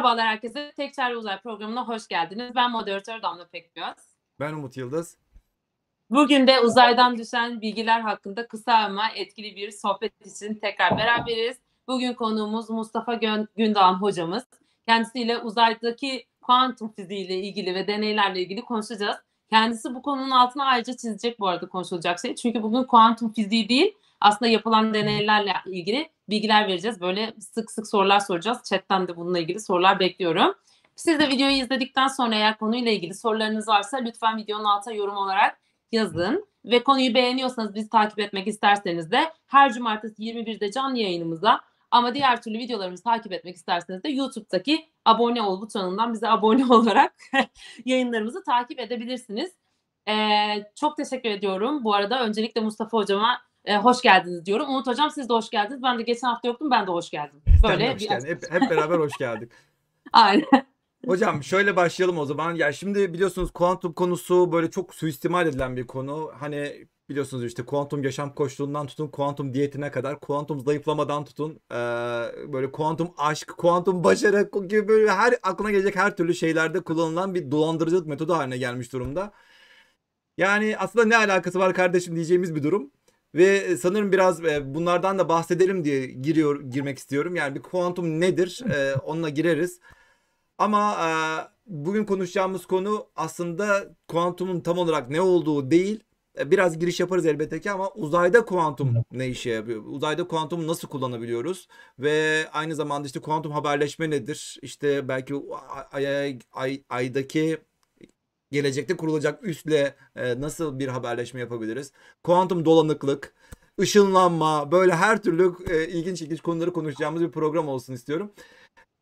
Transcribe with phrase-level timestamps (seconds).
[0.00, 0.72] Merhabalar herkese.
[0.76, 2.54] Tek Çare Uzay programına hoş geldiniz.
[2.54, 3.94] Ben moderatör Damla Pekgöz.
[4.40, 5.16] Ben Umut Yıldız.
[6.10, 11.56] Bugün de uzaydan düşen bilgiler hakkında kısa ama etkili bir sohbet için tekrar beraberiz.
[11.88, 13.14] Bugün konuğumuz Mustafa
[13.56, 14.44] Gündoğan hocamız.
[14.86, 19.16] Kendisiyle uzaydaki kuantum fiziği ile ilgili ve deneylerle ilgili konuşacağız.
[19.50, 22.34] Kendisi bu konunun altına ayrıca çizecek bu arada konuşulacak şey.
[22.34, 27.00] Çünkü bugün kuantum fiziği değil, aslında yapılan deneylerle ilgili bilgiler vereceğiz.
[27.00, 28.58] Böyle sık sık sorular soracağız.
[28.68, 30.54] Chatten de bununla ilgili sorular bekliyorum.
[30.96, 35.60] Siz de videoyu izledikten sonra eğer konuyla ilgili sorularınız varsa lütfen videonun altına yorum olarak
[35.92, 36.50] yazın.
[36.64, 41.60] Ve konuyu beğeniyorsanız bizi takip etmek isterseniz de her cumartesi 21'de canlı yayınımıza
[41.90, 47.14] ama diğer türlü videolarımızı takip etmek isterseniz de YouTube'daki abone ol butonundan bize abone olarak
[47.84, 49.52] yayınlarımızı takip edebilirsiniz.
[50.08, 51.84] Ee, çok teşekkür ediyorum.
[51.84, 53.40] Bu arada öncelikle Mustafa Hocama
[53.70, 54.68] e, hoş geldiniz diyorum.
[54.68, 55.82] Umut Hocam siz de hoş geldiniz.
[55.82, 56.70] Ben de geçen hafta yoktum.
[56.70, 57.42] Ben de hoş geldim.
[57.68, 58.26] Böyle hoş geldin.
[58.26, 59.52] Hep, hep beraber hoş geldik.
[60.12, 60.66] Aynen.
[61.06, 62.54] Hocam şöyle başlayalım o zaman.
[62.54, 66.30] Ya şimdi biliyorsunuz kuantum konusu böyle çok suistimal edilen bir konu.
[66.40, 71.74] Hani biliyorsunuz işte kuantum yaşam koşulundan tutun kuantum diyetine kadar kuantum zayıflamadan tutun ee,
[72.52, 77.50] böyle kuantum aşk, kuantum başarı gibi böyle her aklına gelecek her türlü şeylerde kullanılan bir
[77.50, 79.32] dolandırıcılık metodu haline gelmiş durumda.
[80.38, 82.90] Yani aslında ne alakası var kardeşim diyeceğimiz bir durum.
[83.34, 87.36] Ve sanırım biraz bunlardan da bahsedelim diye giriyor girmek istiyorum.
[87.36, 88.62] Yani bir kuantum nedir?
[88.74, 89.80] Ee, onunla gireriz.
[90.58, 91.10] Ama e,
[91.66, 96.04] bugün konuşacağımız konu aslında kuantumun tam olarak ne olduğu değil.
[96.38, 99.82] E, biraz giriş yaparız elbette ki ama uzayda kuantum ne işe yapıyor?
[99.86, 101.68] Uzayda kuantum nasıl kullanabiliyoruz?
[101.98, 104.58] Ve aynı zamanda işte kuantum haberleşme nedir?
[104.62, 105.34] İşte belki
[105.92, 107.58] ay, ay, ay, aydaki
[108.52, 111.92] gelecekte kurulacak üsle e, nasıl bir haberleşme yapabiliriz?
[112.24, 113.34] Kuantum dolanıklık,
[113.80, 118.30] ışınlanma böyle her türlü e, ilginç ilginç konuları konuşacağımız bir program olsun istiyorum.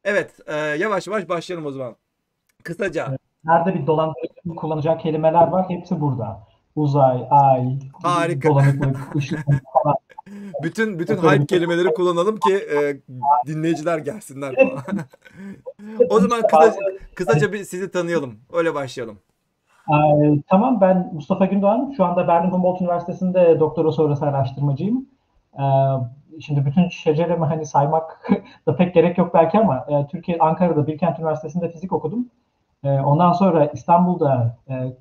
[0.05, 1.97] Evet, e, yavaş yavaş başlayalım o zaman.
[2.63, 3.17] Kısaca.
[3.45, 6.49] Nerede bir dolandırıcı kullanacağı kelimeler var, hepsi burada.
[6.77, 8.49] Uzay, ay, Harika.
[8.49, 8.97] dolanıklık,
[9.73, 9.97] falan.
[10.63, 13.01] bütün bütün hype kelimeleri kullanalım ki e,
[13.47, 14.99] dinleyiciler gelsinler falan.
[16.11, 16.77] o zaman kısaca,
[17.15, 18.35] kısaca bir sizi tanıyalım.
[18.53, 19.19] Öyle başlayalım.
[19.91, 21.93] Ee, tamam ben Mustafa Gündoğan.
[21.97, 25.07] Şu anda Berlin Humboldt Üniversitesi'nde doktora sonrası araştırmacıyım.
[25.59, 25.63] Ee,
[26.41, 28.31] şimdi bütün şeceremi hani saymak
[28.67, 32.29] da pek gerek yok belki ama e, Türkiye Ankara'da Bilkent Üniversitesi'nde fizik okudum.
[32.85, 34.93] E, ondan sonra İstanbul'da e,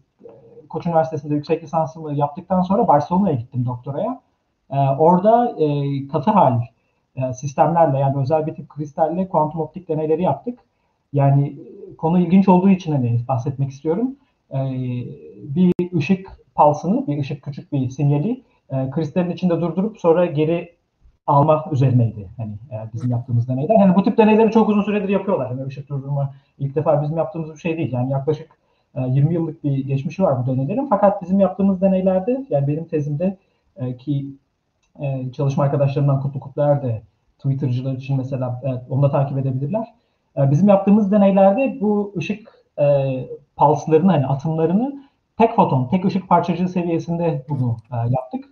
[0.69, 4.21] Koç Üniversitesi'nde yüksek lisansımı yaptıktan sonra Barcelona'ya gittim doktoraya.
[4.71, 6.61] E, orada e, katı hal
[7.15, 10.59] e, sistemlerle yani özel bir tip kristalle kuantum optik deneyleri yaptık.
[11.13, 11.57] Yani
[11.97, 14.15] konu ilginç olduğu için hani bahsetmek istiyorum.
[14.53, 14.59] E,
[15.55, 20.77] bir ışık palsını, bir ışık küçük bir sinyali e, kristalin içinde durdurup sonra geri
[21.27, 23.75] almak üzerineydi hani e, bizim yaptığımız deneyler.
[23.75, 25.47] Hani bu tip deneyleri çok uzun süredir yapıyorlar.
[25.47, 27.93] Hani ışık durdurma ilk defa bizim yaptığımız bir şey değil.
[27.93, 28.49] Yani yaklaşık
[28.95, 30.87] e, 20 yıllık bir geçmişi var bu deneylerin.
[30.89, 33.37] Fakat bizim yaptığımız deneylerde yani benim tezimde
[33.75, 34.25] e, ki
[34.99, 37.01] e, çalışma arkadaşlarımdan Kutlu Kutluer de
[37.37, 39.93] Twitter'cılar için mesela evet, onu da takip edebilirler.
[40.37, 42.85] E, bizim yaptığımız deneylerde bu ışık e,
[43.57, 45.07] pulslarını hani atımlarını
[45.37, 48.45] tek foton, tek ışık parçacığı seviyesinde bunu e, yaptık.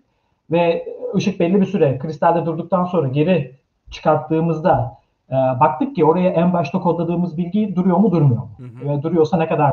[0.52, 0.86] Ve
[1.16, 3.56] ışık belli bir süre kristalde durduktan sonra geri
[3.92, 4.98] çıkarttığımızda
[5.30, 8.50] e, baktık ki oraya en başta kodladığımız bilgi duruyor mu durmuyor mu?
[8.58, 8.90] Hı hı.
[8.90, 9.72] Ve duruyorsa ne kadar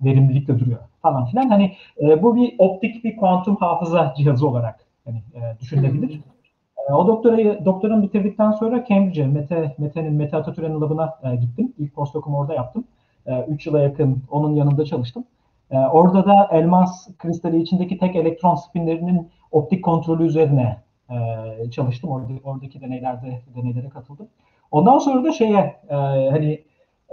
[0.00, 1.48] verimlilikle duruyor falan filan.
[1.48, 6.14] Hani e, bu bir optik bir kuantum hafıza cihazı olarak hani, e, düşünülebilir.
[6.14, 6.90] Hı hı.
[6.90, 11.72] E, o doktorayı doktoranı bitirdikten sonra Cambridge'e Mete Mete'nin Mete Atatürk'ün labına e, gittim.
[11.78, 12.84] İlk postdokumu orada yaptım.
[13.48, 15.24] 3 e, yıla yakın onun yanında çalıştım.
[15.70, 20.76] E, orada da elmas kristali içindeki tek elektron spinlerinin optik kontrolü üzerine
[21.10, 22.10] e, çalıştım.
[22.10, 24.28] Orada, oradaki deneylerde deneylere katıldım.
[24.70, 25.94] Ondan sonra da şeye e,
[26.30, 26.64] hani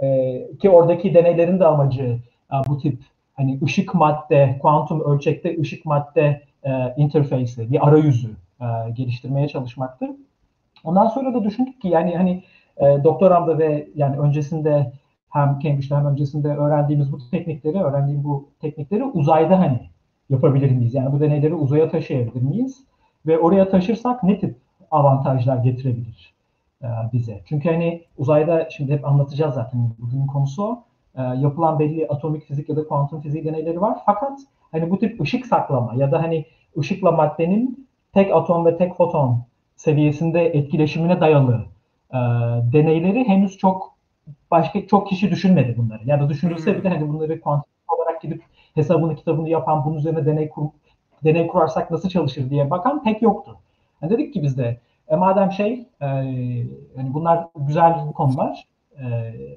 [0.02, 2.18] e, ki oradaki deneylerin de amacı
[2.68, 2.98] bu tip
[3.34, 6.42] hani ışık madde, kuantum ölçekte ışık madde
[6.96, 8.30] interface'i, bir arayüzü
[8.94, 10.16] geliştirmeye çalışmaktı.
[10.84, 12.42] Ondan sonra da düşündük ki yani hani
[12.76, 14.92] e, doktoramda ve yani öncesinde
[15.34, 19.80] hem Cambridge'de hem öncesinde öğrendiğimiz bu teknikleri, öğrendiğim bu teknikleri uzayda hani
[20.30, 20.94] yapabilir miyiz?
[20.94, 22.84] Yani bu deneyleri uzaya taşıyabilir miyiz?
[23.26, 24.56] Ve oraya taşırsak ne tip
[24.90, 26.34] avantajlar getirebilir
[26.82, 27.40] e, bize?
[27.48, 30.84] Çünkü hani uzayda şimdi hep anlatacağız zaten bugünün konusu o.
[31.14, 33.98] E, yapılan belli atomik fizik ya da kuantum fiziği deneyleri var.
[34.06, 34.38] Fakat
[34.72, 36.44] hani bu tip ışık saklama ya da hani
[36.78, 39.38] ışıkla maddenin tek atom ve tek foton
[39.76, 41.64] seviyesinde etkileşimine dayalı
[42.10, 42.18] e,
[42.72, 43.93] deneyleri henüz çok
[44.50, 46.00] başka çok kişi düşünmedi bunları.
[46.04, 48.42] Ya da düşünülse bile hani bunları kuantum olarak gidip
[48.74, 50.64] hesabını kitabını yapan bunun üzerine deney kur,
[51.24, 53.56] deney kurarsak nasıl çalışır diye bakan pek yoktu.
[54.02, 56.06] Yani dedik ki biz de e, madem şey e,
[56.96, 58.66] yani bunlar güzel konular
[58.98, 59.04] E,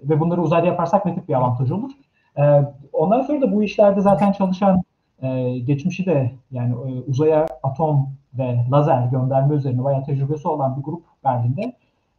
[0.03, 1.91] ve bunları uzayda yaparsak ne tip bir avantaj olur?
[2.37, 2.61] E,
[2.93, 4.83] ondan sonra da bu işlerde zaten çalışan
[5.21, 10.83] e, geçmişi de yani e, uzaya atom ve lazer gönderme üzerine bayağı tecrübesi olan bir
[10.83, 11.73] grup Berlin'de.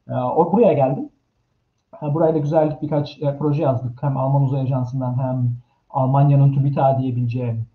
[0.08, 1.08] E, o buraya geldim.
[2.02, 4.02] E, burayla güzel birkaç e, proje yazdık.
[4.02, 5.50] Hem Alman Uzay Ajansı'ndan hem
[5.90, 7.66] Almanya'nın TÜBİTAK diyebileceğim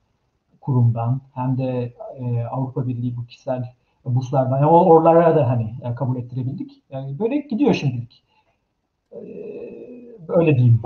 [0.61, 3.73] kurumdan hem de e, Avrupa Birliği bu kişisel
[4.05, 6.83] burslardan yani oralara da hani yani kabul ettirebildik.
[6.89, 8.23] Yani böyle gidiyor şimdilik.
[9.11, 9.17] E,
[10.27, 10.81] öyle diyeyim.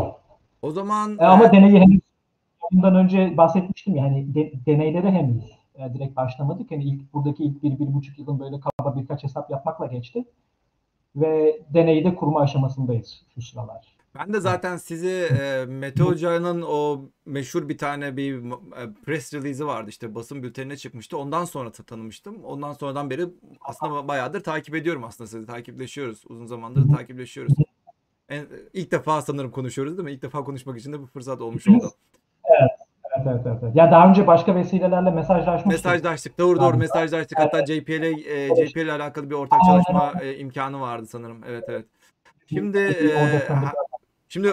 [0.62, 2.02] O zaman e, ama deneyi henüz
[2.72, 5.44] bundan önce bahsetmiştim yani de, deneyleri henüz
[5.76, 6.72] e, direkt başlamadık.
[6.72, 10.26] Yani ilk buradaki ilk bir, bir buçuk yılın böyle kaba birkaç hesap yapmakla geçti.
[11.18, 13.98] Ve deneyi de kurma aşamasındayız şu sıralar.
[14.16, 19.68] Ben de zaten sizi e, Mete Hoca'nın o meşhur bir tane bir e, press release'i
[19.68, 21.18] vardı işte basın bültenine çıkmıştı.
[21.18, 22.44] Ondan sonra tanımıştım.
[22.44, 23.28] Ondan sonradan beri
[23.62, 26.24] aslında bayağıdır takip ediyorum aslında sizi takipleşiyoruz.
[26.30, 27.54] Uzun zamandır takipleşiyoruz.
[28.30, 30.12] En, ilk defa sanırım konuşuyoruz değil mi?
[30.12, 31.92] İlk defa konuşmak için de bu fırsat olmuş oldu.
[33.32, 33.42] Evet.
[33.64, 33.76] Evet.
[33.76, 35.86] Ya daha önce başka vesilelerle mesajlaşmıştık.
[35.86, 36.40] Mesajlaştık.
[36.40, 37.40] Doğru doğru mesajlaştık.
[37.40, 41.42] Hatta JPL e, JPL ile alakalı bir ortak çalışma e, imkanı vardı sanırım.
[41.50, 41.86] Evet evet.
[42.50, 43.28] Şimdi e,
[44.30, 44.52] Şimdi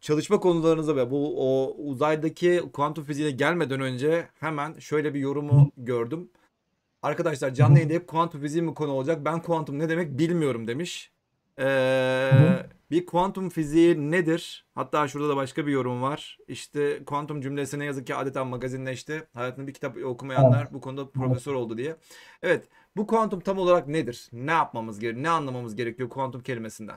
[0.00, 6.30] çalışma konularınıza ve bu o uzaydaki kuantum fiziğine gelmeden önce hemen şöyle bir yorumu gördüm.
[7.02, 9.24] Arkadaşlar canlı yayında hep kuantum fiziği mi konu olacak?
[9.24, 11.12] Ben kuantum ne demek bilmiyorum demiş.
[11.58, 12.30] Ee,
[12.90, 14.66] bir kuantum fiziği nedir?
[14.74, 16.38] Hatta şurada da başka bir yorum var.
[16.48, 19.22] İşte kuantum cümlesi ne yazık ki adeta magazinleşti.
[19.34, 21.96] Hayatında bir kitap okumayanlar bu konuda profesör oldu diye.
[22.42, 24.28] Evet, bu kuantum tam olarak nedir?
[24.32, 25.24] Ne yapmamız gerekiyor?
[25.24, 26.96] Ne anlamamız gerekiyor kuantum kelimesinden?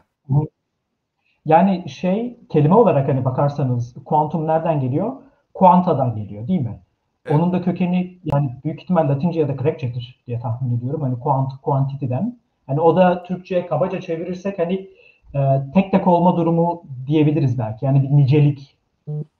[1.46, 5.14] Yani şey kelime olarak hani bakarsanız kuantum nereden geliyor?
[5.54, 6.80] Kuantadan geliyor değil mi?
[7.26, 7.36] Evet.
[7.36, 11.02] Onun da kökeni yani büyük ihtimal Latince ya da Grekçedir diye tahmin ediyorum.
[11.02, 12.40] Hani kuant, kuantitiden.
[12.68, 14.90] Hani o da Türkçe'ye kabaca çevirirsek hani
[15.36, 15.40] e,
[15.74, 17.86] tek tek olma durumu diyebiliriz belki.
[17.86, 18.78] Yani bir nicelik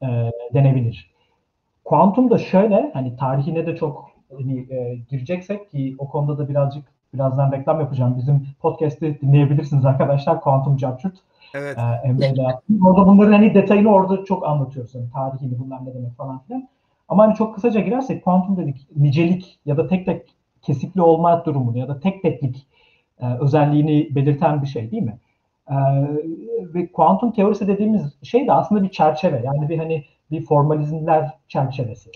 [0.02, 1.12] e, denebilir.
[1.86, 6.84] Kuantum da şöyle hani tarihine de çok hani, e, gireceksek ki o konuda da birazcık
[7.14, 8.18] birazdan reklam yapacağım.
[8.18, 10.42] Bizim podcast'i dinleyebilirsiniz arkadaşlar.
[10.42, 11.16] Kuantum Capturt.
[11.54, 11.78] Evet.
[11.78, 12.84] E.
[12.86, 14.96] Orada bunların hani detayını orada çok anlatıyoruz.
[14.96, 16.68] Yani tarihini bunlar ne demek falan filan.
[17.10, 21.78] Ama hani çok kısaca girersek kuantum dedik nicelik ya da tek tek kesikli olma durumunu
[21.78, 22.68] ya da tek teklik
[23.20, 25.18] e, özelliğini belirten bir şey değil mi?
[25.72, 25.76] E,
[26.74, 29.42] ve kuantum teorisi dediğimiz şey de aslında bir çerçeve.
[29.46, 32.12] Yani bir hani bir formalizmler çerçevesi.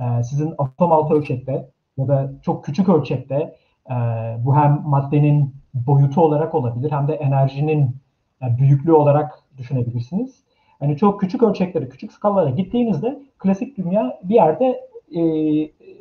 [0.00, 3.56] E, sizin atom altı ölçekte ya da çok küçük ölçekte
[3.90, 3.94] e,
[4.38, 7.96] bu hem maddenin boyutu olarak olabilir hem de enerjinin
[8.40, 10.44] yani büyüklüğü olarak düşünebilirsiniz.
[10.80, 15.20] Yani çok küçük ölçeklere, küçük skalalara gittiğinizde klasik dünya bir yerde e,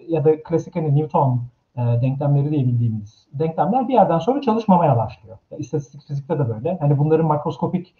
[0.08, 1.42] ya da klasik hani Newton
[1.78, 5.38] e, denklemleri diye bildiğimiz denklemler bir yerden sonra çalışmamaya başlıyor.
[5.52, 6.78] Yani istatistik fizikte de böyle.
[6.80, 7.94] Hani bunların makroskopik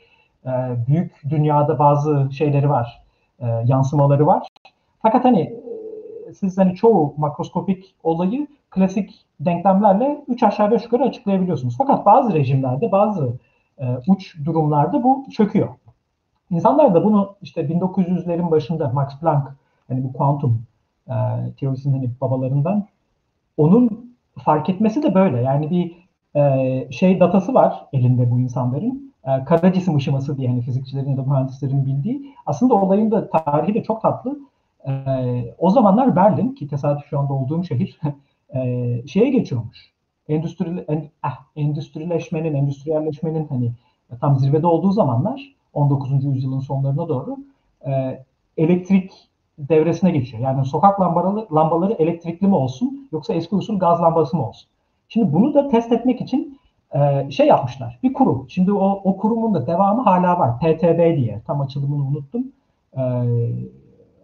[0.46, 0.50] e,
[0.88, 3.04] büyük dünyada bazı şeyleri var,
[3.40, 4.48] e, yansımaları var.
[5.02, 5.42] Fakat hani
[6.28, 11.76] e, siz hani çoğu makroskopik olayı klasik denklemlerle 3 aşağı 5 yukarı açıklayabiliyorsunuz.
[11.78, 13.34] Fakat bazı rejimlerde, bazı
[13.78, 15.70] e, uç durumlarda bu çöküyor.
[16.50, 19.52] İnsanlar da bunu işte 1900'lerin başında Max Planck
[19.88, 20.64] hani bu kuantum
[21.08, 21.14] e,
[21.60, 22.86] teorisinin hani babalarından
[23.58, 25.42] onun fark etmesi de böyle.
[25.42, 25.96] Yani bir
[26.40, 29.14] e, şey datası var elinde bu insanların.
[29.24, 32.34] E, kara cisim ışıması diye hani fizikçilerin ya da mühendislerin bildiği.
[32.46, 34.40] Aslında olayın da tarihi de çok tatlı.
[34.88, 34.92] E,
[35.58, 38.00] o zamanlar Berlin ki tesadüf şu anda olduğum şehir
[38.56, 39.96] e, şeye geçiyormuş
[40.30, 43.72] endüstri, en, eh, endüstrileşmenin, endüstriyelleşmenin hani
[44.22, 46.26] tam zirvede olduğu zamanlar 19.
[46.26, 47.38] yüzyılın sonlarına doğru
[47.88, 48.24] e,
[48.58, 49.12] elektrik
[49.58, 50.44] devresine geçiyor.
[50.44, 54.70] Yani sokak lambaları, lambaları elektrikli mi olsun yoksa eski usul gaz lambası mı olsun?
[55.10, 56.60] Şimdi bunu da test etmek için
[56.96, 58.00] e, şey yapmışlar.
[58.04, 58.46] Bir kurum.
[58.50, 60.60] Şimdi o, o kurumun da devamı hala var.
[60.60, 61.42] PTB diye.
[61.48, 62.44] Tam açılımını unuttum.
[62.98, 63.02] E,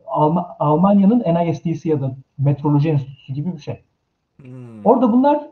[0.07, 3.81] Alm- Almanya'nın NISD'si ya da Metroloji Enstitüsü gibi bir şey.
[4.41, 4.85] Hmm.
[4.85, 5.47] Orada bunlar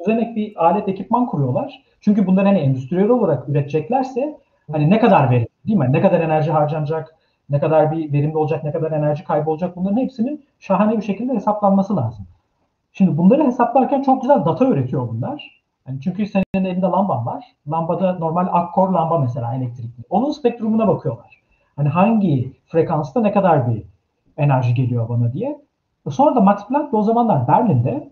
[0.00, 1.82] düzenek bir alet ekipman kuruyorlar.
[2.00, 4.38] Çünkü bunları hani endüstriyel olarak üreteceklerse
[4.72, 5.88] hani ne kadar verim değil mi?
[5.90, 7.15] Ne kadar enerji harcanacak,
[7.50, 11.34] ne kadar bir verimli olacak, ne kadar enerji kaybı olacak bunların hepsinin şahane bir şekilde
[11.34, 12.26] hesaplanması lazım.
[12.92, 15.62] Şimdi bunları hesaplarken çok güzel data üretiyor bunlar.
[15.88, 17.44] Yani çünkü senin elinde lamban var.
[17.70, 20.02] Lambada normal akkor lamba mesela elektrikli.
[20.10, 21.40] Onun spektrumuna bakıyorlar.
[21.76, 23.82] Hani hangi frekansta ne kadar bir
[24.36, 25.60] enerji geliyor bana diye.
[26.10, 28.08] Sonra da Max Planck o zamanlar Berlin'de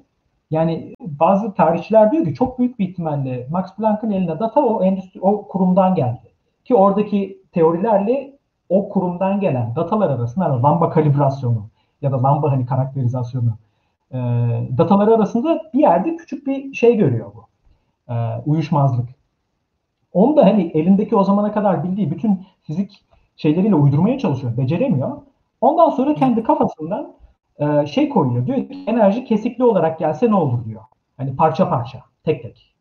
[0.50, 5.20] yani bazı tarihçiler diyor ki çok büyük bir ihtimalle Max Planck'ın eline data o endüstri
[5.20, 6.32] o kurumdan geldi.
[6.64, 8.33] Ki oradaki teorilerle
[8.68, 11.66] o kurumdan gelen datalar arasında yani lamba kalibrasyonu
[12.02, 13.56] ya da lamba hani karakterizasyonu
[14.12, 14.18] e,
[14.78, 17.46] dataları arasında bir yerde küçük bir şey görüyor bu.
[18.12, 18.14] E,
[18.46, 19.08] uyuşmazlık.
[20.12, 23.04] Onu da hani elindeki o zamana kadar bildiği bütün fizik
[23.36, 24.56] şeyleriyle uydurmaya çalışıyor.
[24.56, 25.16] Beceremiyor.
[25.60, 27.12] Ondan sonra kendi kafasından
[27.58, 28.46] e, şey koyuyor.
[28.46, 30.82] Diyor ki enerji kesikli olarak gelse ne olur diyor.
[31.16, 32.74] Hani parça parça, tek tek.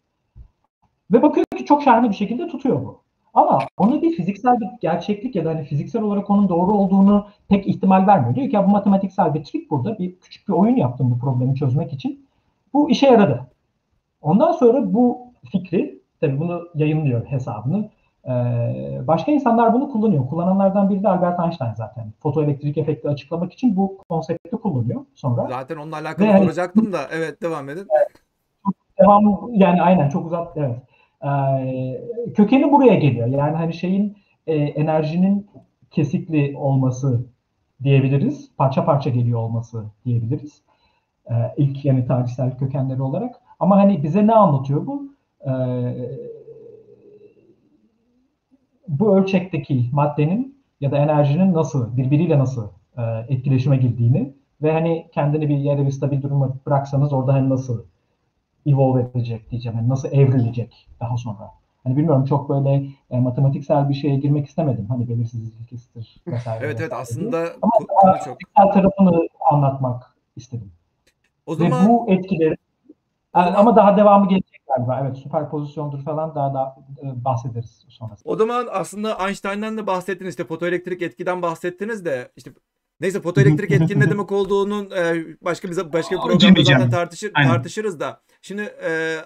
[1.12, 3.03] Ve bakıyor ki çok şahane bir şekilde tutuyor bu.
[3.34, 7.68] Ama ona bir fiziksel bir gerçeklik ya da hani fiziksel olarak onun doğru olduğunu pek
[7.68, 8.36] ihtimal vermiyor.
[8.36, 10.00] Diyor ki ya bu matematiksel bir trik burada.
[10.00, 12.26] Bir küçük bir oyun yaptım bu problemi çözmek için.
[12.74, 13.48] Bu işe yaradı.
[14.22, 15.18] Ondan sonra bu
[15.52, 17.90] fikri, tabii bunu yayınlıyor hesabını.
[18.28, 20.28] Ee, başka insanlar bunu kullanıyor.
[20.28, 22.14] Kullananlardan biri de Albert Einstein zaten.
[22.20, 25.48] Fotoelektrik efekti açıklamak için bu konsepti kullanıyor sonra.
[25.50, 27.88] Zaten onunla alakalı Ve hani- soracaktım da evet devam edin.
[29.00, 30.78] Devam yani aynen çok uzat evet.
[31.24, 32.02] Ee,
[32.36, 33.28] kökeni buraya geliyor.
[33.28, 35.48] Yani hani şeyin e, enerjinin
[35.92, 37.26] kesikli olması
[37.84, 38.50] diyebiliriz.
[38.58, 40.62] Parça parça geliyor olması diyebiliriz.
[41.30, 43.36] Ee, ilk yani tarihsel kökenleri olarak.
[43.60, 45.14] Ama hani bize ne anlatıyor bu?
[45.48, 45.52] Ee,
[48.88, 55.50] bu ölçekteki maddenin ya da enerjinin nasıl, birbiriyle nasıl e, etkileşime girdiğini ve hani kendini
[55.50, 57.84] bir yere bir stabil duruma bıraksanız orada hani nasıl
[58.66, 59.78] evolve edecek diyeceğim.
[59.78, 61.52] Yani nasıl evrilecek daha sonra.
[61.84, 64.86] Hani bilmiyorum çok böyle e, matematiksel bir şeye girmek istemedim.
[64.90, 66.66] Hani belirsizlik ilkesidir vesaire.
[66.66, 67.38] Evet evet aslında.
[67.38, 68.74] Ama ko- konu çok.
[68.74, 70.72] tarafını anlatmak istedim.
[71.46, 72.56] O Ve zaman bu etkileri
[73.36, 75.00] zaman- ama daha devamı gelecek galiba.
[75.02, 78.30] Evet süperpozisyondur falan daha da e, bahsederiz sonrasında.
[78.34, 82.52] O zaman aslında Einstein'dan da bahsettiniz işte fotoelektrik etkiden bahsettiniz de işte
[83.04, 87.50] neyse fotoelektrik etkin ne demek olduğunun e, başka bir başka bir programda zaten tartışır Aynen.
[87.50, 88.22] tartışırız da.
[88.42, 89.18] Şimdi e,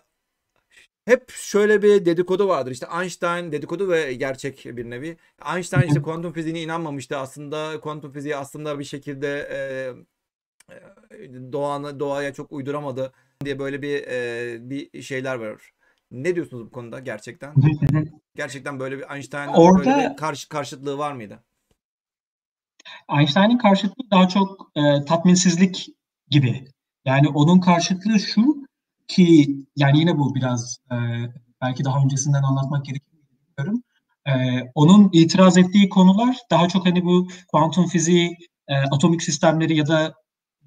[1.06, 2.72] hep şöyle bir dedikodu vardır.
[2.72, 5.18] İşte Einstein dedikodu ve gerçek bir nevi.
[5.56, 7.80] Einstein işte kuantum fiziğine inanmamıştı aslında.
[7.80, 9.58] Kuantum fiziği aslında bir şekilde e,
[10.76, 13.14] e, doğanı doğaya çok uyduramadı
[13.46, 15.72] diye böyle bir e, bir şeyler var.
[16.12, 17.54] Ne diyorsunuz bu konuda gerçekten?
[18.36, 21.40] Gerçekten böyle bir Einstein'ın Orada- böyle bir karşı karşıtlığı var mıydı?
[23.20, 25.88] Einstein'ın karşıtlığı daha çok e, tatminsizlik
[26.30, 26.66] gibi.
[27.06, 28.68] Yani onun karşıtlığı şu
[29.08, 30.96] ki yani yine bu biraz e,
[31.62, 33.84] belki daha öncesinden anlatmak gerekir mi bilmiyorum.
[34.28, 34.32] E,
[34.76, 40.14] onun itiraz ettiği konular daha çok hani bu kuantum fiziği, e, atomik sistemleri ya da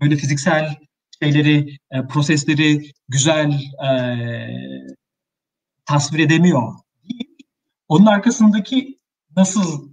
[0.01, 0.77] böyle fiziksel
[1.23, 3.53] şeyleri, e, prosesleri güzel
[3.91, 3.91] e,
[5.85, 6.73] tasvir edemiyor.
[7.89, 8.99] Onun arkasındaki
[9.37, 9.90] nasıl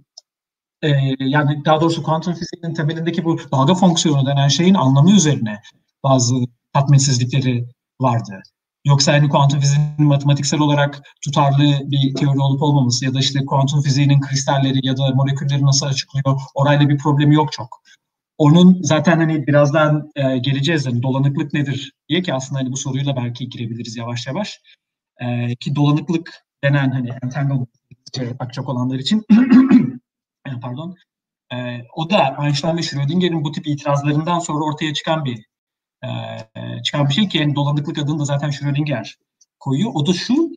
[0.82, 5.60] e, yani daha doğrusu kuantum fiziğinin temelindeki bu dalga fonksiyonu denen şeyin anlamı üzerine
[6.04, 6.34] bazı
[6.72, 7.68] tatminsizlikleri
[8.00, 8.42] vardı.
[8.86, 13.82] Yoksa hani kuantum fiziğinin matematiksel olarak tutarlı bir teori olup olmaması ya da işte kuantum
[13.82, 17.82] fiziğinin kristalleri ya da molekülleri nasıl açıklıyor orayla bir problemi yok çok.
[18.38, 23.16] Onun zaten hani birazdan e, geleceğiz hani dolanıklık nedir diye ki aslında hani bu soruyla
[23.16, 24.60] belki girebiliriz yavaş yavaş.
[25.20, 27.68] E, ki dolanıklık denen hani entanglement
[28.40, 29.24] bakacak olanlar için
[30.60, 30.96] pardon.
[31.52, 31.56] E,
[31.94, 35.44] o da Einstein ve Schrödinger'in bu tip itirazlarından sonra ortaya çıkan bir
[36.04, 36.08] e,
[36.82, 39.16] çıkan bir şey ki yani dolanıklık adını da zaten Schrödinger
[39.60, 39.90] koyuyor.
[39.94, 40.50] O da şu,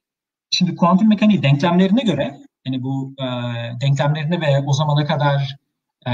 [0.50, 3.26] şimdi kuantum mekaniği denklemlerine göre yani bu e,
[3.82, 5.58] denklemlerine ve o zamana kadar
[6.08, 6.12] e,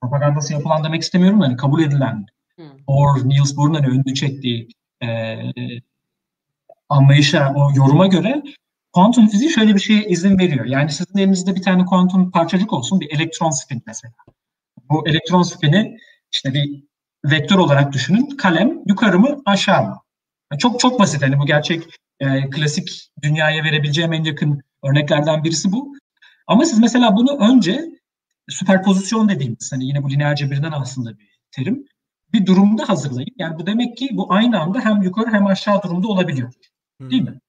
[0.00, 2.26] propagandası yapılan demek istemiyorum da hani kabul edilen
[2.58, 2.62] Hı.
[2.88, 4.68] Bohr, Niels Bohr'un hani önünü çektiği
[5.02, 5.38] e,
[6.88, 8.42] anlayışa, o yoruma göre
[8.94, 10.64] kuantum fiziği şöyle bir şeye izin veriyor.
[10.64, 14.14] Yani sizin elinizde bir tane kuantum parçacık olsun, bir elektron spin mesela.
[14.90, 15.98] Bu elektron spini
[16.32, 16.84] işte bir
[17.24, 18.30] vektör olarak düşünün.
[18.30, 20.00] Kalem yukarı mı aşağı mı?
[20.52, 21.22] Yani çok çok basit.
[21.22, 21.82] Hani bu gerçek
[22.20, 25.96] e, klasik dünyaya verebileceğim en yakın örneklerden birisi bu.
[26.46, 27.84] Ama siz mesela bunu önce
[28.48, 31.84] süperpozisyon dediğimiz hani yine bu lineer cebirden aslında bir terim.
[32.32, 33.34] Bir durumda hazırlayın.
[33.38, 36.52] Yani bu demek ki bu aynı anda hem yukarı hem aşağı durumda olabiliyor.
[37.00, 37.40] Değil mi?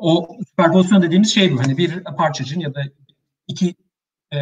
[0.00, 1.60] O süperpozisyon dediğimiz şey bu.
[1.60, 2.82] Hani bir parçacığın ya da
[3.48, 3.74] iki
[4.32, 4.38] e,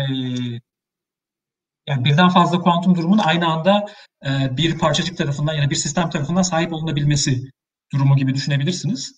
[1.87, 3.87] yani birden fazla kuantum durumun aynı anda
[4.27, 7.51] e, bir parçacık tarafından ya da bir sistem tarafından sahip olunabilmesi
[7.93, 9.15] durumu gibi düşünebilirsiniz.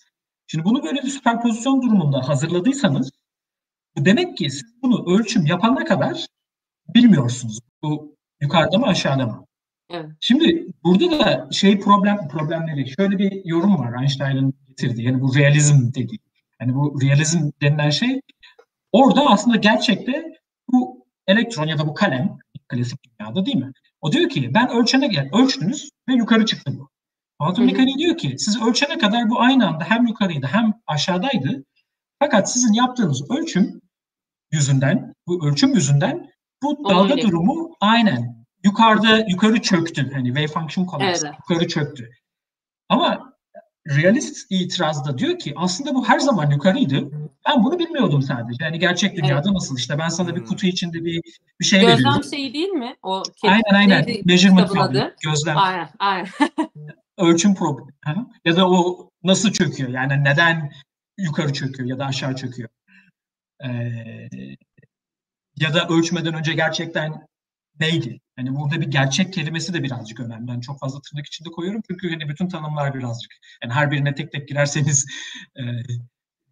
[0.47, 3.11] Şimdi bunu böyle bir süperpozisyon durumunda hazırladıysanız
[3.97, 6.25] bu demek ki siz bunu ölçüm yapana kadar
[6.95, 7.59] bilmiyorsunuz.
[7.83, 9.45] Bu yukarıda mı aşağıda mı?
[9.89, 10.09] Evet.
[10.19, 15.93] Şimdi burada da şey problem problemleri şöyle bir yorum var Einstein'ın getirdiği yani bu realizm
[15.93, 16.19] dediği.
[16.61, 18.21] Yani bu realizm denilen şey
[18.91, 20.25] orada aslında gerçekte
[20.71, 22.37] bu elektron ya da bu kalem
[22.69, 23.71] klasik dünyada değil mi?
[24.01, 26.89] O diyor ki ben ölçene gel ölçtünüz ve yukarı çıktı bu.
[27.39, 31.65] Kuantum mekaniği diyor ki siz ölçene kadar bu aynı anda hem yukarıydı hem aşağıdaydı.
[32.19, 33.81] Fakat sizin yaptığınız ölçüm
[34.51, 36.31] yüzünden, bu ölçüm yüzünden
[36.63, 37.21] bu dalga öyle.
[37.21, 40.11] durumu aynen yukarıda yukarı çöktü.
[40.13, 41.39] Hani wave function collapse Evet.
[41.39, 42.09] yukarı çöktü.
[42.89, 43.30] Ama
[43.87, 47.11] realist itirazda diyor ki aslında bu her zaman yukarıydı.
[47.47, 48.63] Ben bunu bilmiyordum sadece.
[48.65, 49.53] Yani gerçek dünyada Evet.
[49.53, 50.47] nasıl işte ben sana bir Hmm.
[50.47, 51.21] kutu içinde bir
[51.59, 52.23] bir şey Gözlem veriyorum.
[52.23, 52.95] şeyi değil mi?
[53.03, 54.05] O Aynen aynen.
[54.25, 55.13] Measurement problem.
[55.23, 55.57] Gözlem.
[55.57, 56.27] Aynen, aynen.
[57.17, 57.91] ölçüm problemi.
[58.45, 59.89] Ya da o nasıl çöküyor?
[59.89, 60.71] Yani neden
[61.17, 62.69] yukarı çöküyor ya da aşağı çöküyor?
[63.63, 64.29] Ee,
[65.59, 67.27] ya da ölçmeden önce gerçekten
[67.81, 68.21] neydi?
[68.35, 70.47] Hani burada bir gerçek kelimesi de birazcık önemli.
[70.47, 73.31] Ben çok fazla tırnak içinde koyuyorum çünkü hani bütün tanımlar birazcık.
[73.63, 75.05] Yani her birine tek tek girerseniz
[75.57, 75.61] e,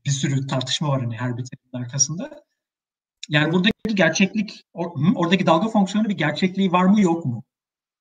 [0.06, 2.44] bir sürü tartışma var hani her bir terimin arkasında.
[3.30, 7.44] Yani buradaki gerçeklik, or- hı, oradaki dalga fonksiyonu bir gerçekliği var mı yok mu?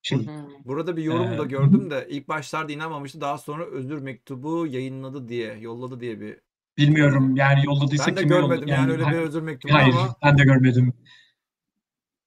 [0.03, 0.27] Şey.
[0.65, 3.21] Burada bir yorum da Ee, gördüm de ilk başlarda inanmamıştı.
[3.21, 6.37] Daha sonra özür mektubu yayınladı diye, yolladı diye bir.
[6.79, 8.49] bilmiyorum yani yolladıysa Ben de kime yolladı?
[8.49, 10.93] görmedim yani, öyle bir özür mektubu Hayır, ama ben de görmedim.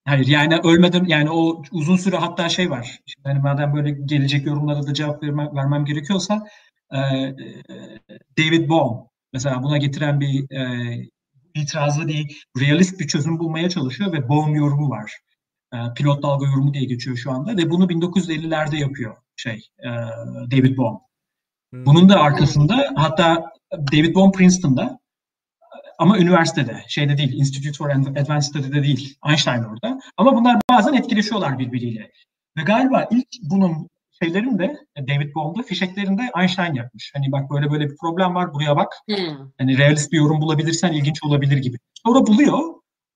[0.04, 3.00] Hayır yani ölmeden yani o uzun süre hatta şey var.
[3.06, 6.46] Şimdi hani madem böyle gelecek yorumlara da cevap vermem, vermem gerekiyorsa
[6.92, 7.34] e, e,
[8.38, 10.92] David Bohm mesela buna getiren bir e,
[11.54, 15.18] itirazı değil, realist bir çözüm bulmaya çalışıyor ve Bohm yorumu var.
[15.74, 19.88] E, pilot dalga yorumu diye geçiyor şu anda ve bunu 1950'lerde yapıyor şey e,
[20.50, 20.96] David Bohm.
[21.72, 21.86] Hmm.
[21.86, 23.52] Bunun da arkasında hatta
[23.92, 25.01] David Bohm Princeton'da
[26.02, 30.00] ama üniversitede, şeyde değil, Institute for Advanced Study'de değil, Einstein orada.
[30.16, 32.10] Ama bunlar bazen etkileşiyorlar birbiriyle.
[32.56, 33.88] Ve galiba ilk bunun
[34.22, 37.12] şeylerin de David Bohm'da fişeklerinde Einstein yapmış.
[37.14, 38.92] Hani bak böyle böyle bir problem var, buraya bak.
[39.06, 39.50] Hmm.
[39.58, 41.76] Hani realist bir yorum bulabilirsen ilginç olabilir gibi.
[42.06, 42.58] Sonra buluyor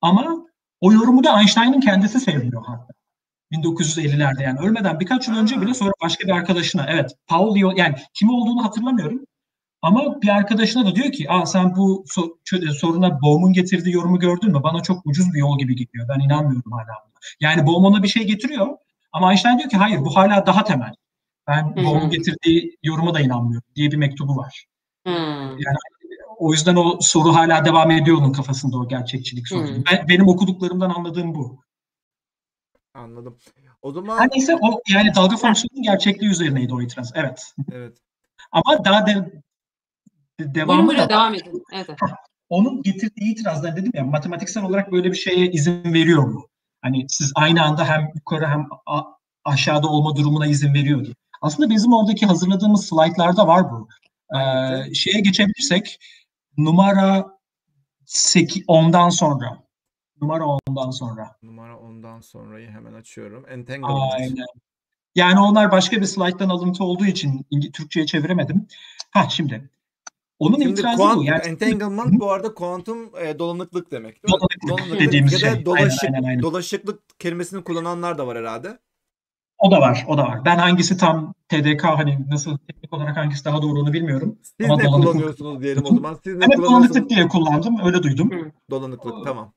[0.01, 0.47] ama
[0.81, 2.93] o yorumu da Einstein'ın kendisi sevmiyor hatta.
[3.53, 8.31] 1950'lerde yani ölmeden birkaç yıl önce bile sonra başka bir arkadaşına evet Paul yani kim
[8.31, 9.27] olduğunu hatırlamıyorum
[9.83, 12.05] ama bir arkadaşına da diyor ki Aa, sen bu
[12.45, 14.63] çö- soruna Bohm'un getirdiği yorumu gördün mü?
[14.63, 16.09] Bana çok ucuz bir yol gibi gidiyor.
[16.09, 17.17] Ben inanmıyorum hala buna.
[17.41, 18.77] Yani Bohm ona bir şey getiriyor
[19.13, 20.95] ama Einstein diyor ki hayır bu hala daha temel.
[21.49, 21.77] Ben.
[21.77, 24.67] Bohm'un getirdiği yoruma da inanmıyorum diye bir mektubu var.
[25.07, 25.57] Hmm.
[26.39, 29.75] O yüzden o soru hala devam ediyor onun kafasında o gerçekçilik sorusu.
[29.75, 29.83] Hmm.
[29.93, 31.61] Ben, benim okuduklarımdan anladığım bu.
[32.95, 33.39] Anladım.
[33.83, 37.13] O zaman Her neyse o yani dalga fonksiyonunun gerçekliği üzerineydi o itiraz.
[37.15, 37.53] Evet.
[37.73, 37.99] evet.
[38.53, 39.43] Ama daha de,
[40.41, 41.65] devamı da devam edin.
[41.73, 41.99] Evet.
[42.49, 46.49] onun getirdiği itirazdan dedim ya matematiksel olarak böyle bir şeye izin veriyor mu?
[46.83, 48.69] Hani siz aynı anda hem yukarı hem
[49.45, 51.15] aşağıda olma durumuna izin veriyor diye.
[51.43, 53.89] Aslında bizim oradaki hazırladığımız slaytlarda var bu.
[54.39, 55.99] Ee, şeye geçebilirsek
[56.59, 57.27] numara
[58.05, 59.63] 8, 10'dan sonra.
[60.21, 61.37] Numara 10'dan sonra.
[61.43, 63.47] Numara ondan sonrayı hemen açıyorum.
[63.49, 64.15] Entanglement.
[64.15, 64.47] Aynen.
[65.15, 68.67] Yani onlar başka bir slayttan alıntı olduğu için Türkçe'ye çeviremedim.
[69.11, 69.71] Ha şimdi.
[70.39, 71.25] Onun Şimdi itirazı kuant, bu.
[71.25, 74.23] Yani entanglement bu arada kuantum e, dolanıklık demek.
[74.25, 74.69] değil mi?
[74.69, 75.51] Dolanıklık dediğimiz ya da şey.
[75.51, 76.43] Aynen, dolaşık, aynen, aynen.
[76.43, 78.79] dolaşıklık kelimesini kullananlar da var herhalde.
[79.59, 80.45] o da var, o da var.
[80.45, 84.39] Ben hangisi tam TDK hani nasıl teknik olarak hangisi daha doğru onu bilmiyorum.
[84.43, 86.19] Siz Ama ne dolanıklık- kullanıyorsunuz diyelim o zaman.
[86.25, 88.31] Siz ne Ben dolanıklık diye kullandım, öyle duydum.
[88.31, 88.53] Hı.
[88.71, 89.53] Dolanıklık tamam.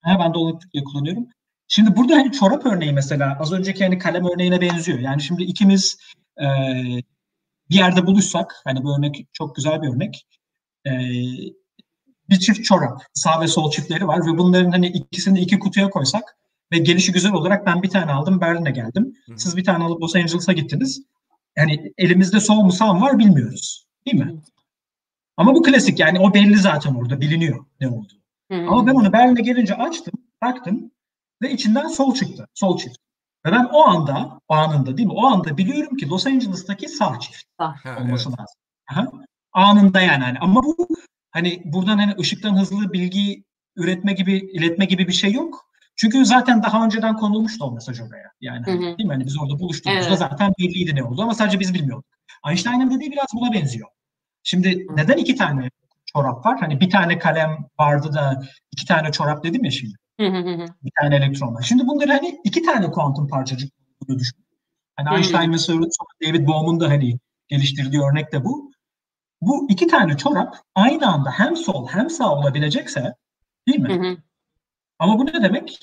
[0.00, 1.26] Ha, ben dolanıklık diye kullanıyorum.
[1.68, 4.98] Şimdi burada hani çorap örneği mesela az önceki hani kalem örneğine benziyor.
[4.98, 5.98] Yani şimdi ikimiz
[6.42, 6.46] e,
[7.70, 10.26] bir yerde buluşsak hani bu örnek çok güzel bir örnek.
[10.86, 10.90] E,
[12.30, 16.36] bir çift çorap sağ ve sol çiftleri var ve bunların hani ikisini iki kutuya koysak
[16.72, 19.14] ve gelişi güzel olarak ben bir tane aldım Berlin'e geldim.
[19.26, 19.38] Hı hı.
[19.38, 21.02] Siz bir tane alıp Los Angeles'a gittiniz.
[21.56, 23.86] Yani elimizde sol mu sağ mı var bilmiyoruz.
[24.06, 24.32] Değil mi?
[24.32, 24.36] Hı.
[25.36, 28.12] Ama bu klasik yani o belli zaten orada biliniyor ne oldu.
[28.50, 28.68] Hmm.
[28.68, 30.90] Ama ben onu Berlin'e gelince açtım, baktım
[31.42, 32.48] ve içinden sol çıktı.
[32.54, 32.96] Sol çift.
[33.46, 35.14] Ve ben o anda, o anında değil mi?
[35.14, 37.84] O anda biliyorum ki Los Angeles'taki sağ çift Ah.
[37.84, 38.38] Ha, olması evet.
[38.40, 38.56] lazım.
[38.90, 39.12] Aha.
[39.52, 40.24] Anında yani.
[40.24, 40.38] hani.
[40.38, 40.88] Ama bu
[41.30, 43.44] hani buradan hani ışıktan hızlı bilgi
[43.76, 45.66] üretme gibi, iletme gibi bir şey yok.
[45.96, 48.30] Çünkü zaten daha önceden konulmuştu o mesaj oraya.
[48.40, 48.80] Yani Hı hı.
[48.80, 49.12] değil mi?
[49.12, 50.18] Hani biz orada buluştuğumuzda Evet.
[50.18, 52.04] zaten belliydi ne oldu ama sadece biz bilmiyorduk.
[52.48, 53.88] Einstein'ın dediği biraz buna benziyor.
[54.42, 54.96] Şimdi Hı.
[54.96, 55.70] neden iki tane
[56.12, 56.60] çorap var?
[56.60, 59.94] Hani bir tane kalem vardı da iki tane çorap dedim ya şimdi.
[60.82, 61.62] Bir tane elektron var.
[61.62, 64.38] Şimdi bunları hani iki tane kuantum parçacık olduğunu düşün.
[64.96, 65.16] Hani.
[65.16, 65.86] Einstein ve sonra
[66.26, 68.72] David Bohm'un da hani geliştirdiği örnek de bu.
[69.40, 73.14] Bu iki tane çorap aynı anda hem sol hem sağ olabilecekse
[73.68, 73.88] değil mi?
[74.98, 75.78] Ama bu ne demek?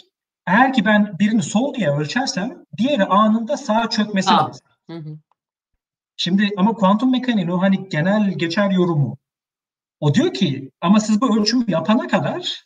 [0.48, 4.66] Eğer ki ben birini sol diye ölçersem diğeri anında sağa çökmesi lazım.
[6.18, 9.18] Şimdi ama kuantum mekaniğinin o hani genel geçer yorumu
[10.00, 12.64] o diyor ki ama siz bu ölçümü yapana kadar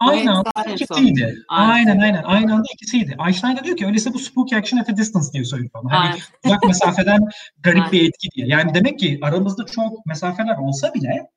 [0.00, 1.44] aynı anda ikisiydi.
[1.48, 1.74] Aynen.
[1.88, 3.16] Aynen aynen aynı anda ikisiydi.
[3.26, 5.70] Einstein de diyor ki öyleyse bu spooky action at a distance diye söylüyor.
[5.74, 5.92] ona.
[5.92, 6.18] Hani Aynen.
[6.44, 7.28] uzak mesafeden
[7.60, 7.92] garip Aynen.
[7.92, 8.46] bir etki diye.
[8.46, 11.30] Yani demek ki aramızda çok mesafeler olsa bile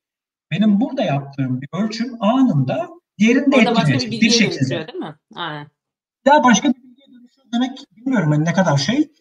[0.52, 4.88] benim burada yaptığım bir ölçüm anında diğerinde Orada başka bir bir şekilde.
[4.88, 5.16] değil mi?
[5.36, 5.68] Aynen.
[6.26, 9.12] Daha başka bir bilgiye dönüşüyor demek bilmiyorum hani ne kadar şey.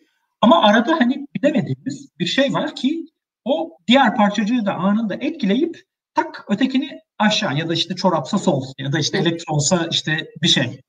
[0.41, 3.07] Ama arada hani bilemediğimiz bir şey var ki
[3.45, 8.93] o diğer parçacığı da anında etkileyip tak ötekini aşağı ya da işte çorapsa sol ya
[8.93, 10.81] da işte elektronsa işte bir şey.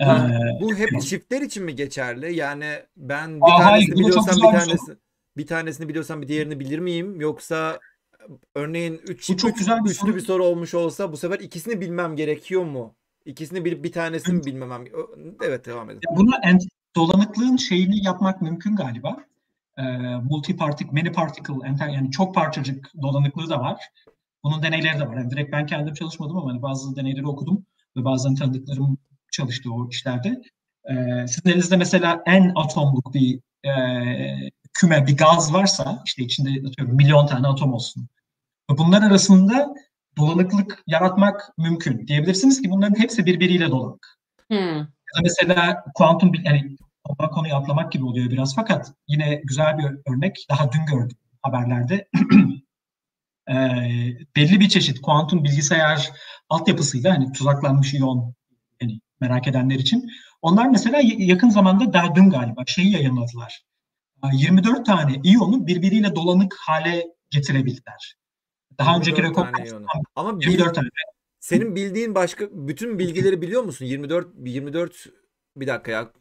[0.00, 0.04] Ee,
[0.60, 2.34] Bu hep çiftler için mi geçerli?
[2.34, 2.66] Yani
[2.96, 4.50] ben bir Aa, tanesini hayır, bu biliyorsam bir soru.
[4.50, 4.96] tanesi
[5.36, 7.20] bir tanesini biliyorsam bir diğerini bilir miyim?
[7.20, 7.78] Yoksa
[8.54, 10.16] örneğin 3 Bu çok güzel bir üçlü soru.
[10.16, 12.94] bir soru olmuş olsa bu sefer ikisini bilmem gerekiyor mu?
[13.24, 14.84] İkisini bilip bir tanesini mi bilmemem?
[15.42, 16.00] Evet devam edin.
[16.10, 19.16] Ya Bunu ent- dolanıklığın şeyini yapmak mümkün galiba.
[19.78, 19.82] Ee,
[20.28, 23.80] multi-particle, many particle, enter, yani çok parçacık dolanıklığı da var.
[24.44, 25.16] Bunun deneyleri de var.
[25.16, 28.98] Yani direkt ben kendim çalışmadım ama hani bazı deneyleri okudum ve bazen tanıdıklarım
[29.32, 30.42] çalıştı o işlerde.
[30.90, 36.96] Ee, sizin elinizde mesela en atomluk bir e, küme, bir gaz varsa işte içinde atıyorum
[36.96, 38.08] milyon tane atom olsun.
[38.70, 39.74] Ve bunlar arasında
[40.18, 42.06] dolanıklık yaratmak mümkün.
[42.06, 44.18] Diyebilirsiniz ki bunların hepsi birbiriyle dolanık.
[44.48, 44.78] Hmm.
[44.78, 46.76] Ya da mesela kuantum yani
[47.18, 52.08] konuyu atlamak gibi oluyor biraz fakat yine güzel bir örnek daha dün gördüm haberlerde.
[53.50, 56.10] Eee, belli bir çeşit kuantum bilgisayar
[56.48, 58.34] altyapısıyla hani tuzaklanmış iyon
[58.80, 60.10] yani merak edenler için
[60.42, 63.62] onlar mesela yakın zamanda daha dün galiba şeyi yayınladılar.
[64.22, 68.16] Aa, 24 tane iyonu birbiriyle dolanık hale getirebildiler.
[68.78, 69.46] Daha 24 önceki rekor.
[70.16, 70.88] Ama bil- 24 tane.
[71.40, 73.84] senin bildiğin başka bütün bilgileri biliyor musun?
[73.84, 75.06] 24 24
[75.56, 76.12] bir dakika ya.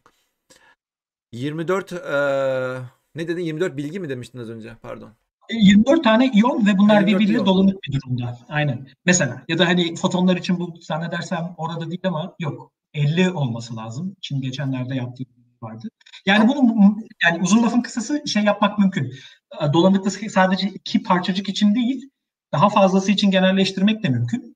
[1.31, 2.79] 24 eee,
[3.15, 3.43] ne dedin?
[3.43, 4.75] 24 bilgi mi demiştin az önce?
[4.81, 5.11] Pardon.
[5.51, 8.37] 24 tane iyon ve bunlar 24 birbiriyle dolanık bir durumda.
[8.49, 8.87] Aynen.
[9.05, 12.71] Mesela ya da hani fotonlar için bu zannedersem orada değil ama yok.
[12.93, 14.15] 50 olması lazım.
[14.21, 15.25] Şimdi geçenlerde yaptığım
[15.61, 15.87] vardı.
[16.25, 19.13] Yani bunu yani uzun lafın kısası şey yapmak mümkün.
[19.61, 22.09] E, Dolanıklı sadece iki parçacık için değil,
[22.53, 24.55] daha fazlası için genelleştirmek de mümkün.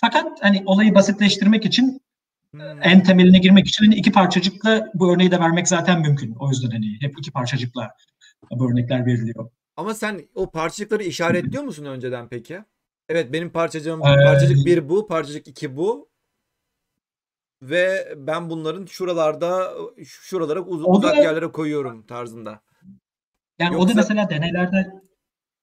[0.00, 2.00] Fakat hani olayı basitleştirmek için
[2.56, 2.82] Hmm.
[2.82, 6.34] en temeline girmek için hani iki parçacıkla bu örneği de vermek zaten mümkün.
[6.38, 7.90] O yüzden hani hep iki parçacıkla
[8.50, 9.50] bu örnekler veriliyor.
[9.76, 12.60] Ama sen o parçacıkları işaretliyor musun önceden peki?
[13.08, 16.08] Evet benim parçacığım Ee, parçacık bir bu, parçacık iki bu.
[17.62, 19.72] Ve ben bunların şuralarda
[20.04, 22.60] şuralara uz- O da- uzak yerlere koyuyorum tarzında.
[23.58, 24.92] Yani o Yoksa- da mesela deneylerde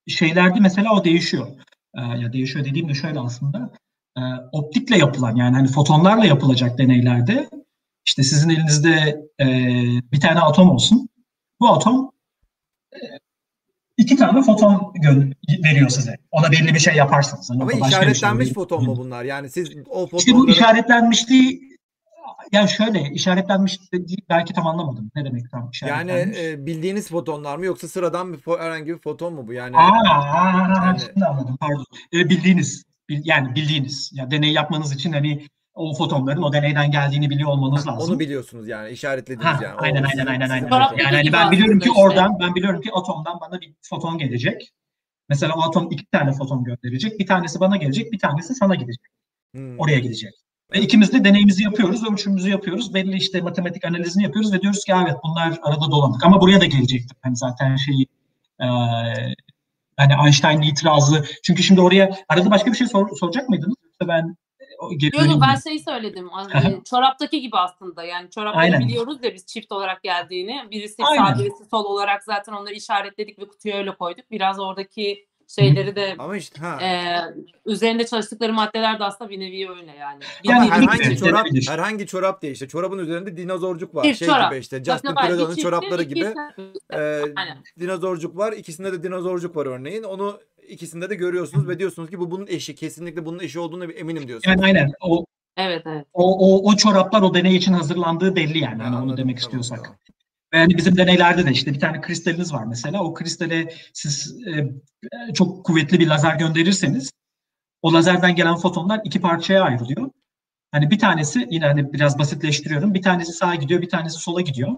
[0.07, 1.47] şeylerde mesela o değişiyor.
[1.95, 3.71] Ee, ya değişiyor dediğim de şöyle aslında.
[4.17, 4.21] Ee,
[4.51, 7.49] optikle yapılan yani hani fotonlarla yapılacak deneylerde
[8.05, 9.45] işte sizin elinizde e,
[10.11, 11.09] bir tane atom olsun.
[11.59, 12.12] Bu atom e,
[14.03, 14.93] iki tane foton
[15.63, 16.17] veriyor size.
[16.31, 17.51] Ona belli bir şey yaparsınız.
[17.51, 18.55] Ama başka şey işaretlenmiş oluyor.
[18.55, 19.23] foton mu bunlar?
[19.23, 21.73] Yani siz o İşte bu fotonları işaretlenmişliği
[22.51, 25.11] yani şöyle işaretlenmiş dediği belki tam anlamadım.
[25.15, 26.37] Ne demek tam yani işaretlenmiş?
[26.37, 29.53] e, bildiğiniz fotonlar mı yoksa sıradan bir herhangi bir foton mu bu?
[29.53, 31.85] Yani Aa, aa, Yani- şimdi anladım pardon.
[32.13, 34.11] E, bildiğiniz, bil- yani bildiğiniz.
[34.13, 38.09] Ya deney yapmanız için hani o fotonların o deneyden geldiğini biliyor olmanız lazım.
[38.11, 39.75] onu biliyorsunuz yani işaretlediniz Ha, yani.
[39.75, 40.69] O aynen aynen sizin- aynen aynen.
[40.97, 44.73] Yani hani ben biliyorum ki oradan ben biliyorum ki atomdan bana bir foton gelecek.
[45.29, 47.19] Mesela o atom iki tane foton gönderecek.
[47.19, 49.05] Bir tanesi bana gelecek, bir tanesi sana gidecek.
[49.55, 49.79] Hmm.
[49.79, 50.33] Oraya gidecek.
[50.73, 52.93] Ve ikimiz de deneyimizi yapıyoruz, ölçümümüzü yapıyoruz.
[52.93, 56.25] Belli işte matematik analizini yapıyoruz ve diyoruz ki evet bunlar arada dolanık.
[56.25, 57.17] Ama buraya da gelecektir.
[57.21, 58.07] Hani zaten şeyi
[58.61, 58.65] e,
[59.97, 61.25] hani Einstein'ın itirazı.
[61.43, 63.75] Çünkü şimdi oraya arada başka bir şey sor- soracak mıydınız?
[63.83, 64.35] Yoksa ben
[64.91, 66.29] Yok yok ben şeyi söyledim.
[66.55, 68.03] E, Çoraptaki gibi aslında.
[68.03, 70.63] Yani çorapları biliyoruz ya biz çift olarak geldiğini.
[70.71, 71.25] Birisi Aynen.
[71.33, 74.31] sağ birisi sol olarak zaten onları işaretledik ve kutuya öyle koyduk.
[74.31, 76.81] Biraz oradaki şeyleri de Ama işte ha.
[76.83, 77.19] e,
[77.65, 80.19] üzerinde çalıştıkları maddeler de aslında bir nevi öyle yani.
[80.43, 82.67] Bir Yani nevi- herhangi çorap herhangi çorap değil işte.
[82.67, 84.03] Çorabın üzerinde dinozorcuk var.
[84.03, 84.51] Çift şey çorap.
[84.51, 84.83] gibi işte.
[84.83, 86.33] Justin bir Trudeau'nun çorapları gibi.
[86.93, 87.21] e,
[87.79, 88.53] dinozorcuk var.
[88.53, 90.03] İkisinde de dinozorcuk var örneğin.
[90.03, 92.75] Onu ikisinde de görüyorsunuz ve diyorsunuz ki bu bunun eşi.
[92.75, 94.47] Kesinlikle bunun eşi olduğunu eminim diyorsunuz.
[94.47, 95.25] Yani aynen o,
[95.57, 96.05] Evet evet.
[96.13, 98.83] o, o, o çoraplar o deney için hazırlandığı belli yani.
[98.83, 99.83] Ha, Hani onu demek tamam, istiyorsak.
[99.83, 99.97] tamam.
[100.53, 103.03] Ve hani bizim deneylerde de işte bir tane kristaliniz var mesela.
[103.03, 107.11] O kristale siz e, çok kuvvetli bir lazer gönderirseniz
[107.81, 110.09] o lazerden gelen fotonlar iki parçaya ayrılıyor.
[110.71, 112.93] Hani bir tanesi yine hani biraz basitleştiriyorum.
[112.93, 114.71] Bir tanesi sağa gidiyor, bir tanesi sola gidiyor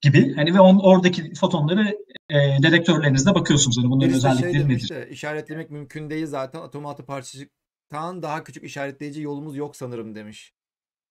[0.00, 0.34] gibi.
[0.34, 1.98] Hani ve on, oradaki fotonları
[2.30, 3.78] e, dedektörlerinizde bakıyorsunuz.
[3.78, 4.94] Hani bunların Birisi şey özellikleri demiş nedir?
[4.94, 6.60] de işaretlemek mümkün değil zaten.
[6.60, 10.52] Atom altı parçacıktan daha küçük işaretleyici yolumuz yok sanırım demiş.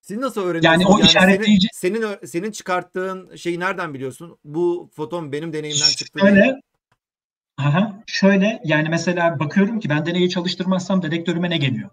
[0.02, 0.86] Siz nasıl öğreniyorsunuz?
[0.86, 4.38] Yani o işaretleyici- Senin, senin, senin çıkarttığın şeyi nereden biliyorsun?
[4.43, 6.19] Bu foton benim deneyimden çıktı.
[6.19, 6.62] Şöyle,
[7.58, 11.89] aha, şöyle yani mesela bakıyorum ki ben deneyi çalıştırmazsam dedektörüme ne geliyor?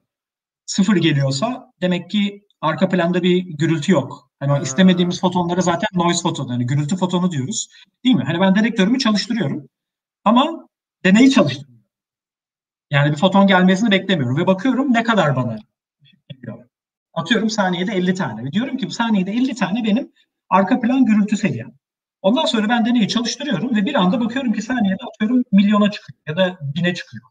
[0.67, 4.31] Sıfır geliyorsa demek ki arka planda bir gürültü yok.
[4.41, 7.69] Hani o istemediğimiz fotonlara zaten noise fotonu, hani gürültü fotonu diyoruz.
[8.05, 8.25] Değil mi?
[8.27, 9.69] Hani ben dedektörümü çalıştırıyorum.
[10.25, 10.69] Ama
[11.05, 11.85] deneyi çalıştırmıyorum.
[12.91, 15.57] Yani bir foton gelmesini beklemiyorum ve bakıyorum ne kadar bana
[16.29, 16.69] geliyor.
[17.15, 18.45] Atıyorum saniyede 50 tane.
[18.45, 20.13] Ve diyorum ki bu saniyede 50 tane benim
[20.51, 21.73] arka plan gürültü seviyem.
[22.23, 26.37] Ondan sonra ben deneyi çalıştırıyorum ve bir anda bakıyorum ki saniyede atıyorum milyona çıkıyor ya
[26.37, 27.25] da bine çıkıyor.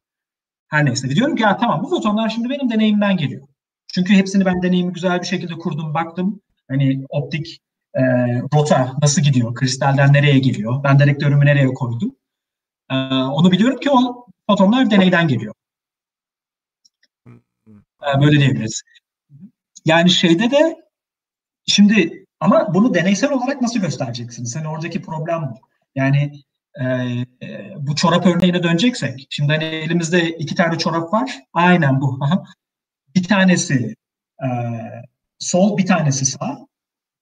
[0.67, 1.09] Her neyse.
[1.09, 3.47] Ve diyorum ki ya tamam bu fotonlar şimdi benim deneyimden geliyor.
[3.93, 6.41] Çünkü hepsini ben deneyimi güzel bir şekilde kurdum, baktım.
[6.69, 7.61] Hani optik
[7.93, 8.01] e,
[8.53, 12.15] rota nasıl gidiyor, kristalden nereye geliyor, ben dedektörümü nereye koydum.
[12.91, 15.53] E, onu biliyorum ki o fotonlar deneyden geliyor.
[18.07, 18.83] E, böyle diyebiliriz.
[19.85, 20.75] Yani şeyde de
[21.65, 24.55] şimdi ama bunu deneysel olarak nasıl göstereceksiniz?
[24.55, 25.67] Hani oradaki problem bu.
[25.95, 26.31] Yani
[26.75, 26.85] e,
[27.45, 31.39] e, bu çorap örneğine döneceksek, şimdi hani elimizde iki tane çorap var.
[31.53, 32.19] Aynen bu.
[33.15, 33.95] bir tanesi
[34.43, 34.47] e,
[35.43, 36.57] sol, bir tanesi sağ.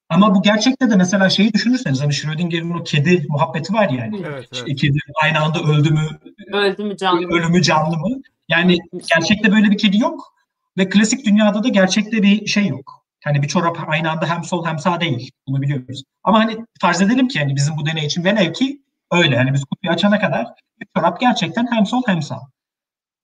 [0.10, 4.22] Ama bu gerçekte de mesela şeyi düşünürseniz hani Schrödinger'in o kedi muhabbeti var yani.
[4.26, 4.82] Evet, İşte evet.
[4.82, 6.08] kedi aynı anda öldü mü,
[6.54, 7.22] Öldü mü canlı?
[7.28, 7.34] mı?
[7.34, 8.22] ölümü canlı mı?
[8.50, 8.78] Yani
[9.16, 10.34] gerçekte böyle bir kedi yok
[10.78, 13.06] ve klasik dünyada da gerçekte bir şey yok.
[13.24, 15.32] Hani bir çorap aynı anda hem sol hem sağ değil.
[15.48, 16.04] Bunu biliyoruz.
[16.24, 18.82] Ama hani farz edelim ki hani bizim bu deney için velev ki
[19.12, 19.38] öyle.
[19.38, 20.48] Hani biz kutuyu açana kadar
[20.80, 22.40] bir çorap gerçekten hem sol hem sağ.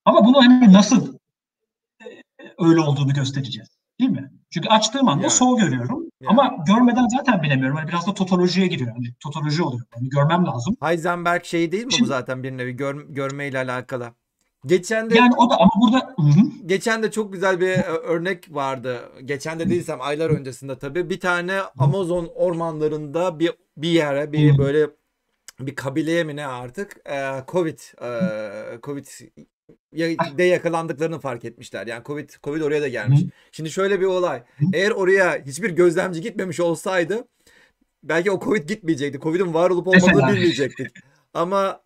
[0.05, 1.17] Ama bunu hani nasıl
[2.01, 2.05] e,
[2.59, 3.69] öyle olduğunu göstereceğiz.
[3.99, 4.31] Değil mi?
[4.57, 5.31] Çünkü açtığım anda Yani.
[5.31, 6.03] sol görüyorum.
[6.21, 6.29] Yani.
[6.31, 7.77] Ama görmeden zaten bilemiyorum.
[7.77, 8.91] Hani biraz da totolojiye giriyor.
[8.91, 9.85] Hani totoloji oluyor.
[9.95, 10.75] Yani görmem lazım.
[10.81, 14.09] Heisenberg şeyi değil mi bu Şimdi- zaten bir nevi gör, görmeyle alakalı.
[14.65, 16.41] Geçen de Yani o da ama burada Hı hı.
[16.65, 18.99] geçen de çok güzel bir e, örnek vardı.
[19.25, 21.09] Geçen de değilsem aylar öncesinde tabii.
[21.09, 24.57] Bir tane Amazon ormanlarında bir bir yere bir Hı.
[24.57, 24.87] böyle
[25.59, 29.05] bir kabileye mi ne artık e, Covid e, Covid
[30.37, 31.87] de yakalandıklarını fark etmişler.
[31.87, 33.21] Yani Covid Covid oraya da gelmiş.
[33.21, 33.27] Hı.
[33.51, 34.43] Şimdi şöyle bir olay.
[34.73, 37.27] Eğer oraya hiçbir gözlemci gitmemiş olsaydı
[38.03, 39.19] belki o Covid gitmeyecekti.
[39.19, 40.87] Covid'in var olup olmadığını bilmeyecektik.
[41.33, 41.81] Ama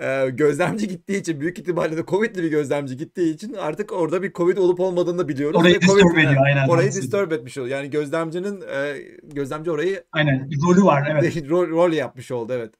[0.00, 4.32] e, gözlemci gittiği için büyük ihtimalle de Covid'li bir gözlemci gittiği için artık orada bir
[4.32, 5.60] Covid olup olmadığını da biliyoruz.
[5.60, 6.68] Orayı disturb ediyor, aynen.
[6.68, 7.76] Orayı disturb etmiş oluyor.
[7.76, 10.50] Yani gözlemcinin e, gözlemci orayı Aynen.
[10.68, 11.08] Rolü var.
[11.10, 11.36] Evet.
[11.50, 12.74] rol, rol yapmış oldu evet.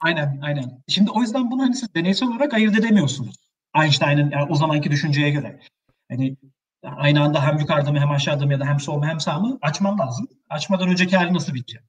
[0.00, 0.82] Aynen, aynen.
[0.88, 3.36] Şimdi o yüzden bunu hani siz deneysel olarak ayırt edemiyorsunuz.
[3.74, 5.60] Einstein'ın yani o zamanki düşünceye göre.
[6.08, 6.36] Hani
[6.82, 9.38] aynı anda hem yukarıda mı hem aşağıda mı ya da hem sol mu hem sağ
[9.38, 10.28] mı açman lazım.
[10.48, 11.82] Açmadan önceki hali nasıl bitecek?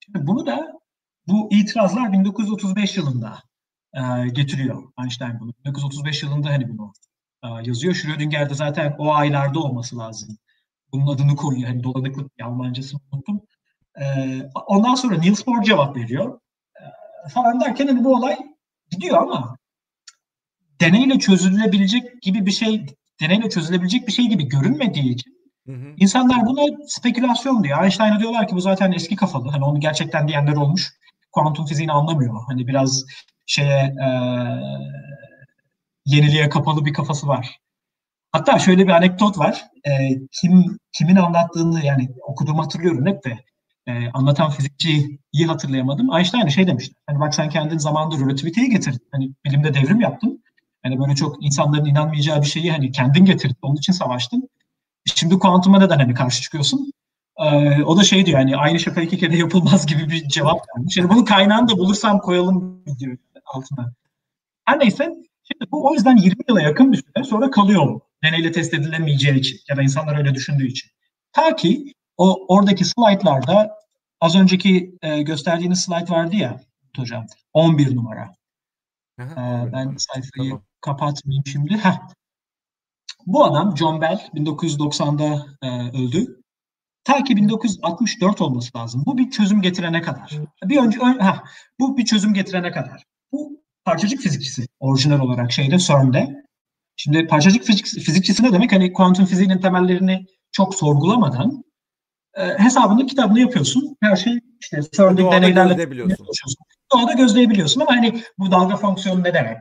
[0.00, 0.72] Şimdi bunu da
[1.28, 3.38] bu itirazlar 1935 yılında
[3.94, 5.52] e, getiriyor Einstein bunu.
[5.58, 6.92] 1935 yılında hani bunu
[7.44, 7.94] e, yazıyor.
[7.94, 10.38] Schrödinger de zaten o aylarda olması lazım.
[10.92, 11.68] Bunun adını koyuyor.
[11.68, 13.40] Hani dolanıklık Almancasını unuttum.
[14.00, 14.04] E,
[14.66, 16.40] ondan sonra Niels Bohr cevap veriyor
[17.30, 18.36] falan derken hani bu olay
[18.90, 19.56] gidiyor ama
[20.80, 22.86] deneyle çözülebilecek gibi bir şey
[23.20, 25.34] deneyle çözülebilecek bir şey gibi görünmediği için
[25.66, 25.94] Hı hı.
[25.96, 27.82] insanlar buna spekülasyon diyor.
[27.82, 29.48] Einstein'a diyorlar ki bu zaten eski kafalı.
[29.48, 30.92] Hani onu gerçekten diyenler olmuş.
[31.32, 32.34] Kuantum fiziğini anlamıyor.
[32.48, 33.04] Hani biraz
[33.46, 34.08] şeye e,
[36.06, 37.58] yeniliğe kapalı bir kafası var.
[38.32, 39.64] Hatta şöyle bir anekdot var.
[39.86, 39.90] E,
[40.32, 43.38] kim kimin anlattığını yani okuduğumu hatırlıyorum hep de
[43.86, 46.16] e, anlatan fizikçiyi iyi hatırlayamadım.
[46.16, 46.94] Einstein şey demişti.
[47.06, 49.08] Hani bak sen kendin zamanda relativiteyi getirdin.
[49.12, 50.43] Hani bilimde devrim yaptın.
[50.84, 53.56] Hani böyle çok insanların inanmayacağı bir şeyi hani kendin getirdin.
[53.62, 54.48] Onun için savaştın.
[55.14, 56.92] Şimdi kuantuma neden hani karşı çıkıyorsun?
[57.38, 60.96] Ee, o da şey diyor hani aynı şaka iki kere yapılmaz gibi bir cevap vermiş.
[60.96, 63.92] Yani bunun kaynağını da bulursam koyalım diyor altına.
[64.64, 65.04] Her neyse
[65.52, 68.00] şimdi bu o yüzden 20 yıla yakın bir süre sonra kalıyor.
[68.24, 70.90] Deneyle test edilemeyeceği için ya da insanlar öyle düşündüğü için.
[71.32, 73.78] Ta ki o oradaki slaytlarda
[74.20, 76.60] az önceki e, gösterdiğiniz slayt vardı ya
[76.96, 78.34] hocam 11 numara.
[79.20, 80.62] Aha, Ee, ben sayfayı Tamam.
[80.84, 81.74] Kapatmayayım şimdi.
[81.74, 82.00] Heh.
[83.26, 86.40] Bu adam John Bell 1990'da e, öldü.
[87.04, 89.02] Ta ki 1964 olması lazım.
[89.06, 90.38] Bu bir çözüm getirene kadar.
[90.64, 91.44] Bir önce ön, ha,
[91.80, 93.04] bu bir çözüm getirene kadar.
[93.32, 96.44] Bu parçacık fizikçisi orijinal olarak şeyde CERN'de.
[96.96, 98.72] Şimdi parçacık fizik, fizikçisi ne demek?
[98.72, 101.64] Hani kuantum fiziğinin temellerini çok sorgulamadan
[102.34, 103.96] e, hesabını kitabını yapıyorsun.
[104.02, 105.90] Her şey işte CERN'deki deneylerle.
[106.94, 109.56] Doğada gözleyebiliyorsun ama hani bu dalga fonksiyonu ne demek?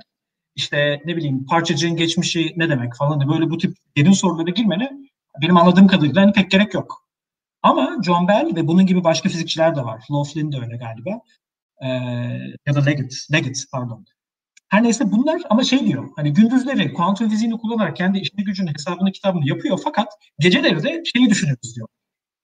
[0.55, 4.91] İşte ne bileyim parçacığın geçmişi ne demek falan da böyle bu tip derin sorulara girmene
[5.41, 7.03] benim anladığım kadarıyla hani pek gerek yok.
[7.61, 10.03] Ama John Bell ve bunun gibi başka fizikçiler de var.
[10.11, 11.21] Laughlin de öyle galiba.
[11.81, 11.87] Ee,
[12.67, 14.05] ya da Leggett, Leggett pardon.
[14.69, 19.11] Her neyse bunlar ama şey diyor hani gündüzleri kuantum fiziğini kullanarak kendi işini gücünü hesabını
[19.11, 20.07] kitabını yapıyor fakat
[20.39, 21.87] geceleri de şeyi düşünüyoruz diyor.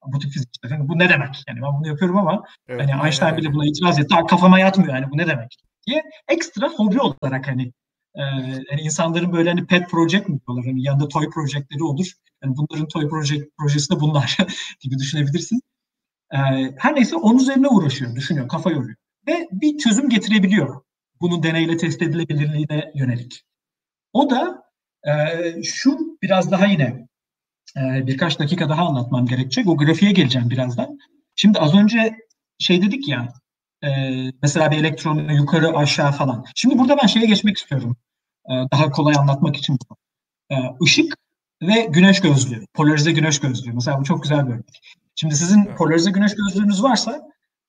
[0.05, 0.71] Bu tip fizikçiler.
[0.77, 1.43] Hani bu ne demek?
[1.47, 3.41] Yani ben bunu yapıyorum ama Evet, hani Einstein öyle.
[3.41, 4.15] bile buna itiraz etti.
[4.15, 7.71] "Ha, Kafama yatmıyor yani bu ne demek diye ekstra hobi olarak hani
[8.19, 8.23] e,
[8.69, 12.13] hani insanların böyle hani pet project mi diyorlar hani yanında toy projektleri olur.
[12.43, 14.37] Yani bunların toy project projesi de bunlar
[14.79, 15.61] gibi düşünebilirsin.
[16.33, 16.37] E,
[16.77, 18.95] her neyse onun üzerine uğraşıyor, düşünüyor, kafa yoruyor
[19.27, 20.81] ve bir çözüm getirebiliyor.
[21.21, 23.43] Bunun deneyle test edilebilirliğine yönelik.
[24.13, 24.63] O da
[25.07, 25.13] e,
[25.63, 27.07] şu biraz daha yine
[27.77, 29.67] e, birkaç dakika daha anlatmam gerekecek.
[29.67, 30.99] O grafiğe geleceğim birazdan.
[31.35, 32.15] Şimdi az önce
[32.59, 33.33] şey dedik ya
[33.83, 33.89] e,
[34.41, 36.45] mesela bir elektronu yukarı aşağı falan.
[36.55, 37.97] Şimdi burada ben şeye geçmek istiyorum.
[38.49, 39.77] E, daha kolay anlatmak için.
[40.51, 41.13] E, ışık
[41.61, 42.65] ve güneş gözlüğü.
[42.73, 43.73] Polarize güneş gözlüğü.
[43.73, 44.81] Mesela bu çok güzel bir örnek.
[45.15, 47.21] Şimdi sizin polarize güneş gözlüğünüz varsa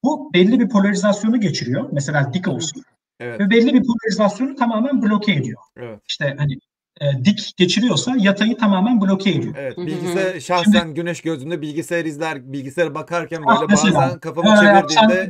[0.05, 1.89] bu belli bir polarizasyonu geçiriyor.
[1.93, 2.83] Mesela dik olsun.
[3.21, 3.41] Evet.
[3.41, 5.61] Ve belli bir polarizasyonu tamamen bloke ediyor.
[5.77, 6.01] Evet.
[6.09, 6.53] İşte hani
[7.01, 9.55] e, dik geçiriyorsa yatayı tamamen bloke ediyor.
[9.59, 9.77] Evet.
[9.79, 13.95] Bilgisayar şahsen güneş gözünde bilgisayar izler, bilgisayara bakarken Ah, böyle mesela.
[13.95, 15.29] bazen kafamı yapsan çevirdiğimde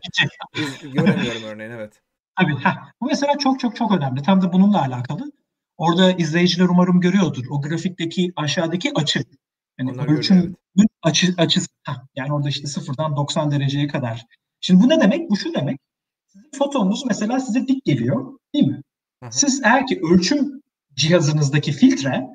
[0.84, 2.00] iz- göremiyorum örneğin evet.
[2.40, 2.54] Tabii.
[2.56, 2.76] heh.
[3.00, 4.22] Bu mesela çok çok çok önemli.
[4.22, 5.32] Tam da bununla alakalı.
[5.80, 7.44] Orada izleyiciler umarım görüyordur.
[7.50, 9.24] O grafikteki aşağıdaki açı.
[9.78, 10.54] Yani Onlar görüyor,
[11.02, 11.66] açı, açısı.
[12.16, 14.26] Yani orada işte sıfırdan 90 dereceye kadar.
[14.60, 15.30] Şimdi bu ne demek?
[15.30, 15.80] Bu şu demek.
[16.26, 18.38] Sizin fotonunuz mesela size dik geliyor.
[18.54, 18.82] Değil mi?
[19.22, 19.32] Hı hı.
[19.32, 20.62] Siz eğer ki ölçüm
[20.94, 22.28] cihazınızdaki filtre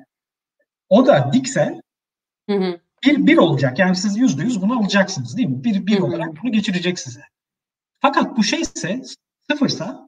[0.88, 1.80] o da dikse
[2.50, 2.80] Hı hı.
[3.04, 3.78] bir, bir olacak.
[3.78, 5.64] Yani siz yüzde yüz bunu alacaksınız değil mi?
[5.64, 6.04] Bir, bir Hı hı.
[6.04, 7.22] olarak bunu geçirecek size.
[8.00, 9.02] Fakat bu şeyse
[9.50, 10.05] sıfırsa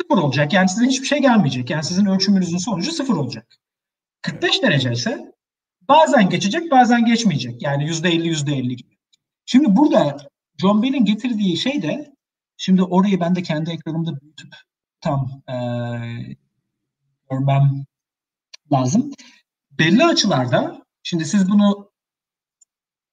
[0.00, 0.52] sıfır olacak.
[0.52, 1.70] Yani size hiçbir şey gelmeyecek.
[1.70, 3.56] Yani sizin ölçümünüzün sonucu sıfır olacak.
[4.22, 5.32] 45 derece ise
[5.88, 7.62] bazen geçecek bazen geçmeyecek.
[7.62, 8.96] Yani yüzde elli yüzde elli gibi.
[9.46, 10.16] Şimdi burada
[10.58, 12.14] John Bell'in getirdiği şey de
[12.56, 14.54] şimdi orayı ben de kendi ekranımda büyütüp
[15.00, 16.36] tam eee
[17.30, 17.84] görmem
[18.72, 19.10] lazım.
[19.70, 21.90] Belli açılarda şimdi siz bunu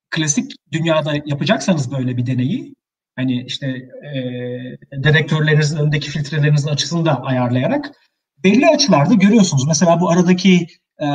[0.10, 2.76] klasik dünyada yapacaksanız böyle bir deneyi
[3.18, 7.92] hani işte e, dedektörlerinizin önündeki filtrelerinizin açısını da ayarlayarak
[8.44, 9.68] belli açılarda görüyorsunuz.
[9.68, 10.68] Mesela bu aradaki
[11.02, 11.08] e,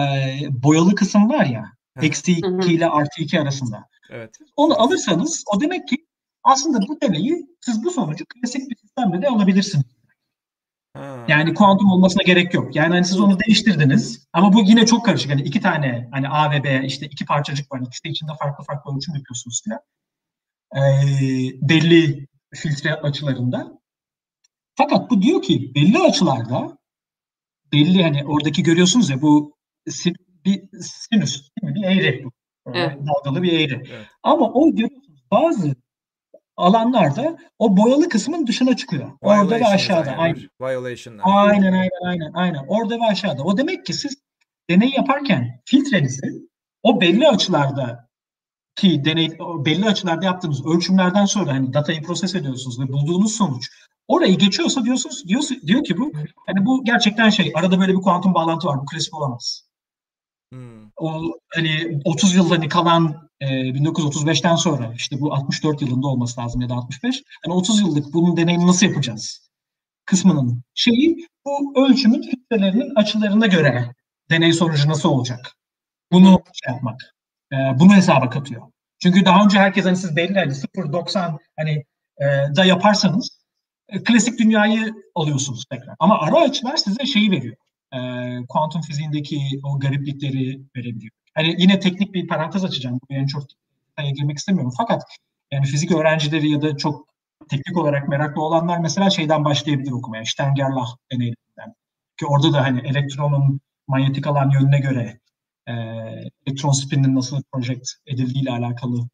[0.51, 1.65] boyalı kısım var ya
[2.03, 2.57] eksi Hı hı.
[2.57, 3.89] 2 ile artı 2 arasında.
[4.11, 4.39] Evet.
[4.57, 6.07] Onu alırsanız o demek ki
[6.45, 9.85] aslında bu deneyi siz bu sonucu klasik bir sistemle de alabilirsiniz.
[10.97, 11.25] Ha.
[11.29, 12.77] Yani kuantum olmasına gerek yok.
[12.77, 15.31] Yani hani siz onu değiştirdiniz ama bu yine çok karışık.
[15.31, 17.81] Hani iki tane hani A ve B işte iki parçacık var.
[17.81, 19.81] İkisi de içinde farklı farklı ölçüm yapıyorsunuz filan.
[20.77, 20.81] Ee,
[21.69, 23.79] belli filtre açılarında.
[24.75, 26.79] Fakat bu diyor ki belli açılarda
[27.73, 29.57] belli hani oradaki görüyorsunuz ya bu
[29.89, 31.75] sin- bir sinüs değil mi?
[31.75, 32.33] Bir eğri bu.
[32.75, 32.99] Evet.
[33.07, 33.83] Dalgalı bir eğri.
[33.91, 34.07] Evet.
[34.23, 35.75] Ama o görüyorsunuz bazı
[36.57, 39.11] alanlarda o boyalı kısmın dışına çıkıyor.
[39.21, 40.11] Orada ve aşağıda.
[40.61, 41.23] Violation'lar.
[41.25, 42.65] Aynen aynen aynen aynen.
[42.69, 43.43] Orada ve aşağıda.
[43.43, 44.23] O demek ki siz
[44.71, 46.49] deney yaparken filtrenizi
[46.83, 48.09] o belli açılarda
[48.77, 53.71] ki deney belli açılarda yaptığınız ölçümlerden sonra hani datayı proses ediyorsunuz ve bulduğunuz sonuç
[54.09, 56.13] orayı geçiyorsa diyorsunuz diyor, diyor ki bu
[56.47, 59.65] hani bu gerçekten şey arada böyle bir kuantum bağlantı var bu klasik olamaz.
[60.53, 60.91] Hmm.
[60.97, 61.23] O
[61.55, 66.69] hani 30 yıl hani kalan e, 1935'ten sonra işte bu 64 yılında olması lazım ya
[66.69, 67.23] da 65.
[67.45, 69.51] Hani 30 yıllık bunun deneyini nasıl yapacağız?
[70.05, 73.95] Kısmının şeyi bu ölçümün filtrelerinin açılarına göre
[74.31, 75.57] deney sonucu nasıl olacak?
[76.13, 77.01] Bunu şey yapmak.
[77.53, 78.63] E, bunu hesaba katıyor.
[78.99, 81.85] Çünkü daha önce herkes hani siz belli hani 0-90 hani
[82.19, 82.25] e,
[82.57, 83.43] da yaparsanız
[83.89, 85.95] e, klasik dünyayı alıyorsunuz tekrar.
[85.99, 87.57] Ama ara açılar size şeyi veriyor.
[87.95, 87.99] E,
[88.49, 91.13] kuantum fiziğindeki o gariplikleri verebiliyor.
[91.35, 93.01] Hani yine teknik bir parantez açacağım.
[93.11, 93.43] Bu en çok
[94.15, 94.73] girmek istemiyorum.
[94.77, 95.03] Fakat
[95.53, 97.07] yani fizik öğrencileri ya da çok
[97.49, 100.25] teknik olarak meraklı olanlar mesela şeyden başlayabilir okumaya.
[100.25, 101.75] Stern-Gerlach deneylerinden.
[102.21, 105.21] Ki orada da hani elektronun manyetik alan yönüne göre
[105.69, 105.73] e,
[106.47, 109.09] elektron spininin nasıl project edildiği ile alakalı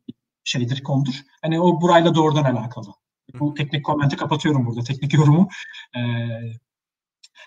[0.45, 1.15] şeydir, konudur.
[1.43, 2.87] Hani o burayla doğrudan alakalı.
[3.41, 5.49] Bu teknik komenti kapatıyorum burada, teknik yorumu.
[5.97, 6.01] E,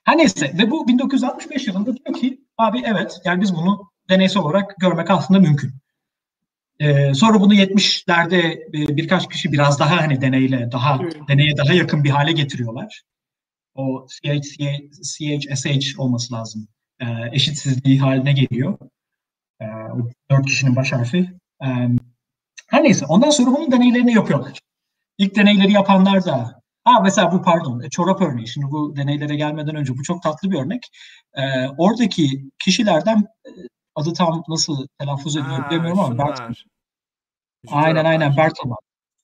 [0.04, 4.76] her neyse ve bu 1965 yılında diyor ki abi evet yani biz bunu deneysel olarak
[4.78, 5.72] görmek aslında mümkün.
[6.80, 8.38] Ee, sonra bunu 70'lerde
[8.74, 11.28] e, birkaç kişi biraz daha hani deneyle daha Hmm.
[11.28, 13.02] deneye daha yakın bir hale getiriyorlar.
[13.76, 14.42] O CH,
[15.04, 16.68] CHSH olması lazım.
[17.02, 18.78] Ee, eşitsizliği haline geliyor.
[19.62, 21.32] O dört kişinin baş harfi.
[21.64, 21.88] Ee,
[22.68, 24.60] her neyse ondan sonra bunun deneylerini yapıyorlar.
[25.18, 28.48] İlk deneyleri yapanlar da Ha mesela bu pardon e, çorap örneği.
[28.48, 30.90] Şimdi bu deneylere gelmeden önce bu çok tatlı bir örnek.
[31.34, 33.50] Ee, oradaki kişilerden e,
[33.96, 36.18] adı tam nasıl telaffuz ediliyor Ha, bilmiyorum ama.
[36.18, 36.56] Bertelmann.
[37.68, 38.78] Aynen aynen Bertelmann.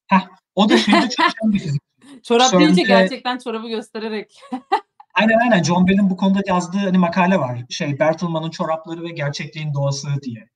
[0.08, 1.82] Heh, o da şeyde çalışan bir fizik.
[2.24, 4.42] Çorap deyince gerçekten çorabı göstererek.
[5.18, 7.60] Aynen aynen John Bell'in bu konuda yazdığı hani makale var.
[7.70, 10.50] Şey Bertelmann'ın çorapları ve gerçekliğin doğası diye.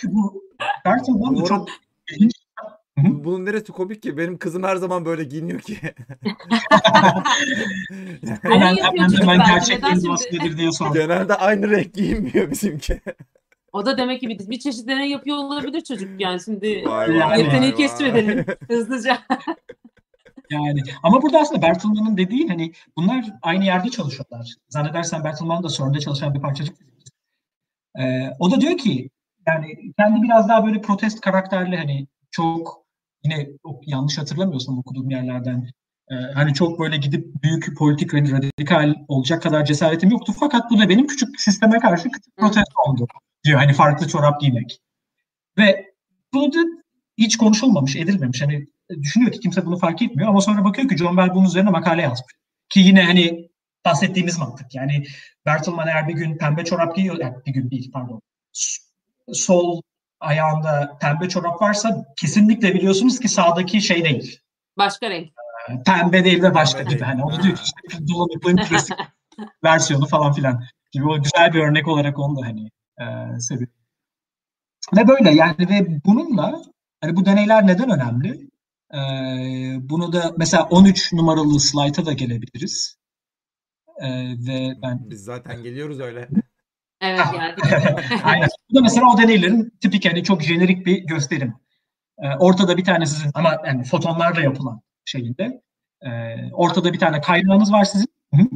[0.00, 0.42] Çünkü bu
[0.84, 1.68] Bertelmann Bu çok
[2.10, 2.32] ilginç.
[2.96, 4.16] Bunun neresi komik ki?
[4.16, 5.78] Benim kızım her zaman böyle giyiniyor ki.
[8.42, 9.86] Hemen, hemen, hemen şimdi?
[10.32, 10.94] nedir diye sor.
[10.94, 13.00] Genelde aynı renk giyinmiyor bizimki.
[13.72, 17.20] O da demek ki bir, bir çeşit deney yapıyor olabilir çocuk yani şimdi Vay vay
[17.20, 17.76] vay yeteneği vay.
[17.76, 19.18] keşfedelim hızlıca.
[20.52, 24.54] Yani ama burada aslında Bertelmann'ın dediği hani bunlar aynı yerde çalışıyorlar.
[24.68, 26.76] Zannedersen Bertelmann da CERN'de çalışan bir parçacık.
[27.98, 29.10] Ee, o da diyor ki
[29.46, 32.84] yani kendi biraz daha böyle protest karakterli hani çok
[33.24, 33.48] yine
[33.86, 35.68] yanlış hatırlamıyorsam okuduğum yerlerden
[36.10, 40.32] Ee, hani çok böyle gidip büyük politik radikal olacak kadar cesaretim yoktu.
[40.40, 43.06] Fakat bu da benim küçük sisteme karşı küçük protesto oldu
[43.44, 43.58] diyor.
[43.58, 44.78] Hani farklı çorap giymek.
[45.58, 45.94] Ve
[46.34, 46.81] bunu da
[47.22, 48.42] hiç konuşulmamış, edilmemiş.
[48.42, 48.66] Hani
[49.02, 52.02] düşünüyor ki kimse bunu fark etmiyor ama sonra bakıyor ki John Bell bunun üzerine makale
[52.02, 52.34] yazmış.
[52.68, 53.48] Ki yine hani
[53.84, 54.74] bahsettiğimiz mantık.
[54.74, 55.04] Yani
[55.46, 58.22] Bertelsmann eğer bir gün pembe çorap giyiyor, yani bir gün değil pardon.
[59.32, 59.80] Sol
[60.20, 64.40] ayağında pembe çorap varsa kesinlikle biliyorsunuz ki sağdaki şey değil.
[64.78, 65.28] Başka renk.
[65.86, 67.04] Pembe değil ve başka gibi.
[67.04, 68.96] Hani onu diyor ki işte dolanıklığın klasik
[69.64, 72.70] versiyonu falan filan gibi o güzel bir örnek olarak onu da hani
[73.00, 73.74] e, seviyorum.
[74.96, 76.62] Ve böyle yani ve bununla
[77.02, 78.48] hani bu deneyler neden önemli?
[78.94, 78.98] E,
[79.90, 82.96] bunu da mesela 13 numaralı slayta da gelebiliriz.
[84.00, 84.08] E,
[84.46, 86.28] ve ben Biz zaten geliyoruz öyle.
[87.00, 87.64] Evet geldik.
[88.24, 88.48] Aynen.
[88.70, 91.54] Bu da mesela o deneylerin tipik hani çok jenerik bir gösterim.
[92.18, 95.62] Ee, ortada bir tane sizin ama yani fotonlarla yapılan şeyinde.
[96.02, 98.08] Ee, ortada bir tane kaynağınız var sizin.
[98.34, 98.48] Hı hı.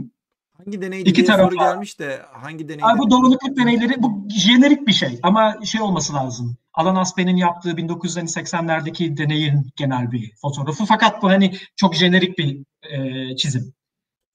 [0.67, 1.73] Hangi deneydi İki diye soru var.
[1.73, 2.85] gelmiş de hangi deneydi?
[2.85, 6.57] Abi bu dolanıklık deneyleri bu jenerik bir şey ama şey olması lazım.
[6.73, 10.85] Alan Aspen'in yaptığı 1980'lerdeki deneyin genel bir fotoğrafı.
[10.85, 13.75] Fakat bu hani çok jenerik bir e, çizim.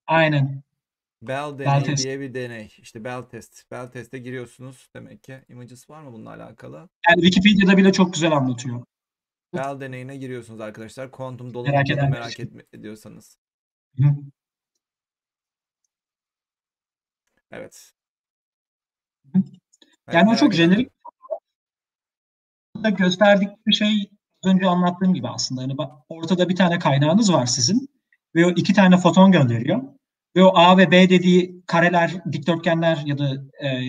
[0.08, 0.64] Aynen.
[1.22, 2.04] Bell deneyi test.
[2.04, 2.74] diye bir deney.
[2.78, 3.72] İşte Bell test.
[3.72, 5.42] Bell teste giriyorsunuz demek ki.
[5.50, 6.90] Images var mı bununla alakalı?
[7.10, 8.84] Yani Wikipedia'da bile çok güzel anlatıyor.
[9.54, 11.12] Bell deneyine giriyorsunuz arkadaşlar.
[11.12, 13.38] Kuantum Merak edenler merak etme, ediyorsanız.
[13.98, 14.04] Hı.
[17.52, 17.92] Evet.
[20.14, 20.54] Yani o çok
[22.84, 24.10] da gösterdik bir şey
[24.44, 25.62] az önce anlattığım gibi aslında.
[25.62, 27.90] Hani bak ortada bir tane kaynağınız var sizin
[28.36, 29.82] ve o iki tane foton gönderiyor.
[30.36, 33.34] Ve o A ve B dediği kareler, dikdörtgenler ya da
[33.66, 33.80] e,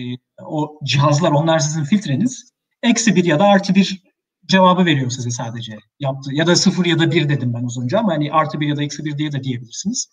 [0.45, 2.51] o cihazlar onlar sizin filtreniz.
[2.83, 4.03] Eksi bir ya da artı bir
[4.45, 5.77] cevabı veriyor size sadece.
[5.99, 6.29] Yaptı.
[6.33, 8.77] Ya da sıfır ya da bir dedim ben az önce ama hani artı bir ya
[8.77, 10.09] da eksi bir diye de diyebilirsiniz.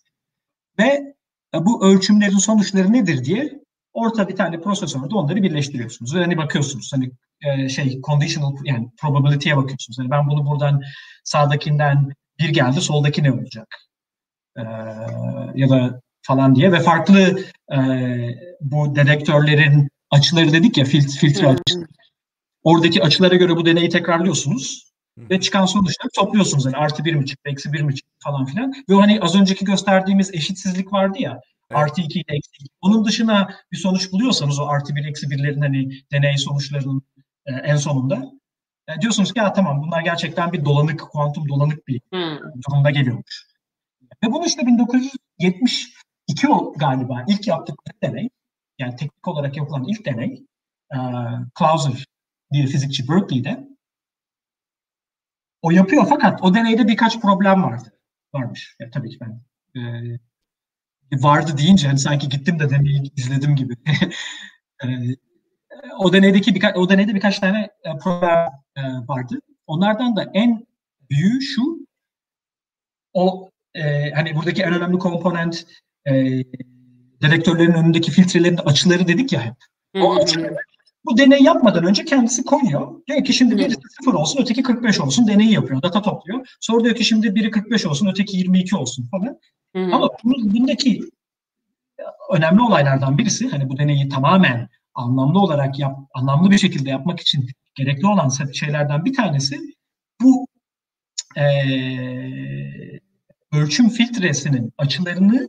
[0.78, 1.14] Ve
[1.54, 3.60] bu ölçümlerin sonuçları nedir diye
[3.92, 6.14] orta bir tane prosesörde onları birleştiriyorsunuz.
[6.14, 7.10] Ve hani bakıyorsunuz hani
[7.42, 9.98] e, şey conditional yani probability'ye bakıyorsunuz.
[9.98, 10.82] Yani ben bunu buradan
[11.24, 13.68] sağdakinden bir geldi soldaki ne olacak?
[14.56, 14.62] E,
[15.54, 17.38] ya da falan diye ve farklı
[17.72, 17.78] e,
[18.60, 21.86] bu dedektörlerin açıları dedik ya fil- filtre açısı.
[22.62, 24.89] Oradaki açılara göre bu deneyi tekrarlıyorsunuz.
[25.30, 26.64] Ve çıkan sonuçları topluyorsunuz.
[26.64, 28.74] Yani artı bir mi çıktı, eksi bir mi çıktı falan filan.
[28.88, 31.40] Ve hani az önceki gösterdiğimiz eşitsizlik vardı ya.
[31.70, 31.82] Evet.
[31.82, 32.70] Artı iki ile eksi iki.
[32.80, 37.02] Onun dışına bir sonuç buluyorsanız o artı bir, eksi birlerin hani deney sonuçlarının
[37.46, 38.32] e, en sonunda
[38.88, 42.38] e, diyorsunuz ki ya tamam bunlar gerçekten bir dolanık, kuantum dolanık bir Hmm.
[42.68, 43.46] durumda geliyormuş.
[44.24, 48.28] Ve bunu işte 1972 o galiba ilk yaptıkları deney,
[48.78, 50.44] yani teknik olarak yapılan ilk deney,
[50.94, 50.98] e,
[51.58, 52.04] Clauser
[52.52, 53.69] diye fizikçi Berkeley'de
[55.62, 57.92] o yapıyor fakat o deneyde birkaç problem vardı.
[58.34, 58.76] Varmış.
[58.80, 59.40] Ya, tabii ki ben
[59.80, 59.82] e,
[61.12, 63.74] vardı deyince hani sanki gittim de deneyi izledim gibi.
[64.84, 64.88] E,
[65.98, 69.40] o deneydeki birkaç o deneyde birkaç tane e, problem e, vardı.
[69.66, 70.66] Onlardan da en
[71.10, 71.86] büyüğü şu
[73.12, 75.66] o e, hani buradaki en önemli komponent
[76.06, 76.12] e,
[77.22, 79.54] dedektörlerin önündeki filtrelerin açıları dedik ya hep.
[79.94, 80.56] O açıları
[81.04, 83.06] bu deneyi yapmadan önce kendisi koyuyor.
[83.06, 85.28] Diyor ki şimdi birisi 0 olsun, öteki 45 olsun.
[85.28, 86.46] Deneyi yapıyor, data topluyor.
[86.60, 89.38] Sonra diyor ki şimdi biri 45 olsun, öteki 22 olsun falan.
[89.76, 89.94] hı.
[89.94, 91.00] Ama bunun, bundaki
[92.32, 97.46] önemli olaylardan birisi hani bu deneyi tamamen anlamlı olarak yap, anlamlı bir şekilde yapmak için
[97.74, 99.56] gerekli olan şeylerden bir tanesi
[100.22, 100.46] bu
[101.36, 103.00] eee,
[103.52, 105.48] ölçüm filtresinin açılarını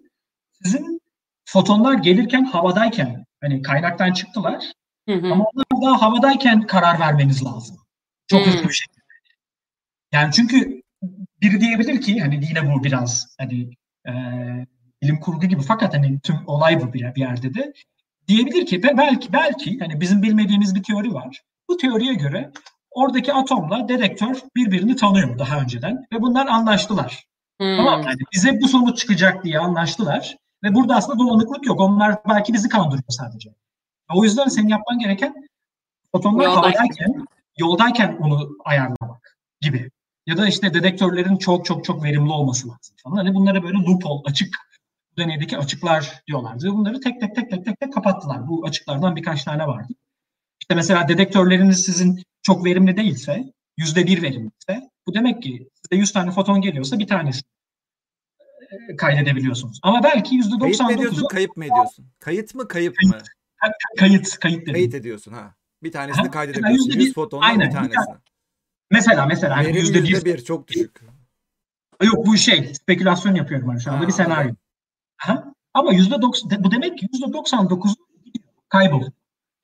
[0.63, 1.01] sizin
[1.45, 4.63] fotonlar gelirken havadayken hani kaynaktan çıktılar
[5.09, 5.31] Hı hı.
[5.33, 7.77] ama onlar daha havadayken karar vermeniz lazım.
[8.27, 9.01] Çok hızlı bir şekilde.
[10.13, 10.81] Yani çünkü
[11.41, 13.69] biri diyebilir ki hani yine bu biraz hani
[14.07, 14.11] e,
[15.01, 17.73] bilim kurgu gibi fakat hani tüm olay bu bir, bir yerde de
[18.27, 21.41] diyebilir ki "Be- belki belki hani bizim bilmediğimiz bir teori var.
[21.69, 22.51] Bu teoriye göre
[22.91, 27.23] oradaki atomla dedektör birbirini tanıyor daha önceden ve bunlar anlaştılar.
[27.61, 27.77] Hmm.
[27.77, 31.79] Tamam yani bize bu sonuç çıkacak diye anlaştılar ve burada aslında dolanıklık yok.
[31.79, 33.49] Onlar belki bizi kandırıyor sadece.
[34.15, 35.47] O yüzden senin yapman gereken
[36.11, 36.79] fotonlar Yoldayken.
[36.79, 37.25] havadayken,
[37.57, 39.91] yoldayken onu ayarlamak gibi.
[40.27, 43.15] Ya da işte dedektörlerin çok çok çok verimli olması lazım falan.
[43.15, 44.55] Hani bunlara böyle loophole, açık,
[45.17, 46.73] deneydeki açıklar diyorlardı.
[46.73, 48.47] Bunları tek tek tek tek tek tek kapattılar.
[48.47, 49.93] Bu açıklardan birkaç tane vardı.
[50.61, 56.13] İşte mesela dedektörleriniz sizin çok verimli değilse, yüzde bir verimliyse, bu demek ki size 100
[56.13, 57.41] tane foton geliyorsa bir tanesi
[58.89, 59.79] e, kaydedebiliyorsunuz.
[59.83, 62.05] Ama belki yüzde Kayıt mı ediyorsun, 99'u kayıp mı ediyorsun?
[62.19, 63.11] Kayıt mı, kayıp mı?
[63.11, 63.27] kayıt,
[63.99, 64.73] kayıt dedim.
[64.73, 65.55] Kayıt ediyorsun ha.
[65.83, 66.85] Bir tanesini Ha, kaydedebiliyorsun.
[66.85, 68.15] yüzde 100 bir- fotondan aynen, bir bir tanesini.
[68.91, 71.01] Mesela mesela hani yüzde bir yüzde bir çok düşük.
[72.03, 74.53] Yok bu şey spekülasyon yapıyorum ben şu anda Ha, bir senaryo.
[75.25, 75.53] Aha.
[75.73, 77.95] Ama yüzde doksan, bu demek ki yüzde 99
[78.69, 79.11] kayboluyor.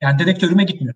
[0.02, 0.94] Yani dedektörüme gitmiyor.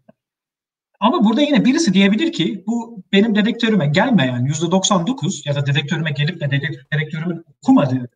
[1.01, 6.11] Ama burada yine birisi diyebilir ki bu benim dedektörüme gelmeyen yüzde 99 ya da dedektörüme
[6.11, 8.09] gelip de dedek- dedektörümün okumadığı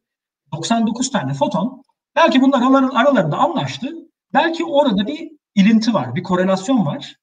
[0.53, 1.83] 99 tane foton
[2.17, 3.95] belki bunlar aralar- aralarında anlaştı.
[4.35, 7.17] Belki orada bir ilinti var, bir korelasyon var.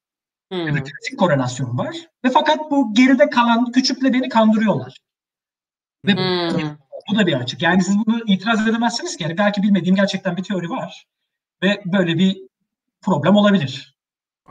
[0.51, 0.67] Hmm.
[0.67, 1.95] Ya da klasik korelasyon var.
[2.25, 4.97] Ve fakat bu geride kalan küçükle beni kandırıyorlar.
[6.05, 6.21] Ve bu-
[6.61, 6.77] Hmm.
[7.11, 7.61] bu da bir açık.
[7.61, 9.23] Yani siz bunu itiraz edemezsiniz ki.
[9.23, 11.05] Yani belki bilmediğim gerçekten bir teori var.
[11.63, 12.37] Ve böyle bir
[13.01, 13.93] problem olabilir.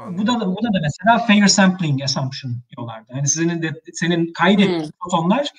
[0.09, 3.13] Bu da, bu da da mesela fair sampling assumption diyorlardı.
[3.15, 4.91] Yani sizin de senin kaydettiğin Hmm.
[5.05, 5.53] fotonlar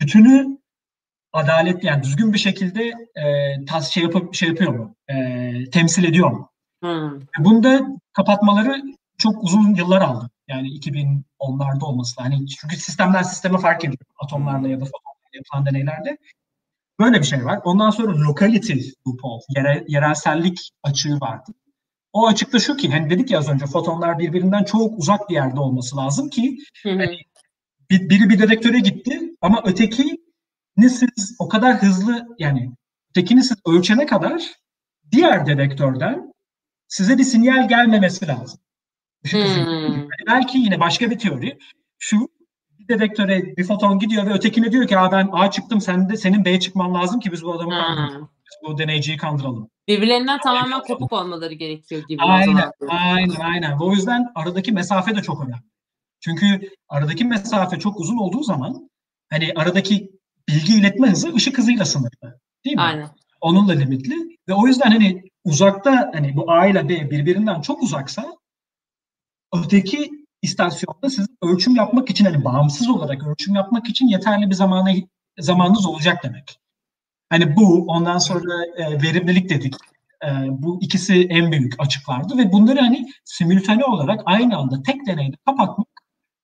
[0.00, 0.58] bütünü
[1.32, 4.96] adaletli yani düzgün bir şekilde e, tas şey yapıp şey yapıyor mu?
[5.08, 5.14] E,
[5.72, 6.50] temsil ediyor mu?
[6.82, 7.20] Hmm.
[7.38, 7.80] Bunda
[8.12, 8.82] kapatmaları
[9.18, 10.30] çok uzun yıllar aldı.
[10.48, 12.22] Yani 2010'larda olması.
[12.22, 13.98] Hani çünkü sistemden sisteme fark ediyor.
[14.18, 16.18] Atomlarla ya da fotonlarla yapılan deneylerde.
[17.00, 17.60] Böyle bir şey var.
[17.64, 18.72] Ondan sonra locality
[19.06, 21.52] loophole, yere, yerelsellik açığı vardı.
[22.12, 25.60] O açıkta şu ki, hani dedik ya az önce fotonlar birbirinden çok uzak bir yerde
[25.60, 26.58] olması lazım ki
[27.90, 29.62] bir, biri bir dedektöre gitti ama
[30.78, 32.72] ötekini siz o kadar hızlı yani
[33.10, 34.42] ötekini siz ölçene kadar
[35.12, 36.32] diğer dedektörden
[36.88, 38.60] size bir sinyal gelmemesi lazım.
[39.30, 39.40] Hmm.
[39.40, 41.58] Yani belki yine başka bir teori
[41.98, 42.28] şu
[42.78, 46.16] bir dedektöre bir foton gidiyor ve ötekine diyor ki Aa, ben A çıktım sen de
[46.16, 48.20] senin B çıkman lazım ki biz bu adamı kandıralım.
[48.20, 48.28] Hmm.
[48.62, 49.70] Bu deneyciyi kandıralım.
[49.88, 52.22] Birbirlerinden tamamen kopuk olmaları gerekiyor gibi.
[52.22, 53.78] Aynen, aynen, aynen.
[53.80, 55.62] O yüzden aradaki mesafe de çok önemli.
[56.20, 58.90] Çünkü aradaki mesafe çok uzun olduğu zaman
[59.30, 60.17] hani aradaki
[60.48, 62.40] bilgi iletme hızı ışık hızıyla sınırlı.
[62.64, 62.82] Değil mi?
[62.82, 63.08] Aynen.
[63.40, 64.14] Onunla limitli.
[64.48, 68.36] Ve o yüzden hani uzakta hani bu A ile B birbirinden çok uzaksa
[69.54, 70.10] öteki
[70.42, 74.90] istasyonda sizin ölçüm yapmak için hani bağımsız olarak ölçüm yapmak için yeterli bir zamana
[75.38, 76.58] zamanınız olacak demek.
[77.30, 79.74] Hani bu ondan sonra e, verimlilik dedik.
[80.24, 85.36] E, bu ikisi en büyük açıklardı ve bunları hani simültane olarak aynı anda tek deneyde
[85.46, 85.88] kapatmak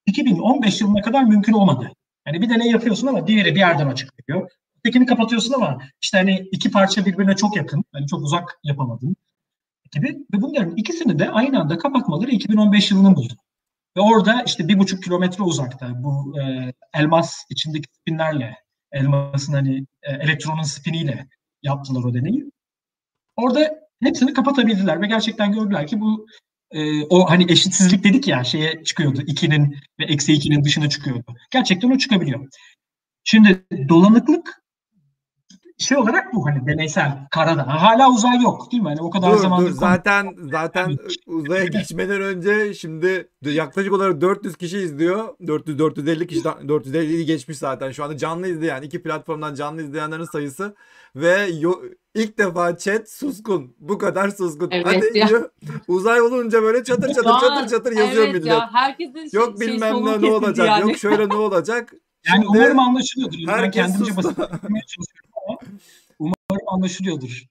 [0.06, 1.92] 2015 yılına kadar mümkün olmadı.
[2.24, 4.50] Hani bir deney yapıyorsun ama diğeri bir yerden açıklıyor.
[4.78, 9.16] Ötekini kapatıyorsun ama işte hani iki parça birbirine çok yakın, hani çok uzak yapamadın
[9.92, 10.18] gibi.
[10.34, 13.34] Ve bunların ikisini de aynı anda kapatmaları 2015 yılını buldu.
[13.96, 18.56] Ve orada işte bir buçuk kilometre uzakta bu e, elmas içindeki spinlerle,
[18.92, 21.26] elmasın hani e, elektronun spiniyle
[21.62, 22.50] yaptılar o deneyi.
[23.36, 26.26] Orada hepsini kapatabildiler ve gerçekten gördüler ki bu
[26.70, 29.20] e, o hani eşitsizlik dedik ya şeye çıkıyordu.
[29.20, 31.34] 2'nin ve eksi 2'nin dışına çıkıyordu.
[31.50, 32.48] Gerçekten o çıkabiliyor.
[33.24, 34.63] Şimdi dolanıklık
[35.78, 37.82] şey olarak bu hani deneysel karada.
[37.82, 38.88] Hala uzay yok değil mi?
[38.88, 40.96] Hani o kadar Dur zamandır dur zaten zaten
[41.26, 45.28] uzaya geçmeden önce şimdi yaklaşık olarak 400 kişi izliyor.
[45.46, 47.90] 400 450 kişi 450'yi geçmiş zaten.
[47.90, 50.74] Şu anda canlı izleyen iki platformdan canlı izleyenlerin sayısı
[51.16, 51.82] ve yo-
[52.14, 53.76] ilk defa chat suskun.
[53.78, 54.68] Bu kadar suskun.
[54.70, 55.28] Evet Hadi ya.
[55.28, 55.50] diyor.
[55.88, 58.46] Uzay olunca böyle çatır çatır çatır çatır yazıyor evet millet.
[58.46, 60.68] Ya, herkesin şey, Yok şey, bilmem ne olacak.
[60.68, 60.80] yani.
[60.90, 61.92] Yok şöyle ne olacak.
[62.28, 63.36] Yani Şimdi umarım anlaşılıyordur.
[63.48, 64.16] Ben herkes kendimce sustu.
[64.16, 65.58] basitlemeye çalışıyorum ama
[66.18, 67.46] umarım anlaşılıyordur.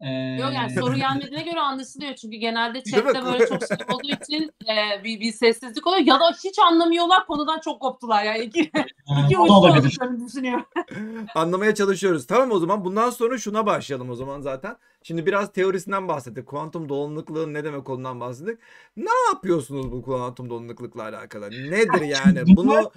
[0.00, 0.08] Ee,
[0.40, 5.04] Yok yani soru gelmediğine göre anlaşılıyor çünkü genelde chatte böyle çok şey olduğu için e,
[5.04, 8.60] bir, bir sessizlik oluyor ya da hiç anlamıyorlar konudan çok koptular yani iki,
[9.24, 10.66] iki o da uçlu olduklarını düşünüyorum.
[11.34, 12.26] anlamaya çalışıyoruz.
[12.26, 14.76] Tamam o zaman bundan sonra şuna başlayalım o zaman zaten.
[15.02, 16.46] Şimdi biraz teorisinden bahsettik.
[16.46, 18.58] Kuantum dolanıklığın ne demek olduğundan bahsettik.
[18.96, 21.50] Ne yapıyorsunuz bu kuantum dolanıklıkla alakalı?
[21.50, 22.56] Nedir yani?
[22.56, 22.90] Bunu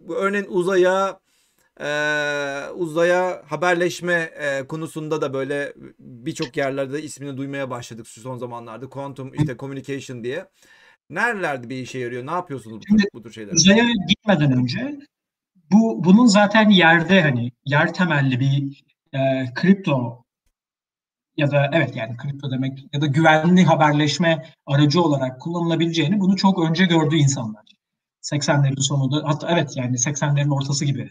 [0.00, 1.20] bu örneğin uzaya
[1.80, 1.86] e,
[2.74, 8.88] uzaya haberleşme e, konusunda da böyle birçok yerlerde ismini duymaya başladık son zamanlarda.
[8.88, 10.46] Quantum işte communication diye.
[11.10, 12.26] Nerelerde bir işe yarıyor?
[12.26, 13.52] Ne yapıyorsunuz bu, Şimdi bu tür şeyler?
[13.52, 14.98] uzaya gitmeden önce
[15.72, 20.24] bu bunun zaten yerde hani yer temelli bir e, kripto
[21.36, 26.58] ya da evet yani kripto demek ya da güvenli haberleşme aracı olarak kullanılabileceğini bunu çok
[26.58, 27.64] önce gördü insanlar.
[28.22, 31.10] 80'lerin sonunda hatta evet yani 80'lerin ortası gibi.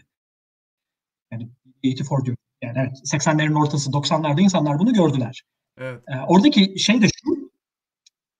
[1.34, 1.48] Yani
[1.84, 2.36] 84 diyor.
[2.62, 5.42] Yani evet 80'lerin ortası 90'larda insanlar bunu gördüler.
[5.78, 6.02] Evet.
[6.08, 7.50] E, oradaki şey de şu.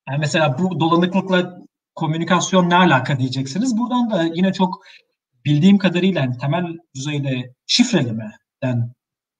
[0.08, 1.58] Yani mesela bu dolanıklıkla
[1.94, 3.78] komünikasyon ne alaka diyeceksiniz.
[3.78, 4.84] Buradan da yine çok
[5.44, 8.94] bildiğim kadarıyla yani temel düzeyde şifrelemeden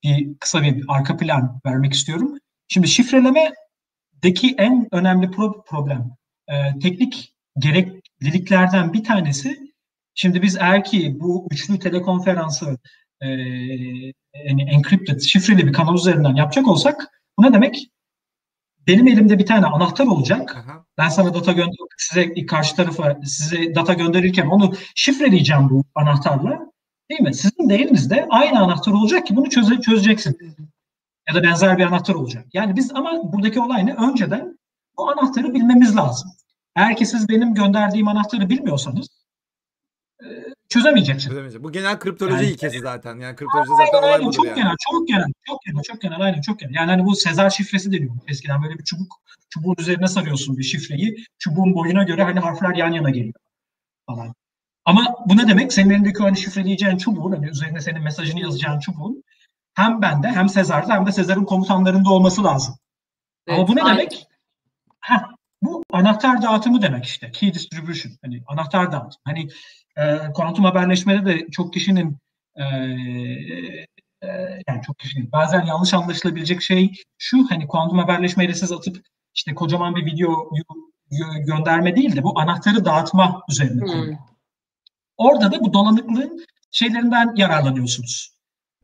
[0.05, 2.39] bir kısa bir arka plan vermek istiyorum.
[2.69, 6.17] Şimdi şifrelemedeki en önemli pro- problem
[6.49, 9.59] e, teknik gerekliliklerden bir tanesi
[10.15, 12.79] şimdi biz eğer ki bu üçlü telekonferansı
[13.25, 13.29] e,
[14.49, 17.91] yani encrypted şifreli bir kanal üzerinden yapacak olsak bu ne demek?
[18.87, 20.57] Benim elimde bir tane anahtar olacak.
[20.57, 20.85] Aha.
[20.99, 26.61] Ben sana data gönder size karşı tarafa size data gönderirken onu şifreleyeceğim bu anahtarla.
[27.11, 27.35] Değil mi?
[27.35, 30.39] Sizin de elinizde aynı anahtar olacak ki bunu çöze, çözeceksin.
[31.29, 32.47] Ya da benzer bir anahtar olacak.
[32.53, 33.95] Yani biz ama buradaki olay ne?
[33.95, 34.59] Önceden
[34.97, 36.31] bu anahtarı bilmemiz lazım.
[36.77, 39.09] Eğer ki siz benim gönderdiğim anahtarı bilmiyorsanız
[40.65, 41.25] e, çözemeyeceksiniz.
[41.25, 41.65] Çözemeyeceğim.
[41.65, 43.19] Bu genel kriptoloji Yani- ilkesi zaten.
[43.19, 44.57] Yani kriptoloji zaten olay Aynen, çok yani.
[44.57, 46.75] genel, çok genel, çok genel, çok genel, aynen çok genel.
[46.75, 51.17] Yani hani bu Sezar şifresi deniyor eskiden böyle bir çubuk, çubuğun üzerine sarıyorsun bir şifreyi,
[51.39, 53.35] çubuğun boyuna göre hani harfler yan yana geliyor
[54.07, 54.35] falan.
[54.85, 55.73] Ama bu ne demek?
[55.73, 59.25] Senin elindeki o hani şifreleyeceğin çubuğun, hani üzerine senin mesajını yazacağın çubuğun
[59.75, 62.75] hem bende hem Sezar'da hem de Sezar'ın komutanlarında olması lazım.
[63.49, 63.99] Ama Evet, bu ne aynen.
[63.99, 64.27] demek?
[65.01, 65.19] Heh,
[65.63, 67.31] bu anahtar dağıtımı demek işte.
[67.31, 68.13] Key distribution.
[68.25, 69.21] Hani anahtar dağıtım.
[69.25, 69.49] Hani
[69.97, 72.19] e, kuantum haberleşmede de çok kişinin
[72.57, 72.65] e,
[74.23, 74.29] e,
[74.69, 78.97] yani çok kişinin bazen yanlış anlaşılabilecek şey şu hani kuantum haberleşmeyle siz atıp
[79.35, 80.31] işte kocaman bir video
[81.13, 84.17] gö- gönderme değil de bu anahtarı dağıtma üzerine Hmm.
[85.17, 88.35] Orada da bu dolanıklığın şeylerinden yararlanıyorsunuz.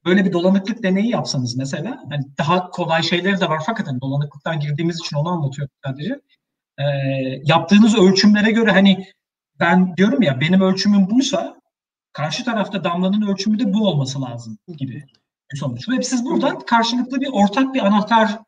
[0.05, 4.61] Böyle bir dolanıklık deneyi yapsanız mesela, hani daha kolay şeyleri de var fakat hani dolanıklıktan
[4.61, 6.21] girdiğimiz için onu anlatıyorum sadece.
[6.79, 6.85] Ee,
[7.45, 9.07] yaptığınız ölçümlere göre hani
[9.61, 11.61] ben diyorum ya benim ölçümüm buysa
[12.13, 15.05] karşı tarafta damlanın ölçümü de bu olması lazım gibi
[15.53, 15.89] bir sonuç.
[15.89, 18.39] Ve siz buradan karşılıklı bir ortak bir anahtar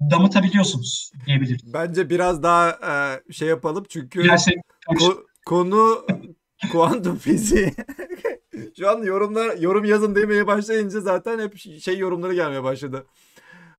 [0.00, 1.72] damıtabiliyorsunuz diyebilirim.
[1.72, 4.56] Bence biraz daha e, şey yapalım çünkü Dilersek
[4.88, 6.06] ko- konu
[6.72, 7.74] kuantum fiziği.
[8.78, 13.06] Şu an yorumlar yorum yazın demeye başlayınca zaten hep şey yorumları gelmeye başladı.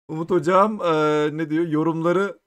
[0.07, 0.93] Umut hocam e,
[1.37, 1.67] ne diyor?
[1.67, 2.39] Yorumları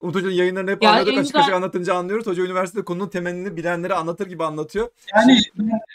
[0.00, 2.26] Umut Hoca'nın yayınlarını hep Ya anladık açık açık anlatınca anlıyoruz.
[2.26, 4.88] Hoca üniversitede konunun temelini bilenlere anlatır gibi anlatıyor.
[5.14, 5.38] yani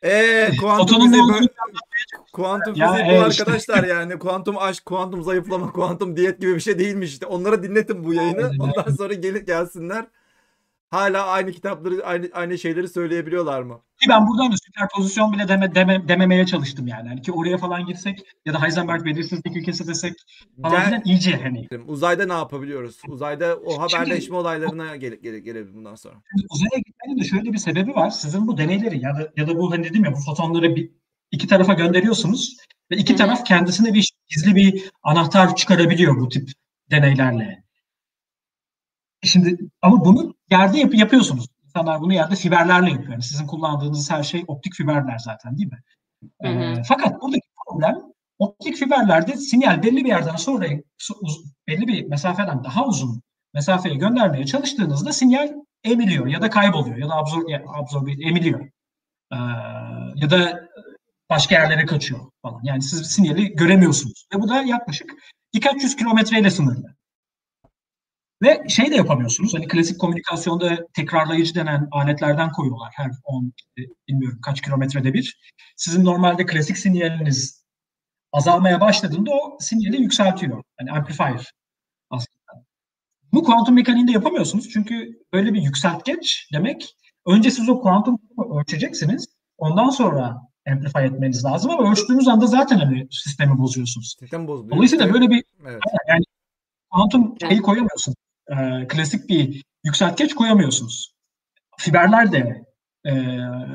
[0.03, 1.47] Eee kuantum fiziği böyle-
[2.33, 3.43] kuantum Ya fiziği bu evet işte.
[3.43, 7.25] arkadaşlar yani kuantum aşk, kuantum zayıflama, kuantum diyet gibi bir şey değilmiş işte.
[7.25, 8.51] Onlara dinletin bu yayını.
[8.59, 10.05] Ondan sonra gelip gelsinler.
[10.93, 13.81] Hala aynı kitapları, aynı aynı şeyleri söyleyebiliyorlar mı?
[14.01, 17.09] Ki ben buradan da süperpozisyon bile deme, deme, dememeye çalıştım yani.
[17.09, 20.13] Hani ki oraya falan girsek ya da Heisenberg belirsizlik ilkesi desek
[20.61, 21.67] falan filan iyice hani.
[21.87, 23.01] Uzayda ne yapabiliyoruz?
[23.07, 26.15] Uzayda o haberleşme olaylarına gele, gele, gelelim bundan sonra.
[26.31, 28.09] Şimdi uzaya gitmenin de şöyle bir sebebi var.
[28.09, 30.91] Sizin bu deneyleri ya da ya da bu hani dedim ya bu fotonları bir,
[31.31, 32.57] iki tarafa gönderiyorsunuz
[32.91, 36.49] ve iki taraf kendisine bir gizli bir anahtar çıkarabiliyor bu tip
[36.91, 37.63] deneylerle.
[39.23, 41.47] Şimdi ama bunu yerde yap, yapıyorsunuz.
[41.65, 43.11] İnsanlar bunu yerde fiberlerle yapıyor.
[43.11, 45.79] Yani sizin kullandığınız her şey optik fiberler zaten değil mi?
[46.41, 46.51] Hı hı.
[46.51, 47.95] Ee, fakat buradaki problem
[48.39, 50.65] optik fiberlerde sinyal belli bir yerden sonra
[51.67, 53.21] belli bir mesafeden daha uzun
[53.53, 58.69] mesafeye göndermeye çalıştığınızda sinyal emiliyor ya da kayboluyor ya da absor, ya, absorbe emiliyor.
[59.31, 59.35] Ee,
[60.15, 60.69] ya da
[61.29, 62.59] başka yerlere kaçıyor falan.
[62.63, 64.27] Yani siz sinyali göremiyorsunuz.
[64.35, 65.13] Ve bu da yaklaşık
[65.53, 66.92] birkaç yüz kilometreyle sınırlı.
[68.43, 69.53] Ve şey de yapamıyorsunuz.
[69.53, 75.37] Hani klasik komünikasyonda tekrarlayıcı denen aletlerden koyuyorlar her 10 işte bilmiyorum kaç kilometrede bir.
[75.75, 77.65] Sizin normalde klasik sinyaliniz
[78.31, 80.63] azalmaya başladığında o sinyali yükseltiyor.
[80.79, 81.53] Hani amplifier
[82.09, 82.65] aslında.
[83.33, 84.69] Bu kuantum mekaniğinde yapamıyorsunuz.
[84.69, 88.19] Çünkü böyle bir yükseltgeç demek önce siz o kuantum
[88.59, 89.25] ölçeceksiniz.
[89.57, 94.15] Ondan sonra amplify etmeniz lazım ama ölçtüğünüz anda zaten hani sistemi bozuyorsunuz.
[94.19, 94.75] Sistem bozuluyor.
[94.75, 95.81] Dolayısıyla böyle bir Evet.
[96.07, 96.23] yani
[96.89, 98.15] kuantum şeyi koyamıyorsunuz.
[98.49, 101.13] Ee, klasik bir yükseltgeç koyamıyorsunuz.
[101.77, 102.65] Fiberlerde
[103.05, 103.11] e,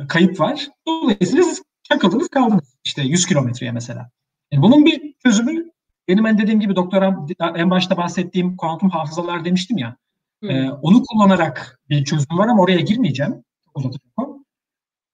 [0.08, 0.68] kayıp var.
[0.86, 2.76] Dolayısıyla siz çakıldınız kaldınız.
[2.84, 4.10] İşte 100 kilometreye mesela.
[4.52, 5.64] Yani bunun bir çözümü
[6.08, 9.96] benim en dediğim gibi doktoram en başta bahsettiğim kuantum hafızalar demiştim ya.
[10.42, 13.44] Ee, onu kullanarak bir çözüm var ama oraya girmeyeceğim.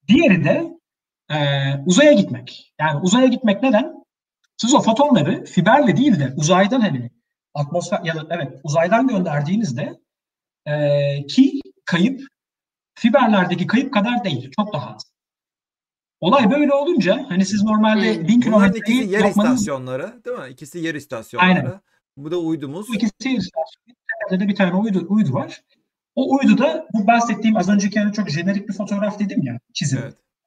[0.07, 0.79] Diğeri de
[1.29, 1.37] e,
[1.85, 2.73] uzaya gitmek.
[2.79, 3.93] Yani uzaya gitmek neden?
[4.57, 7.11] Siz o fotonları fiberle değil de uzaydan hani
[7.55, 9.99] atmosfer ya da evet uzaydan gönderdiğinizde
[10.65, 12.21] e, ki kayıp
[12.95, 14.51] fiberlerdeki kayıp kadar değil.
[14.55, 15.15] Çok daha az.
[16.19, 18.27] Olay böyle olunca hani siz normalde Hmm.
[18.27, 20.49] bin kilometreyi ikisi yer yapmanız istasyonları değil mi?
[20.49, 21.49] İkisi yer istasyonları.
[21.49, 21.81] Aynen.
[22.17, 22.89] Bu da uydumuz.
[22.89, 23.95] Bu ikisi yer istasyonu.
[24.29, 25.61] Tepede de bir tane uydu, uydu var.
[26.15, 29.99] O uyduda bu bahsettiğim az önceki hani çok jenerik bir fotoğraf dedim ya çizim.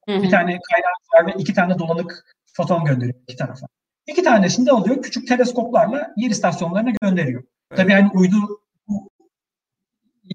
[0.07, 0.23] Evet.
[0.23, 3.67] Bir tane kaynak var ve iki tane dolanık foton gönderiyor iki tarafa.
[4.09, 7.43] İki tanesini de alıyor küçük teleskoplarla yer istasyonlarına gönderiyor.
[7.71, 7.79] Evet.
[7.81, 8.37] Tabii hani uydu
[8.89, 9.11] bu,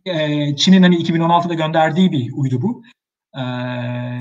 [0.06, 2.84] e, Çin'in hani 2016'da gönderdiği bir uydu bu.
[3.36, 3.44] E,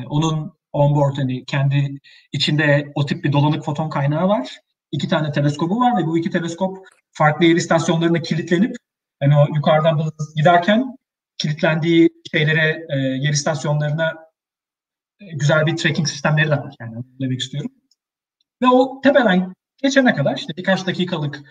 [0.07, 1.99] onun onboard hani kendi
[2.33, 4.59] içinde o tip bir dolanık foton kaynağı var.
[4.93, 6.79] İki tane teleskobu var ve bu iki teleskop
[7.13, 8.77] farklı yer istasyonlarına kilitlenip
[9.21, 10.97] hani o yukarıdan giderken
[11.39, 14.15] kilitlendiği şeylere e, yer istasyonlarına
[15.21, 16.75] e, güzel bir tracking sistemleri de var.
[16.81, 17.71] Yani demek istiyorum.
[18.63, 21.43] Ve o tepeden geçene kadar işte birkaç dakikalık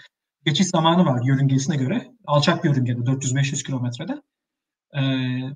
[0.46, 2.12] geçiş zamanı var yörüngesine göre.
[2.26, 4.22] Alçak bir yörüngede 400-500 kilometrede.
[4.96, 5.00] Ee,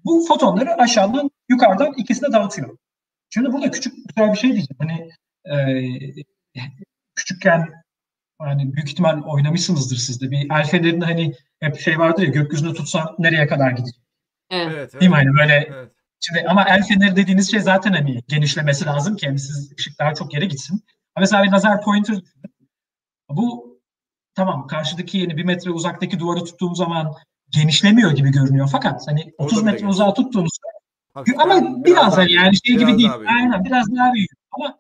[0.06, 2.78] bu fotonları aşağıdan yukarıdan ikisine dağıtıyor.
[3.30, 4.78] Şimdi burada küçük güzel bir şey diyeceğim.
[4.80, 5.10] Hani
[5.46, 6.24] e,
[7.16, 7.74] küçükken
[8.40, 10.32] hani büyük ihtimal oynamışsınızdır siz de.
[10.32, 14.02] Bir el fenerin hani hep şey vardır ya gökyüzüne tutsan nereye kadar gidecek?
[14.50, 14.68] Evet.
[14.74, 15.02] Evet, evet.
[15.02, 15.16] Değil mi?
[15.16, 15.92] Hani böyle Evet.
[16.20, 20.14] Şimdi ama el feneri dediğiniz şey zaten hani genişlemesi lazım ki hani siz ışık daha
[20.14, 20.84] çok yere gitsin.
[21.20, 22.18] Mesela bir lazer pointer
[23.30, 23.80] bu
[24.36, 27.14] tamam karşıdaki yeni bir metre uzaktaki duvarı tuttuğum zaman
[27.50, 28.70] genişlemiyor gibi görünüyor.
[28.72, 29.90] Fakat hani 30 bile metre genç.
[29.90, 30.68] uzağa tuttuğunuzda
[31.14, 33.12] Hafiften ama biraz daha hani yani şey biraz gibi değil.
[33.20, 33.32] büyük.
[33.32, 34.30] Aynen biraz daha büyük.
[34.52, 34.78] Ama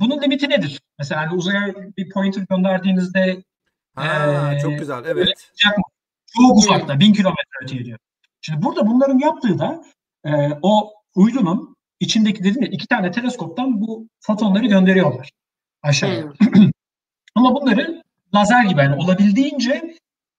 [0.00, 0.80] bunun limiti nedir?
[0.98, 3.42] Mesela hani uzaya bir pointer gönderdiğinizde
[3.94, 5.02] Ha, Ee, çok güzel.
[5.06, 5.52] Evet.
[6.36, 7.98] Çok uzakta, bin kilometre öteye diyor.
[8.40, 9.84] Şimdi burada bunların yaptığı da
[10.26, 10.30] e,
[10.62, 15.30] o uydunun içindeki dedim ya iki tane teleskoptan bu fotonları gönderiyorlar
[15.82, 16.24] aşağıya.
[16.54, 16.70] Hı.
[17.34, 18.02] Ama bunları
[18.34, 19.96] lazer gibi yani olabildiğince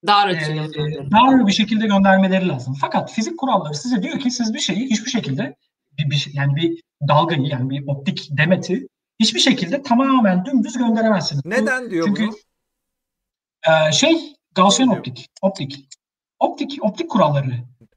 [0.08, 2.76] Dar e, dar bir şekilde göndermeleri lazım.
[2.82, 5.56] Fakat fizik kuralları size diyor ki siz bir şeyi hiçbir şekilde
[5.98, 8.88] bir, bir yani bir dalgayı yani bir optik demeti
[9.20, 11.46] hiçbir şekilde tamamen dümdüz gönderemezsiniz.
[11.46, 12.36] Neden diyor çünkü bunu?
[13.68, 15.30] ee, şey Gaussian optik.
[15.42, 15.88] Optik.
[16.40, 17.54] Optik optik kuralları.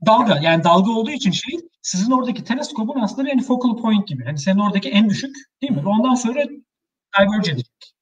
[0.06, 4.24] Dalga yani dalga olduğu için şey sizin oradaki teleskopun aslında bir focal point gibi.
[4.24, 5.82] Hani senin oradaki en düşük değil mi?
[5.86, 6.44] Ondan sonra
[7.20, 7.94] diverge edecek.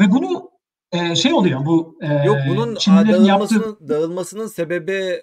[0.00, 0.50] Ve bunu
[0.92, 5.22] e, şey oluyor bu e, Yok bunun Çinlilerin yaptığı dağılmasının, dağılmasının sebebi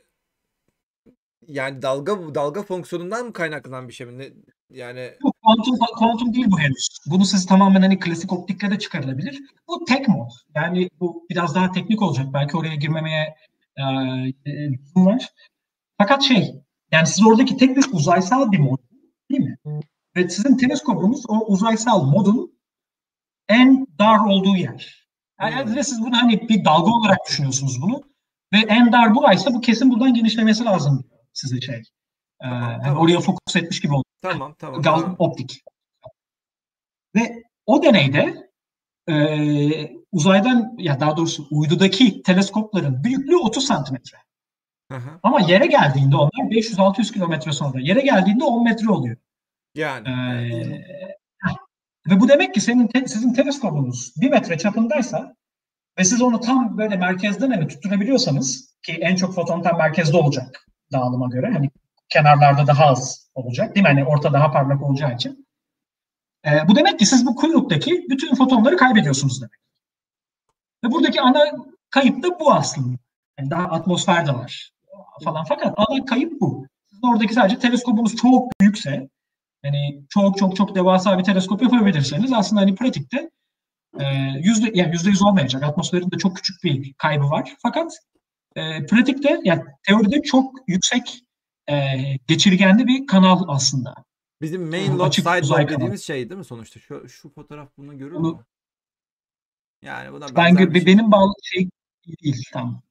[1.48, 4.18] yani dalga dalga fonksiyonundan mı kaynaklanan bir şey mi?
[4.18, 4.30] Ne,
[4.70, 6.88] yani Yok, kuantum, kuantum değil bu henüz.
[7.06, 9.42] Bunu siz tamamen hani klasik optikle de çıkarılabilir.
[9.68, 10.30] Bu tek mod.
[10.56, 12.26] Yani bu biraz daha teknik olacak.
[12.34, 13.36] Belki oraya girmemeye
[13.78, 13.84] e,
[14.52, 15.30] e, var.
[15.98, 18.78] Fakat şey, yani siz oradaki tek bir uzaysal bir mod
[19.32, 19.58] değil mi?
[20.16, 22.51] Ve sizin teleskopunuz o uzaysal modun
[23.52, 25.08] en dar olduğu yer.
[25.42, 25.84] Yani Hmm.
[25.84, 28.04] siz bunu hani bir dalga olarak düşünüyorsunuz bunu.
[28.54, 31.76] Ve en dar buraysa bu kesin buradan genişlemesi lazım size şey.
[31.76, 31.84] Ee,
[32.42, 33.04] Tamam, yani tamam.
[33.04, 34.04] oraya fokus etmiş gibi oluyor.
[34.22, 34.82] tamam tamam.
[34.82, 35.16] Gal tamam.
[35.20, 35.64] optik.
[37.16, 38.50] Ve o deneyde
[39.10, 39.16] e,
[40.12, 44.18] uzaydan ya daha doğrusu uydudaki teleskopların büyüklüğü 30 santimetre.
[45.24, 49.18] Ama yere geldiğinde onlar 500-600 kilometre sonra yere geldiğinde 10 metre oluyor.
[49.76, 51.21] Yani Ee.
[52.10, 55.36] Ve bu demek ki senin te- sizin teleskopunuz 1 metre çapındaysa
[56.00, 60.68] ve siz onu tam böyle merkezden hani tutturabiliyorsanız ki en çok foton tam merkezde olacak
[60.92, 61.70] dağılıma göre hani
[62.10, 63.88] kenarlarda daha az olacak değil mi?
[63.88, 65.48] Hani orta daha parlak olacağı için.
[66.46, 69.60] Ee, bu demek ki siz bu kuyruktaki bütün fotonları kaybediyorsunuz demek.
[70.84, 71.44] Ve buradaki ana
[71.90, 72.98] kayıp da bu aslında.
[73.40, 74.72] Yani daha atmosfer de var
[75.24, 75.46] falan.
[75.50, 76.68] Fakat ana kayıp bu.
[76.90, 79.10] Sizin oradaki sadece teleskopunuz çok büyükse
[79.64, 83.30] yani çok çok çok devasa bir teleskop yapabilirseniz aslında hani pratikte
[84.00, 84.06] e,
[84.44, 85.64] yüzde yani yüzde yüz olmayacak.
[85.64, 87.54] Atmosferin de çok küçük bir kaybı var.
[87.62, 87.98] Fakat
[88.56, 91.24] e, pratikte yani teoride çok yüksek
[91.70, 91.96] e,
[92.28, 93.94] geçirgenli bir kanal aslında.
[94.42, 95.80] Bizim main Bu lobe açık side uzay lobe kanalı.
[95.80, 96.80] dediğimiz şey değil mi sonuçta?
[96.80, 98.46] Şu şu fotoğraf bunu görür mü?
[99.82, 100.86] Yani buna Ben bir şey.
[100.86, 101.70] benim bağlı şey
[102.24, 102.82] değil tam.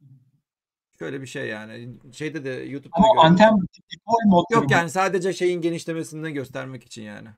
[1.00, 1.88] Şöyle bir şey yani.
[2.12, 3.30] Şeyde de YouTube'da Ama görüyoruz.
[3.30, 3.54] anten
[4.26, 7.28] mod Yok yani sadece şeyin genişlemesini göstermek için yani.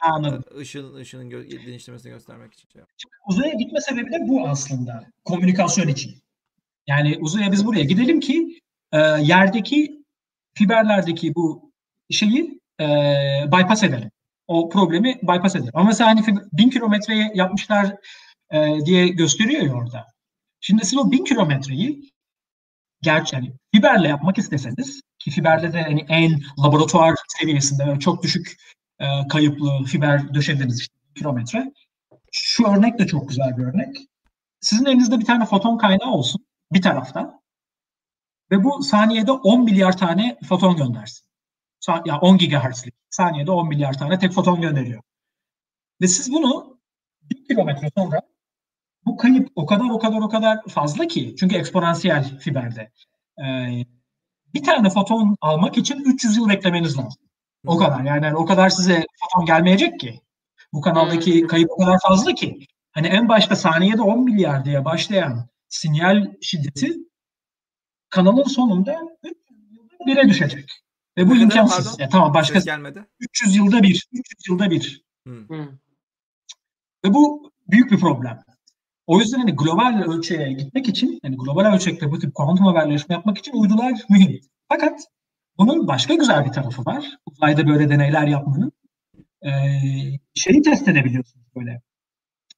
[0.00, 0.44] Anladım.
[0.60, 2.68] Işın ışının gö- genişlemesini göstermek için.
[2.68, 2.82] Şey.
[3.28, 5.04] Uzaya gitme sebebi de bu aslında.
[5.24, 6.14] Komünikasyon için.
[6.86, 8.60] Yani uzaya biz buraya gidelim ki
[8.92, 10.04] e, yerdeki
[10.54, 11.72] fiberlerdeki bu
[12.10, 12.86] şeyi e,
[13.46, 14.10] bypass edelim.
[14.46, 15.72] O problemi bypass edelim.
[15.74, 17.96] Ama mesela hani bin kilometreye yapmışlar
[18.50, 20.06] e, diye gösteriyor ya orada.
[20.60, 22.10] Şimdi siz o bin kilometreyi
[23.02, 28.56] gerçi hani fiberle yapmak isteseniz ki fiberde de hani en laboratuvar seviyesinde böyle çok düşük
[28.98, 31.72] e, kayıplı fiber döşediniz işte kilometre.
[32.32, 33.96] Şu örnek de çok güzel bir örnek.
[34.60, 37.40] Sizin elinizde bir tane foton kaynağı olsun bir tarafta
[38.50, 41.26] ve bu saniyede 10 milyar tane foton göndersin.
[41.80, 42.94] Sa- ya 10 gigahertzlik.
[43.10, 45.02] Saniyede 10 milyar tane tek foton gönderiyor.
[46.00, 46.80] Ve siz bunu
[47.22, 48.20] bir kilometre sonra
[49.08, 52.90] bu kayıp o kadar o kadar o kadar fazla ki çünkü eksponansiyel fiberde.
[53.44, 53.84] Ee,
[54.54, 57.22] bir tane foton almak için 300 yıl beklemeniz lazım.
[57.66, 57.78] O Hı.
[57.78, 60.20] kadar yani o kadar size foton gelmeyecek ki.
[60.72, 61.48] Bu kanaldaki Hmm.
[61.48, 62.58] kayıp o kadar fazla ki.
[62.92, 66.92] Hani en başta saniyede 10 milyar diye başlayan sinyal şiddeti
[68.10, 70.70] kanalın sonunda 300 yılda bire düşecek.
[71.18, 71.86] Ve bu Ne imkansız.
[71.86, 72.02] pardon?
[72.02, 73.04] Ya tamam başka gelmedi.
[73.20, 75.04] 300 yılda bir, 300 yılda bir.
[75.26, 75.34] Hı.
[75.48, 75.68] Hı.
[77.04, 78.42] Ve bu büyük bir problem.
[79.08, 83.38] O yüzden hani global ölçeğe gitmek için, hani global ölçekte bu tip kuantum haberleşme yapmak
[83.38, 84.40] için uydular mühim.
[84.68, 85.00] Fakat
[85.58, 87.18] bunun başka güzel bir tarafı var.
[87.26, 88.72] Uzayda böyle deneyler yapmanın.
[89.46, 89.50] Ee,
[90.34, 91.82] şeyi test edebiliyorsunuz böyle.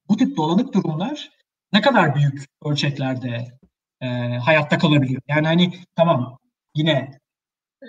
[0.09, 1.31] Bu tip dolanık durumlar
[1.73, 3.59] ne kadar büyük ölçeklerde
[4.01, 4.07] e,
[4.39, 5.23] hayatta kalabiliyor.
[5.29, 6.39] Yani hani tamam
[6.75, 7.11] yine
[7.83, 7.89] e,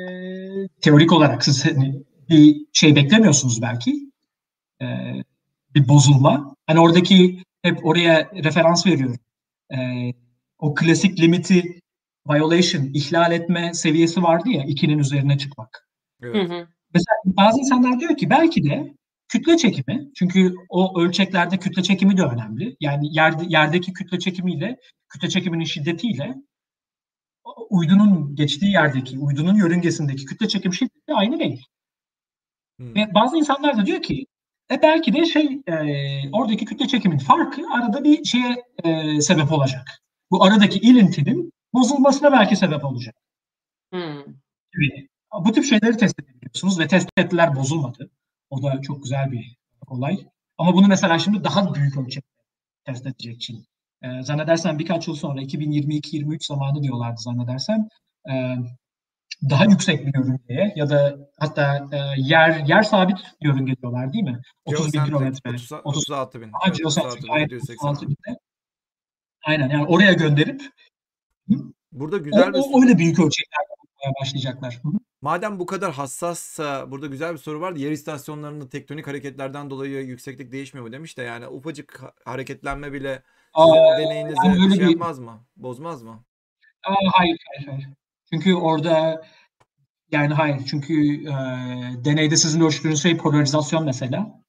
[0.00, 4.10] e, teorik olarak siz hani bir şey beklemiyorsunuz belki.
[4.82, 4.86] E,
[5.74, 6.56] bir bozulma.
[6.66, 9.18] Hani oradaki hep oraya referans veriyorum.
[9.74, 9.78] E,
[10.58, 11.80] o klasik limiti
[12.28, 15.88] violation, ihlal etme seviyesi vardı ya ikinin üzerine çıkmak.
[16.22, 16.34] Evet.
[16.34, 16.68] Hı hı.
[16.94, 18.94] Mesela bazı insanlar diyor ki belki de
[19.28, 22.76] kütle çekimi çünkü o ölçeklerde kütle çekimi de önemli.
[22.80, 24.76] Yani yerde, yerdeki kütle çekimiyle
[25.08, 26.34] kütle çekiminin şiddetiyle
[27.70, 31.66] uydunun geçtiği yerdeki, uydunun yörüngesindeki kütle çekim şiddeti aynı değil.
[32.78, 32.94] Hmm.
[32.94, 34.26] Ve bazı insanlar da diyor ki
[34.74, 35.74] e belki de şey e,
[36.32, 40.02] oradaki kütle çekimin farkı arada bir şeye e, sebep olacak.
[40.30, 43.14] Bu aradaki ilintinin bozulmasına belki sebep olacak
[43.94, 44.24] Hı.
[44.72, 45.08] gibi.
[45.44, 48.10] Bu tip şeyleri test edebiliyorsunuz ve test ettiler bozulmadı.
[48.50, 49.56] O da çok güzel bir
[49.86, 50.26] olay.
[50.58, 52.42] Ama bunu mesela şimdi daha büyük ölçekte
[52.84, 53.64] test edecek Çin.
[54.02, 57.88] Ee, zannedersem birkaç yıl sonra 2022-23 zamanı diyorlardı zannedersem
[58.30, 58.56] ee,
[59.50, 64.40] daha yüksek bir yörüngeye ya da hatta e, yer yer sabit yörünge diyorlar değil mi?
[64.64, 65.50] 30 bin kilometre.
[65.50, 66.50] 30 30 36 bin.
[66.66, 67.88] Evet, geosentrik, 36 bin, aynen, 780.
[67.88, 68.38] 36 binde.
[69.44, 70.62] Aynen yani oraya gönderip
[71.92, 74.80] Burada o, güzel bir o, öyle büyük ölçekler yapmaya başlayacaklar.
[75.22, 77.78] Madem bu kadar hassassa burada güzel bir soru vardı.
[77.78, 83.22] Yer istasyonlarında tektonik hareketlerden dolayı yükseklik değişmiyor mu demiş de yani ufacık ha- hareketlenme bile
[83.54, 85.44] Aa, deneyinizi yani şey bir- yapmaz mı?
[85.56, 86.24] Bozmaz mı?
[86.86, 87.88] Aa, hayır, hayır, hayır.
[88.34, 89.22] Çünkü orada
[90.10, 90.60] yani hayır.
[90.66, 91.34] Çünkü e,
[92.04, 94.40] deneyde sizin ölçtüğünüz şey polarizasyon mesela.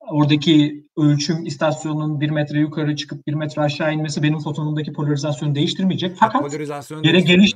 [0.00, 6.16] Oradaki ölçüm istasyonunun bir metre yukarı çıkıp bir metre aşağı inmesi benim fotonumdaki polarizasyonu değiştirmeyecek.
[6.16, 7.52] Fakat Polarizasyonu yere geliş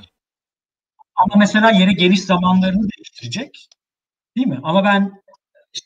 [1.17, 3.69] ama mesela yere geliş zamanlarını değiştirecek.
[4.37, 4.61] Değil mi?
[4.63, 5.23] Ama ben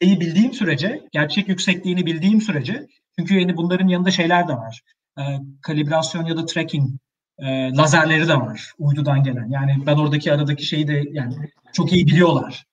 [0.02, 2.86] şeyi bildiğim sürece, gerçek yüksekliğini bildiğim sürece
[3.18, 4.82] çünkü yani bunların yanında şeyler de var.
[5.18, 5.22] Ee,
[5.62, 6.90] kalibrasyon ya da tracking
[7.38, 9.48] e, lazerleri de var uydudan gelen.
[9.48, 11.34] Yani ben oradaki aradaki şeyi de yani
[11.72, 12.66] çok iyi biliyorlar.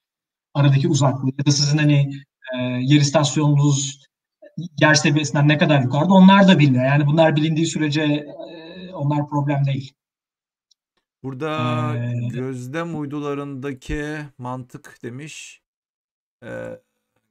[0.53, 2.11] Aradaki uzaklığı ya da sizin hani
[2.53, 3.99] e, yer istasyonunuz
[4.82, 6.86] yer seviyesinden ne kadar yukarıda onlar da biliyor.
[6.86, 9.93] Yani bunlar bilindiği sürece e, onlar problem değil.
[11.24, 15.61] Burada Ee, gözlem uydularındaki mantık demiş.
[16.43, 16.80] Ee,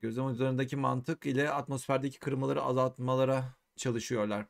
[0.01, 3.45] gözlem uydularındaki mantık ile atmosferdeki kırmaları azaltmalara
[3.77, 4.47] çalışıyorlar.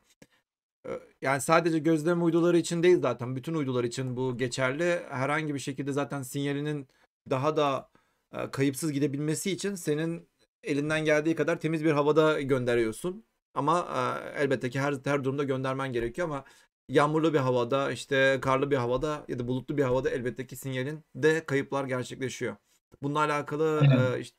[1.22, 5.03] Yani sadece gözlem uyduları için değil zaten bütün uydular için bu geçerli.
[5.09, 6.89] Herhangi bir şekilde zaten sinyalinin
[7.30, 7.91] daha da
[8.33, 10.28] e, kayıpsız gidebilmesi için senin
[10.62, 13.24] elinden geldiği kadar temiz bir havada gönderiyorsun.
[13.55, 13.89] Ama
[14.37, 16.45] e, elbette ki her her durumda göndermen gerekiyor ama
[16.89, 21.05] yağmurlu bir havada, işte karlı bir havada ya da bulutlu bir havada elbette ki sinyalin
[21.14, 22.57] de kayıplar gerçekleşiyor.
[23.03, 24.12] Bununla alakalı Aynen.
[24.12, 24.39] e, işte,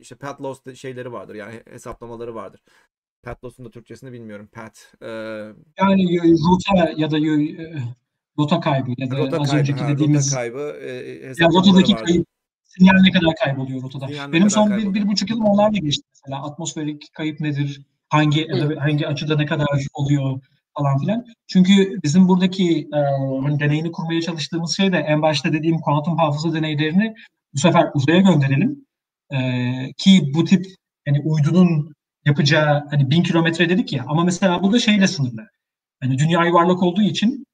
[0.00, 2.60] işte path loss şeyleri vardır yani hesaplamaları vardır.
[3.24, 4.48] Path loss'un da Türkçesini bilmiyorum.
[4.52, 4.78] Path.
[5.02, 5.08] e,
[5.78, 7.82] Yani rota ya da e,
[8.38, 11.68] rota kaybı ya da rota az kaybı, önceki ha, dediğimiz rota kaybı e, ya hesaplamaları
[11.68, 12.06] rotadaki vardır.
[12.06, 12.26] kayıp
[12.64, 14.06] sinyal ne kadar kayboluyor rotada.
[14.06, 14.94] Sinyal Benim son bir, kayboluyor?
[14.94, 16.42] bir buçuk yılım onlarla geçti mesela.
[16.42, 17.82] Atmosferik kayıp nedir?
[18.08, 20.40] Hangi ya hangi açıda ne kadar oluyor
[20.78, 21.26] falan filan.
[21.46, 22.98] Çünkü bizim buradaki e,
[23.42, 27.14] hani deneyini kurmaya çalıştığımız şey de en başta dediğim kuantum hafıza deneylerini
[27.54, 28.84] bu sefer uzaya gönderelim.
[29.30, 29.38] E,
[29.98, 30.66] ki bu tip
[31.08, 31.94] hani uydunun
[32.24, 35.48] yapacağı hani bin kilometre dedik ya ama mesela burada şeyle sınırlı.
[36.00, 37.46] Hani dünya yuvarlak olduğu için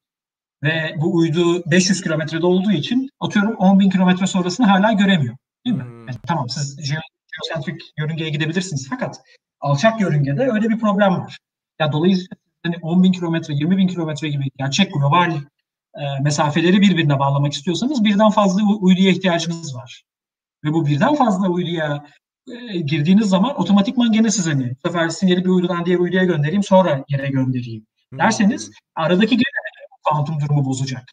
[0.63, 5.35] ve bu uydu 500 kilometrede olduğu için atıyorum 10 bin kilometre sonrasını hala göremiyor.
[5.65, 5.83] Değil mi?
[5.83, 6.07] Hmm.
[6.07, 7.01] Yani tamam siz jeo-
[7.31, 9.21] geosentrik yörüngeye gidebilirsiniz fakat
[9.59, 11.37] alçak yörüngede öyle bir problem var.
[11.79, 15.31] Ya dolayısıyla hani 10 bin kilometre, 20 bin kilometre gibi gerçek global
[15.95, 20.03] e, mesafeleri birbirine bağlamak istiyorsanız birden fazla uyduya ihtiyacınız var.
[20.63, 22.05] Ve bu birden fazla uyduya
[22.47, 26.63] e, girdiğiniz zaman otomatikman gene siz hani bu sefer sinyali bir uydudan diğer uyduya göndereyim
[26.63, 28.73] sonra yere göndereyim derseniz Hmm.
[28.95, 29.61] aradaki gene
[30.03, 31.03] kuantum durumu bozacak.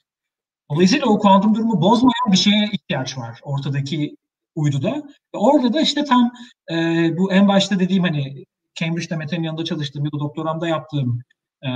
[0.70, 4.16] Dolayısıyla o kuantum durumu bozmayan bir şeye ihtiyaç var ortadaki
[4.54, 4.96] uyduda.
[5.34, 6.32] Ve orada da işte tam
[6.70, 6.74] e,
[7.16, 11.22] bu en başta dediğim hani Cambridge'de Mete'nin yanında çalıştığım ya da doktoramda yaptığım
[11.62, 11.68] e,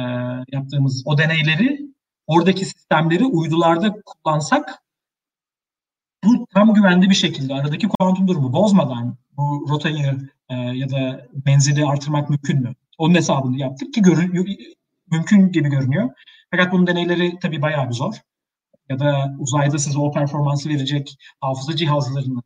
[0.52, 1.80] yaptığımız o deneyleri
[2.26, 4.82] oradaki sistemleri uydularda kullansak
[6.24, 10.18] bu tam güvenli bir şekilde aradaki kuantum durumu bozmadan bu rotayı
[10.48, 12.74] e, ya da menzili artırmak mümkün mü?
[12.98, 14.46] Onun hesabını yaptık ki görün,
[15.10, 16.10] mümkün gibi görünüyor.
[16.50, 18.14] Fakat bunun deneyleri tabii bayağı bir zor.
[18.88, 22.42] Ya da uzayda size o performansı verecek hafıza cihazlarını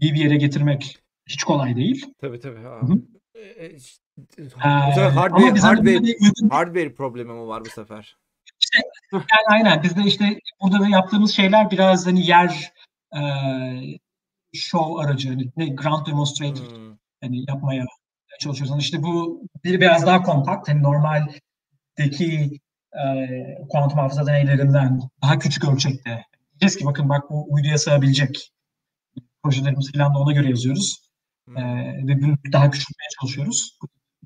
[0.00, 2.06] iyi bir yere getirmek hiç kolay değil.
[2.20, 2.62] Tabii tabii.
[2.62, 2.80] Ha.
[2.80, 3.02] Hı hı.
[3.34, 3.76] E,
[4.38, 8.16] Ee, hardware, hardware, uygun hardware problemi mi var bu sefer?
[9.12, 12.72] Yani aynen biz de işte burada da yaptığımız şeyler biraz hani yer
[13.16, 13.20] e,
[14.54, 16.96] show aracı hani ne ground demonstrator Hmm.
[17.22, 17.84] hani yapmaya
[18.40, 18.70] çalışıyoruz.
[18.70, 22.60] Yani işte bu bir biraz daha kompakt hani normaldeki
[22.92, 23.04] e,
[23.68, 26.24] kuantum hafıza deneylerinden daha küçük ölçekte.
[26.50, 28.52] Diyeceğiz ki bakın bak bu uyduya sığabilecek
[29.42, 31.10] projelerimizi falan da ona göre yazıyoruz.
[31.46, 31.56] Hmm.
[31.56, 33.78] Ee, ve bunu daha küçültmeye çalışıyoruz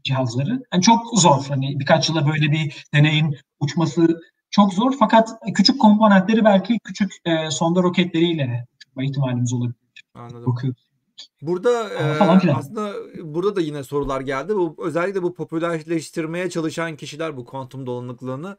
[0.05, 0.63] cihazları.
[0.73, 1.45] Yani çok zor.
[1.49, 4.21] Hani birkaç yıla böyle bir deneyin uçması
[4.51, 4.95] çok zor.
[4.99, 9.75] Fakat küçük komponentleri belki küçük e, sonda roketleriyle uçurma ihtimalimiz olabilir.
[10.15, 10.47] Anladım.
[10.47, 10.95] Bakıyoruz.
[11.43, 14.55] Burada e, aslında burada da yine sorular geldi.
[14.55, 18.57] Bu özellikle bu popülerleştirmeye çalışan kişiler bu kuantum dolanıklığını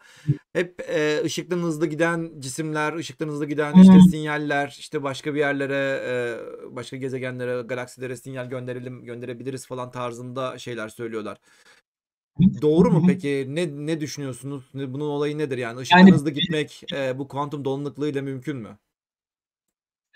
[0.53, 6.01] hep e, ışıktan hızlı giden cisimler, ışıktan hızlı giden işte sinyaller, işte başka bir yerlere,
[6.07, 11.37] e, başka gezegenlere, galaksilere sinyal gönderelim, gönderebiliriz falan tarzında şeyler söylüyorlar.
[12.61, 13.45] Doğru mu peki?
[13.49, 14.63] Ne ne düşünüyorsunuz?
[14.73, 15.81] Bunun olayı nedir yani?
[15.81, 18.77] Işıktan Yani- hızlı gitmek e, bu kuantum dolanıklığıyla mümkün mü?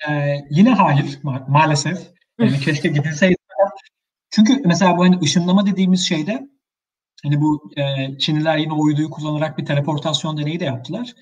[0.08, 2.12] Ee, yine hayır ma- maalesef.
[2.39, 3.36] Yani keşke gidilseydi.
[4.32, 6.50] Çünkü mesela bu hani ışınlama dediğimiz şeyde
[7.24, 11.14] hani bu e, Çinliler yine uyduyu kullanarak bir teleportasyon deneyi de yaptılar.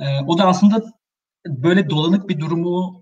[0.00, 0.84] E, o da aslında
[1.46, 3.00] böyle dolanık bir durumu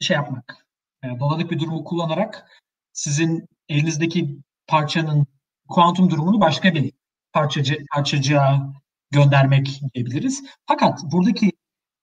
[0.00, 0.66] şey yapmak.
[1.04, 5.26] E, dolanık bir durumu kullanarak sizin elinizdeki parçanın
[5.68, 6.92] kuantum durumunu başka bir
[7.32, 8.72] parçacı parçacığa
[9.10, 10.44] göndermek diyebiliriz.
[10.66, 11.52] Fakat buradaki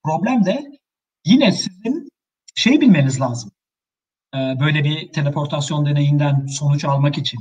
[0.04, 0.72] problem de
[1.26, 2.09] yine sizin
[2.60, 3.52] şey bilmeniz lazım.
[4.36, 7.40] Ee, böyle bir teleportasyon deneyinden sonuç almak için.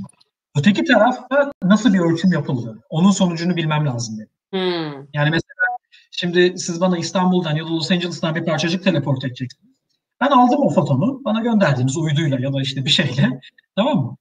[0.57, 2.83] Öteki tarafta nasıl bir ölçüm yapıldı?
[2.89, 4.29] Onun sonucunu bilmem lazım benim.
[4.51, 5.07] Hmm.
[5.13, 5.65] Yani mesela
[6.11, 9.75] şimdi siz bana İstanbul'dan ya da Los Angeles'tan bir parçacık teleport edeceksiniz.
[10.21, 13.41] Ben aldım o fotonu, bana gönderdiniz uyduyla ya da işte bir şeyle.
[13.75, 14.17] Tamam mı?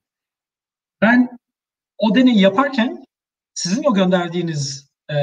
[1.03, 1.39] Ben
[1.99, 3.05] o deneyi yaparken
[3.55, 5.17] sizin o gönderdiğiniz e,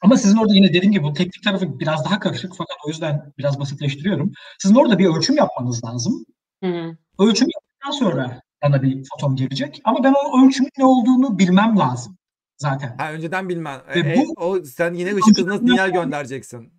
[0.00, 3.32] ama sizin orada yine dediğim gibi bu teknik tarafı biraz daha karışık fakat o yüzden
[3.38, 4.32] biraz basitleştiriyorum.
[4.58, 6.24] Sizin orada bir ölçüm yapmanız lazım.
[6.64, 6.96] Hı hı.
[7.18, 9.80] Ölçüm yaptıktan sonra bana bir foton gelecek.
[9.84, 12.16] Ama ben o ölçümün ne olduğunu bilmem lazım
[12.58, 12.94] zaten.
[12.98, 13.80] Ha önceden bilmen.
[13.94, 16.72] Ve E, bu- o sen yine ışık hızına sinyal göndereceksin.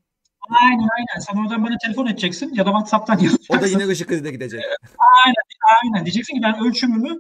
[0.62, 1.20] Aynen aynen.
[1.20, 3.58] Sen oradan bana telefon edeceksin ya da WhatsApp'tan yazacaksın.
[3.58, 4.62] O da yine ışık hızıyla gidecek.
[5.84, 6.06] Aynen.
[6.06, 7.20] Diyeceksin ki ben ölçümümü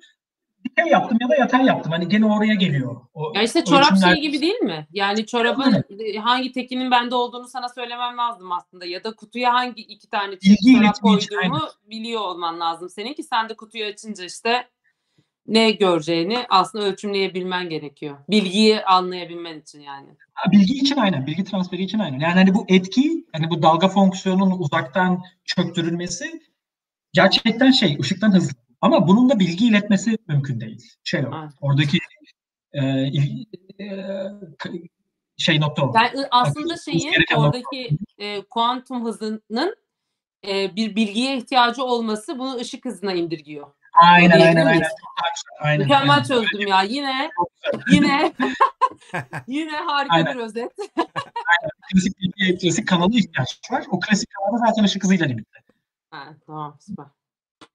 [0.63, 1.91] dikey yaptım ya da yatay yaptım.
[1.91, 3.01] Hani gene oraya geliyor.
[3.13, 4.87] O Ya işte çorap ölçümler- şeyi gibi değil mi?
[4.91, 5.83] Yani çorabın
[6.19, 8.85] hangi tekinin bende olduğunu sana söylemem lazım aslında.
[8.85, 13.49] Ya da kutuya hangi iki tane çorap için, koyduğumu biliyor olman lazım senin ki sen
[13.49, 14.67] de kutuyu açınca işte
[15.47, 18.17] ne göreceğini aslında ölçümleyebilmen gerekiyor.
[18.29, 20.07] Bilgiyi anlayabilmen için yani.
[20.51, 21.27] Bilgi için aynen.
[21.27, 22.19] Bilgi transferi için aynen.
[22.19, 26.41] Yani hani bu etki, hani bu dalga fonksiyonunun uzaktan çöktürülmesi
[27.13, 28.53] gerçekten şey, ışıktan hızlı.
[28.81, 30.93] Ama bunun da bilgi iletmesi mümkün değil.
[31.03, 31.31] Şey o.
[31.31, 31.51] Aynen.
[31.61, 31.97] Oradaki
[32.73, 32.85] e,
[33.79, 33.87] e,
[35.37, 35.93] şey nokta o.
[35.95, 39.75] Yani aslında gereken oradaki e, kuantum hızının
[40.47, 43.67] e, bir bilgiye ihtiyacı olması bunu ışık hızına indirgiyor.
[43.93, 44.87] Aynen aynen aynen.
[45.59, 45.81] aynen.
[45.81, 46.23] Mükemmel aynen.
[46.23, 46.81] çözdüm ya.
[46.81, 47.29] Yine
[47.91, 48.33] yine
[49.47, 50.33] yine harika Aynen.
[50.33, 50.71] bir özet.
[51.93, 53.85] Klasik bilgiye, klasik kanala ihtiyaç var.
[53.91, 55.59] O klasik kanalda zaten ışık hızıyla limitli.
[56.11, 57.05] Ha, tamam süper.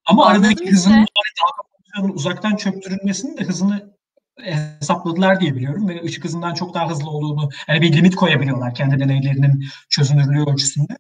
[0.07, 0.75] Ama Anladım aradaki işte.
[0.77, 3.97] hızın yani dalga fonksiyonunun uzaktan çöktürülmesinin de hızını
[4.41, 8.99] hesapladılar diye biliyorum ve ışık hızından çok daha hızlı olduğunu yani bir limit koyabiliyorlar kendi
[9.01, 10.99] deneylerinin çözünürlüğü ölçüsünde.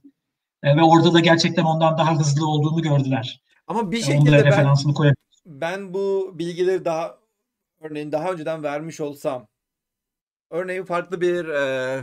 [0.62, 3.42] E, ve orada da gerçekten ondan daha hızlı olduğunu gördüler.
[3.66, 5.14] Ama bir E, şekilde ben referansını
[5.46, 7.18] ben bu bilgileri daha
[7.80, 9.48] örneğin daha önceden vermiş olsam
[10.50, 11.56] örneğin farklı bir e,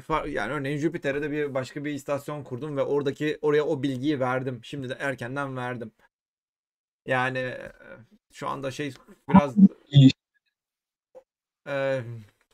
[0.08, 4.20] far- yani örneğin Jüpiter'e de bir başka bir istasyon kurdum ve oradaki oraya o bilgiyi
[4.20, 4.60] verdim.
[4.64, 5.92] Şimdi de erkenden verdim.
[7.06, 7.72] Yani e,
[8.32, 8.94] şu anda şey
[9.30, 9.56] biraz
[11.68, 12.02] e,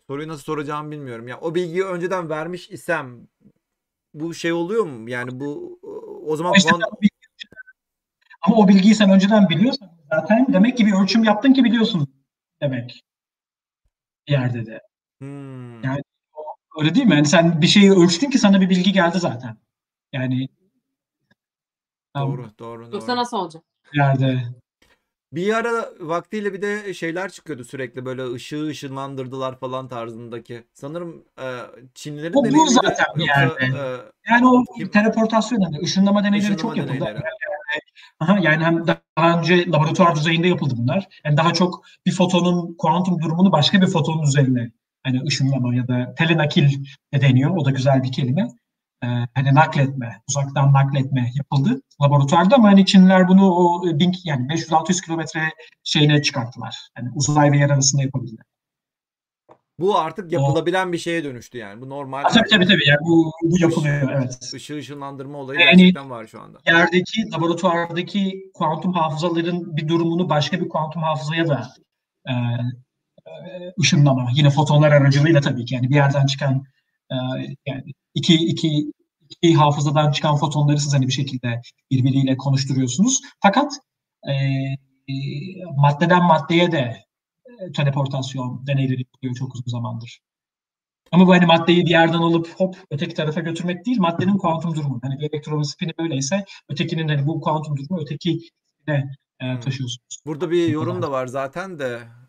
[0.08, 1.28] soruyu nasıl soracağımı bilmiyorum.
[1.28, 3.28] Ya o bilgiyi önceden vermiş isem
[4.14, 5.10] bu şey oluyor mu?
[5.10, 5.80] Yani bu
[6.26, 7.10] o zaman İşte puan bilgi-
[8.42, 12.08] ama o bilgiyi sen önceden biliyorsan zaten demek ki bir ölçüm yaptın ki biliyorsun
[12.62, 13.04] demek.
[14.28, 14.82] Bir yerde de.
[15.20, 15.84] Hmm.
[15.84, 16.02] Yani
[16.80, 17.16] Öyle değil mi?
[17.16, 19.58] Yani sen bir şeyi ölçtün ki sana bir bilgi geldi zaten.
[20.14, 20.48] Yani
[22.16, 23.16] Doğru, doğru, Yoksa doğru.
[23.18, 23.64] nasıl olacak?
[23.98, 24.44] Yerde
[25.34, 30.64] Bir ara vaktiyle bir de şeyler çıkıyordu sürekli böyle ışığı ışınlandırdılar falan tarzındaki.
[30.74, 31.48] Sanırım e,
[31.96, 33.66] Çinlilerin O bu zaten bir yoksa yerde.
[33.66, 33.98] e,
[34.32, 37.00] Yani o Kim- teleportasyon yani ışınlama deneyleri Işınlama çok yapıldı.
[37.00, 37.24] deneyleri.
[38.20, 41.08] Aha, yani hem daha önce laboratuvar düzeyinde yapıldı bunlar.
[41.26, 44.72] Yani daha çok bir fotonun kuantum durumunu başka bir fotonun üzerine
[45.04, 46.84] hani ışınlama ya da telenakil
[47.14, 47.52] de deniyor.
[47.58, 48.48] O da güzel bir kelime.
[49.04, 55.06] Ee, hani nakletme, uzaktan nakletme yapıldı laboratuvarda ama hani Çinliler bunu o bin, yani 500-600
[55.06, 55.42] kilometre
[55.84, 56.78] şeyine çıkarttılar.
[56.98, 58.46] Yani uzay ve yer arasında yapabildiler.
[59.80, 61.82] bu artık yapılabilen bir şeye dönüştü yani.
[61.82, 62.88] Bu normal tabii tabii tabii.
[62.88, 64.52] Yani bu, bu yapılıyor evet.
[64.54, 66.58] ışığı ışınlandırma olayı Yani- gerçekten var şu anda.
[66.68, 71.68] yerdeki laboratuvardaki kuantum hafızaların bir durumunu başka bir kuantum hafızaya da
[72.28, 74.30] e, e, ışınlama.
[74.34, 75.76] Yine fotonlar aracılığıyla tabii ki.
[75.76, 76.64] Yani bir yerden çıkan
[77.12, 77.16] e,
[77.66, 77.84] yani
[78.14, 78.92] iki, iki
[79.30, 83.22] iki hafızadan çıkan fotonları siz hani bir şekilde birbiriyle konuşturuyorsunuz.
[83.42, 83.74] Fakat
[84.30, 84.34] e,
[85.78, 86.98] maddeden maddeye de
[87.46, 90.20] e, teleportasyon deneyleri yapılıyor çok uzun zamandır.
[91.12, 95.00] Ama bu hani maddeyi bir yerden alıp hop öteki tarafa götürmek değil, maddenin kuantum durumu.
[95.04, 98.40] Hani bir elektronun spini böyleyse ötekinin hani bu kuantum durumu öteki
[98.88, 100.18] e, taşıyorsunuz.
[100.26, 102.00] Burada bir yorum da var zaten de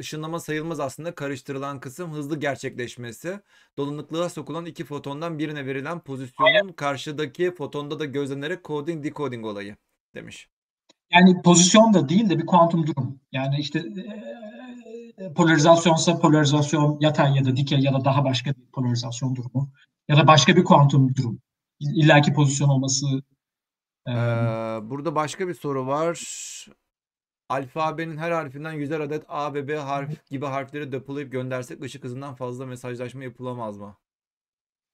[0.00, 3.40] ışınlama sayılmaz aslında karıştırılan kısım hızlı gerçekleşmesi.
[3.78, 9.76] Dolanıklığa sokulan iki fotondan birine verilen pozisyonun karşıdaki fotonda da gözlenerek coding decoding olayı
[10.14, 10.48] demiş.
[11.12, 13.20] Yani pozisyon da değil de bir kuantum durum.
[13.32, 13.78] Yani işte
[15.18, 19.70] e, polarizasyonsa polarizasyon yatay ya da dikey ya da daha başka bir polarizasyon durumu
[20.08, 21.40] ya da başka bir kuantum durum.
[21.80, 23.06] İllaki pozisyon olması
[24.08, 24.12] Ee,
[24.82, 26.18] burada başka bir soru var.
[27.48, 32.34] Alfabenin her harfinden yüzer adet A ve B harf gibi harfleri depolayıp göndersek ışık hızından
[32.34, 33.96] fazla mesajlaşma yapılamaz mı?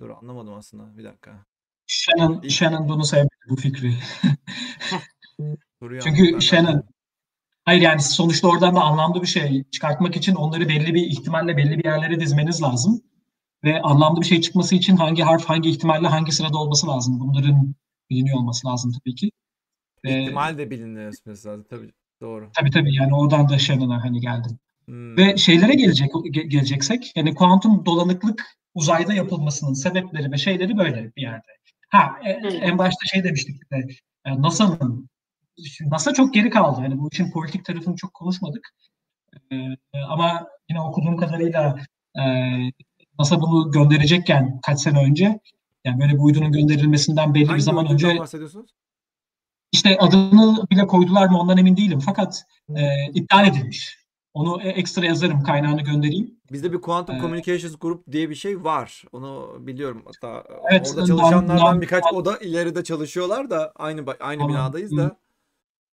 [0.00, 0.98] Dur anlamadım aslında.
[0.98, 1.46] Bir dakika.
[1.86, 3.94] Shannon, Shannon bunu sevmedi bu fikri.
[6.02, 6.40] Çünkü.
[6.40, 6.82] Shannon
[7.64, 11.78] hayır yani sonuçta oradan da anlamlı bir şey çıkartmak için onları belli bir ihtimalle belli
[11.78, 13.02] bir yerlere dizmeniz lazım.
[13.64, 17.20] Ve anlamlı bir şey çıkması için hangi harf hangi ihtimalle hangi sırada olması lazım.
[17.20, 17.74] Bunların
[18.10, 19.30] biliniyor olması lazım tabii ki.
[20.04, 21.66] İhtimal de bilinmesi lazım.
[21.70, 22.50] Tabii doğru.
[22.56, 24.58] Tabii tabii yani oradan da Shannon'a hani geldim.
[24.84, 25.16] Hmm.
[25.16, 31.22] Ve şeylere gelecek ge- geleceksek yani kuantum dolanıklık uzayda yapılmasının sebepleri ve şeyleri böyle bir
[31.22, 31.46] yerde.
[31.88, 32.48] Ha Hı.
[32.48, 33.86] en başta şey demiştik de
[34.24, 35.08] e, NASA'nın
[35.80, 36.80] NASA çok geri kaldı.
[36.82, 38.74] Yani bu işin politik tarafını çok konuşmadık.
[39.50, 41.78] E, e, ama yine okuduğum kadarıyla
[42.18, 42.22] e,
[43.18, 45.40] NASA bunu gönderecekken kaç sene önce
[45.84, 48.70] yani böyle bir uydunun gönderilmesinden belli bir Hangi zaman uydundan önce bahsediyorsunuz?
[49.74, 51.98] İşte adını bile koydular mı ondan emin değilim.
[51.98, 52.44] Fakat
[52.76, 53.98] e, iptal edilmiş.
[54.34, 56.40] Onu e- ekstra yazarım kaynağını göndereyim.
[56.52, 59.04] Bizde bir Quantum Ee, Communications Group diye bir şey var.
[59.12, 60.02] Onu biliyorum.
[60.04, 64.48] Hatta Evet, orada non- çalışanlardan non- birkaç o da ileride çalışıyorlar da aynı aynı Tamam.
[64.54, 65.16] binadayız da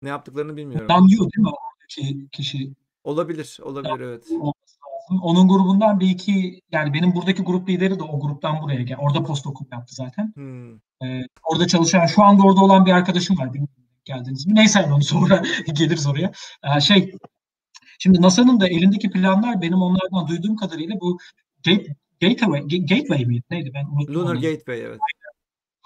[0.01, 0.89] ne yaptıklarını bilmiyorum.
[0.89, 1.49] Danyu değil mi?
[1.49, 2.73] Oradaki kişi
[3.03, 4.27] Olabilir, olabilir evet.
[5.21, 8.97] Onun grubundan bir iki yani benim buradaki grup lideri de o gruptan buraya gel.
[8.97, 10.31] Orada postdokum yaptı zaten.
[10.35, 10.75] Hmm.
[10.75, 13.53] Ee, orada çalışan şu anda orada olan bir arkadaşım var.
[13.53, 14.55] Bilmiyorum geldiniz mi?
[14.55, 15.43] Neyse onu sonra
[15.73, 16.31] geliriz oraya.
[16.63, 17.11] Ee, şey
[17.99, 21.17] şimdi NASA'nın da elindeki planlar benim onlardan duyduğum kadarıyla bu
[21.65, 23.43] gate, gateway, Ga- gateway miydi?
[23.51, 24.15] Neydi ben unuttum.
[24.15, 24.41] Lunar onu.
[24.41, 24.99] Gateway evet.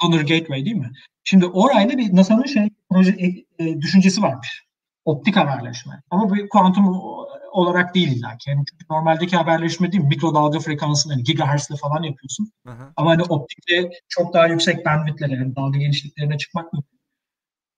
[0.03, 0.91] Lunar Gateway değil mi?
[1.23, 3.27] Şimdi orayla bir NASA'nın şey proje e,
[3.65, 4.65] e, düşüncesi varmış.
[5.05, 6.01] Optik haberleşme.
[6.09, 6.85] Ama bu kuantum
[7.55, 8.49] olarak değil illa ki.
[8.49, 10.07] Yani çünkü normaldeki haberleşme değil mi?
[10.09, 12.51] Mikrodalga frekansını hani gigahertz'le falan yapıyorsun.
[12.67, 12.93] Aha.
[12.95, 16.83] Ama hani optikle çok daha yüksek bandwidth'lere yani dalga genişliklerine çıkmak mı?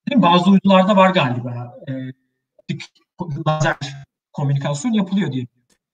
[0.09, 0.23] Değil mi?
[0.23, 1.75] Bazı uydularda var galiba.
[1.89, 1.91] E,
[2.57, 2.81] optik
[3.47, 3.75] lazer
[4.33, 5.47] komünikasyon yapılıyor diye.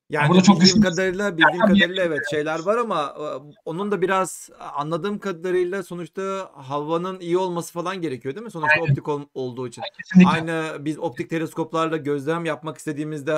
[0.10, 3.24] Yani Burada çok güçlü- kadarıyla bildiğim bir- kadarıyla evet şeyler var ama e,
[3.66, 8.52] onun da biraz anladığım kadarıyla sonuçta havanın iyi olması falan gerekiyor değil mi?
[8.52, 8.90] Sonuçta Aynen.
[8.92, 9.84] optik ol- olduğu için.
[9.98, 10.32] Kesinlikle.
[10.32, 13.38] Aynı biz optik teleskoplarla gözlem yapmak istediğimizde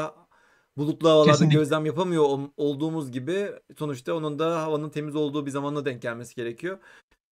[0.77, 1.57] bulutlu havalarda Kesinlikle.
[1.59, 6.35] gözlem yapamıyor ol- olduğumuz gibi sonuçta onun da havanın temiz olduğu bir zamana denk gelmesi
[6.35, 6.77] gerekiyor.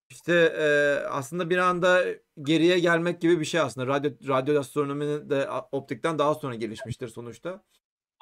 [0.09, 0.65] İşte e,
[1.07, 2.03] aslında bir anda
[2.41, 3.87] geriye gelmek gibi bir şey aslında.
[3.87, 7.63] Radyo radyo astronominin de optikten daha sonra gelişmiştir sonuçta.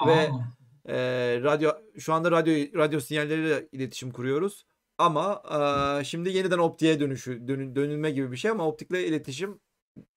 [0.07, 0.39] ve- Aa.
[0.85, 0.98] E,
[1.43, 4.65] radyo şu anda radyo radyo sinyalleriyle iletişim kuruyoruz.
[4.98, 5.43] Ama
[5.99, 9.60] e, şimdi yeniden optiğe dönüşü dönü- dönülme gibi bir şey ama optikle iletişim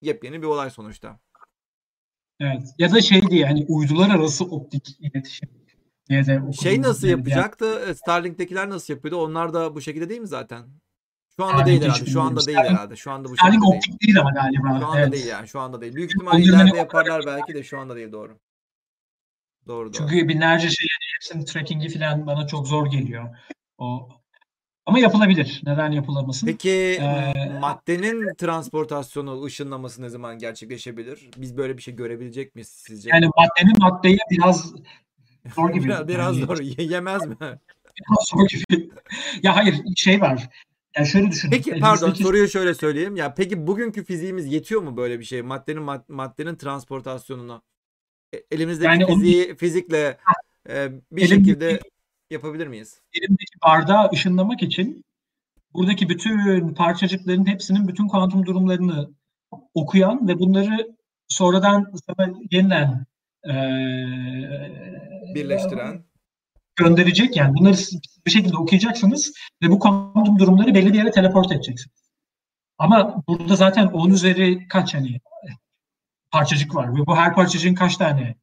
[0.01, 1.19] yepyeni bir olay sonuçta.
[2.39, 2.61] Evet.
[2.77, 5.49] Ya da şey diye hani uydular arası optik iletişim
[6.09, 6.41] diye de.
[6.61, 7.79] Şey nasıl Yani yapacaktı?
[7.89, 9.21] E, Starlink'tekiler nasıl yapıyordu?
[9.21, 10.65] Onlar da bu şekilde değil mi zaten?
[11.35, 12.11] Şu anda Starlink değil herhalde.
[12.11, 12.95] Şu anda değil herhalde.
[12.95, 13.77] Şu anda bu Starlink şekilde değil.
[13.77, 14.79] optik değil ama galiba.
[14.79, 15.13] Şu anda evet.
[15.13, 15.47] değil yani.
[15.47, 15.95] Şu anda değil.
[15.95, 18.39] Büyük ihtimalle ileride yaparlar belki de şu anda değil doğru.
[19.67, 19.93] Doğru doğru.
[19.93, 23.37] Çünkü binlerce şey yani hepsinin tracking'i falan bana çok zor geliyor.
[23.77, 24.09] O
[24.85, 25.61] ama yapılabilir.
[25.65, 26.47] Neden yapılamasın?
[26.47, 26.69] Peki
[27.01, 31.29] Ee, maddenin transportasyonu, ışınlaması ne zaman gerçekleşebilir?
[31.37, 33.09] Biz böyle bir şey görebilecek miyiz sizce?
[33.13, 34.73] Yani maddenin maddeye biraz
[35.55, 35.85] zor gibi.
[35.85, 36.59] biraz, biraz Yani zor.
[36.59, 37.35] Ye- Yemez mi?
[37.41, 38.89] Biraz zor gibi.
[39.43, 40.49] ya hayır şey var.
[40.97, 41.51] Yani şöyle düşünün.
[41.51, 43.15] Peki pardon elimizdeki- soruyu şöyle söyleyeyim.
[43.15, 45.41] Ya peki bugünkü fiziğimiz yetiyor mu böyle bir şey?
[45.41, 47.61] Maddenin mad- maddenin transportasyonuna.
[48.33, 50.17] E- Elimizdeki Yani fiziği fizikle
[50.69, 51.79] e, bir Elimdeki- şekilde
[52.35, 52.99] yapabilir miyiz?
[53.13, 55.05] elimdeki bardağı ışınlamak için
[55.73, 59.09] buradaki bütün parçacıkların hepsinin bütün kuantum durumlarını
[59.73, 60.95] okuyan ve bunları
[61.27, 61.93] sonradan
[62.51, 63.05] yeniden
[63.45, 64.71] eee,
[65.35, 66.03] Birleştiren.
[66.75, 67.75] gönderecek yani bunları
[68.25, 69.33] bir şekilde okuyacaksınız
[69.63, 72.05] ve bu kuantum durumları belli bir yere teleport edeceksiniz.
[72.77, 75.19] Ama burada zaten 10 üzeri kaç hani
[76.31, 78.35] parçacık var ve bu her parçacığın kaç tane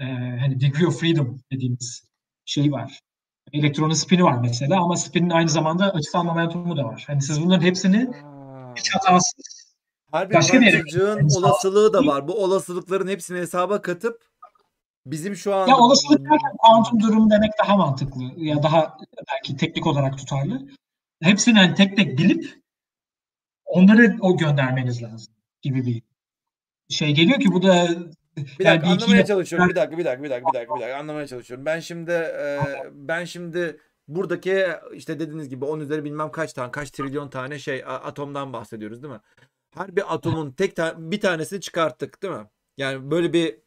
[0.00, 2.08] eee, hani degree of freedom dediğimiz
[2.44, 3.00] şey var.
[3.52, 7.04] Elektronun spini var mesela ama spinin aynı zamanda açısal momentumu da var.
[7.06, 8.10] Hani siz bunların hepsini
[8.76, 9.68] hiç hatasız
[10.12, 12.28] Her bir Başka bir yere parçacığın olasılığı da var.
[12.28, 14.28] Bu olasılıkların hepsini hesaba katıp
[15.06, 18.98] bizim şu anda Ya olasılık derken kuantum durum demek daha mantıklı ya daha
[19.30, 20.68] belki teknik olarak tutarlı.
[21.22, 22.60] Hepsini hani tek tek bilip
[23.64, 26.02] onları o göndermeniz lazım gibi bir
[26.94, 27.88] şey geliyor ki bu da
[28.58, 29.68] Bir yani dakika iki anlamaya çalışıyorum.
[29.68, 31.66] Bir dakika, bir dakika, bir dakika, bir dakika, bir dakika anlamaya çalışıyorum.
[31.66, 32.60] Ben şimdi e,
[32.92, 37.84] ben şimdi buradaki işte dediğiniz gibi 10 üzeri bilmem kaç tane, kaç trilyon tane şey
[37.86, 39.20] atomdan bahsediyoruz değil mi?
[39.74, 42.46] Her bir atomun tek ta- bir tanesini çıkarttık değil mi?
[42.76, 43.58] Yani böyle bir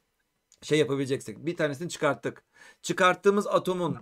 [0.61, 2.43] şey yapabileceksek bir tanesini çıkarttık.
[2.81, 3.97] Çıkarttığımız atomun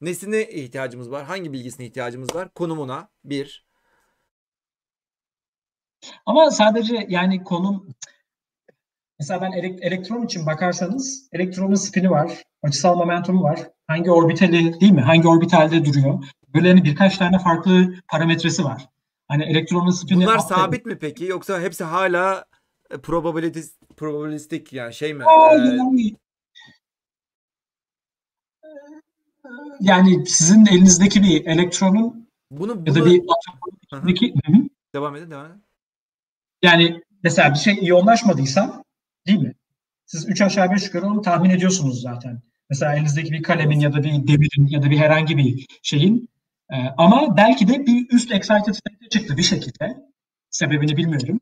[0.00, 1.24] nesine ihtiyacımız var?
[1.24, 2.48] Hangi bilgisine ihtiyacımız var?
[2.54, 3.66] Konumuna bir.
[6.26, 7.94] Ama sadece yani konum
[9.22, 13.60] mesela ben elek- elektron için bakarsanız elektronun spini var, açısal momentumu var.
[13.86, 15.00] Hangi orbitali değil mi?
[15.00, 16.24] Hangi orbitalde duruyor?
[16.54, 18.88] Böyle hani birkaç tane farklı parametresi var.
[19.28, 22.44] Hani elektronun spini Bunlar sabit mi peki yoksa hepsi hala
[22.90, 25.24] e, probabilis probabilistik yani şey mi?
[25.24, 26.16] Aa, Ee, yani,
[29.80, 33.22] yani sizin elinizdeki bir elektronun bunu ya da bunu bir
[33.92, 34.68] hı.
[34.94, 35.62] devam edin devam edin.
[36.62, 38.84] yani mesela bir şey iyonlaşmadıysa
[39.26, 39.54] değil mi?
[40.06, 42.42] Siz 3 aşağı 5 yukarı onu tahmin ediyorsunuz zaten.
[42.70, 46.32] Mesela elinizdeki bir kalemin ya da bir demirin ya da bir herhangi bir şeyin
[46.72, 49.96] Ee, ama belki de bir üst excited state'e çıktı bir şekilde.
[50.50, 51.40] Sebebini bilmiyorum.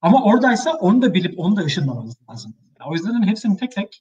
[0.00, 2.54] Ama oradaysa onu da bilip onu da ışınlamanız lazım.
[2.86, 4.00] O yüzden hani hepsini tek tek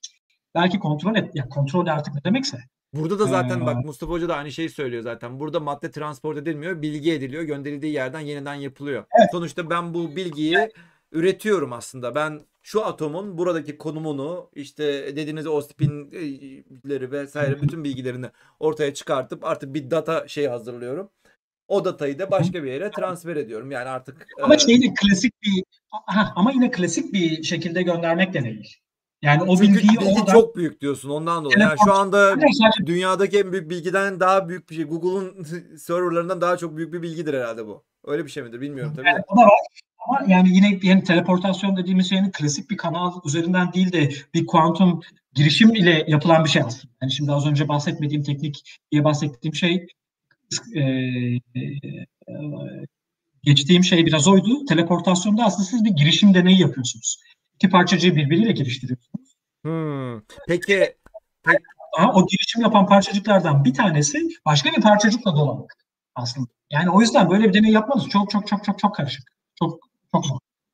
[0.55, 1.35] belki kontrol et.
[1.35, 2.57] Ya kontrol artık ne demekse.
[2.93, 5.39] Burada da zaten Ee, bak Mustafa Hoca da aynı şeyi söylüyor zaten.
[5.39, 9.05] Burada madde transport edilmiyor, bilgi ediliyor, gönderildiği yerden yeniden yapılıyor.
[9.31, 10.69] Sonuçta ben bu bilgiyi
[11.11, 12.15] üretiyorum aslında.
[12.15, 14.83] Ben şu atomun buradaki konumunu işte
[15.15, 18.25] dediğiniz o spinleri vesaire bütün bilgilerini
[18.59, 21.09] ortaya çıkartıp artık bir data şey hazırlıyorum.
[21.67, 23.71] O datayı da başka bir yere transfer ediyorum.
[23.71, 25.63] Yani artık Ama e, şey de klasik bir
[26.07, 28.77] aha, ama yine klasik bir şekilde göndermek de değil.
[29.21, 31.59] Yani o çünkü bilgiyi bilgi oradan çok büyük diyorsun ondan dolayı.
[31.59, 32.35] Yani şu anda
[32.85, 34.83] dünyadaki en büyük bilgiden daha büyük bir şey.
[34.83, 35.43] Google'un
[35.77, 37.83] serverlarından daha çok büyük bir bilgidir herhalde bu.
[38.05, 39.07] Öyle bir şey midir bilmiyorum tabii.
[39.07, 39.81] Yani o da var.
[40.07, 45.01] Ama yani yine yani teleportasyon dediğimiz şeyin klasik bir kanal üzerinden değil de bir kuantum
[45.33, 46.93] girişim ile yapılan bir şey aslında.
[47.01, 49.87] Yani şimdi az önce bahsetmediğim teknik diye bahsettiğim şey
[50.75, 51.39] e, e,
[53.43, 54.65] geçtiğim şey biraz oydu.
[54.65, 57.17] Teleportasyonda aslında siz bir girişim deneyi yapıyorsunuz.
[57.55, 59.35] İki parçacığı birbiriyle giriştiriyorsunuz.
[59.63, 60.21] Hmm.
[60.47, 60.95] Peki
[61.97, 65.77] Ama o girişim yapan parçacıklardan bir tanesi başka bir parçacıkla dolanmak
[66.15, 66.47] aslında.
[66.71, 69.31] Yani o yüzden böyle bir deney yapmanız çok çok çok çok çok karışık.
[69.59, 69.90] Çok.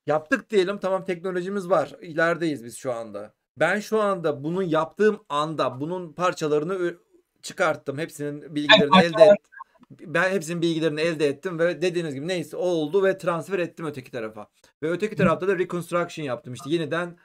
[0.06, 1.96] Yaptık diyelim tamam teknolojimiz var.
[2.00, 3.34] İlerideyiz biz şu anda.
[3.56, 6.96] Ben şu anda bunu yaptığım anda bunun parçalarını
[7.42, 7.98] çıkarttım.
[7.98, 9.52] Hepsinin bilgilerini elde ettim.
[9.90, 14.10] Ben hepsinin bilgilerini elde ettim ve dediğiniz gibi neyse o oldu ve transfer ettim öteki
[14.10, 14.48] tarafa.
[14.82, 16.54] Ve öteki tarafta da reconstruction yaptım.
[16.54, 17.16] İşte yeniden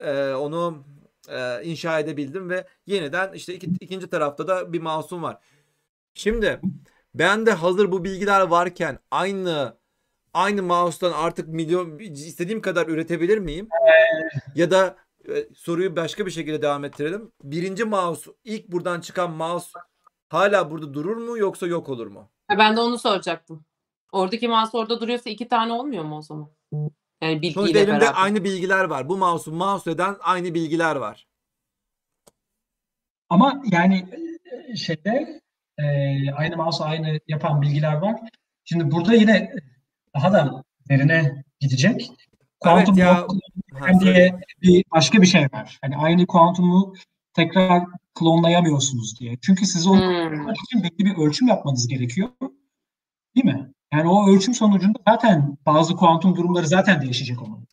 [0.00, 0.84] e, onu
[1.28, 5.38] e, inşa edebildim ve yeniden işte iki, ikinci tarafta da bir masum var.
[6.14, 6.60] Şimdi
[7.14, 9.79] ben de hazır bu bilgiler varken aynı
[10.34, 13.68] aynı mouse'tan artık milyon istediğim kadar üretebilir miyim?
[14.54, 14.96] Ya da
[15.28, 17.32] e, soruyu başka bir şekilde devam ettirelim.
[17.42, 19.70] Birinci mouse ilk buradan çıkan mouse
[20.28, 22.30] hala burada durur mu yoksa yok olur mu?
[22.58, 23.64] Ben de onu soracaktım.
[24.12, 26.50] Oradaki mouse orada duruyorsa iki tane olmuyor mu o zaman?
[27.22, 28.22] Yani Sonuçta bilgiyle elimde beraber.
[28.22, 29.08] aynı bilgiler var.
[29.08, 31.26] Bu mouse'u mouse eden aynı bilgiler var.
[33.28, 34.08] Ama yani
[34.72, 35.40] e, şeyde
[35.78, 35.84] e,
[36.32, 38.20] aynı mouse aynı yapan bilgiler var.
[38.64, 39.54] Şimdi burada yine
[40.14, 42.10] daha da derine gidecek.
[42.60, 43.26] Kuantum ya.
[43.28, 43.40] block
[43.74, 45.78] Ha, diye bir başka bir şey var.
[45.82, 46.94] Hani aynı kuantumu
[47.34, 47.84] tekrar
[48.14, 49.38] klonlayamıyorsunuz diye.
[49.42, 50.50] Çünkü siz onu Hmm.
[50.50, 52.28] için belli bir ölçüm yapmanız gerekiyor.
[53.36, 53.72] Değil mi?
[53.94, 57.66] Yani o ölçüm sonucunda zaten bazı kuantum durumları zaten değişecek onun.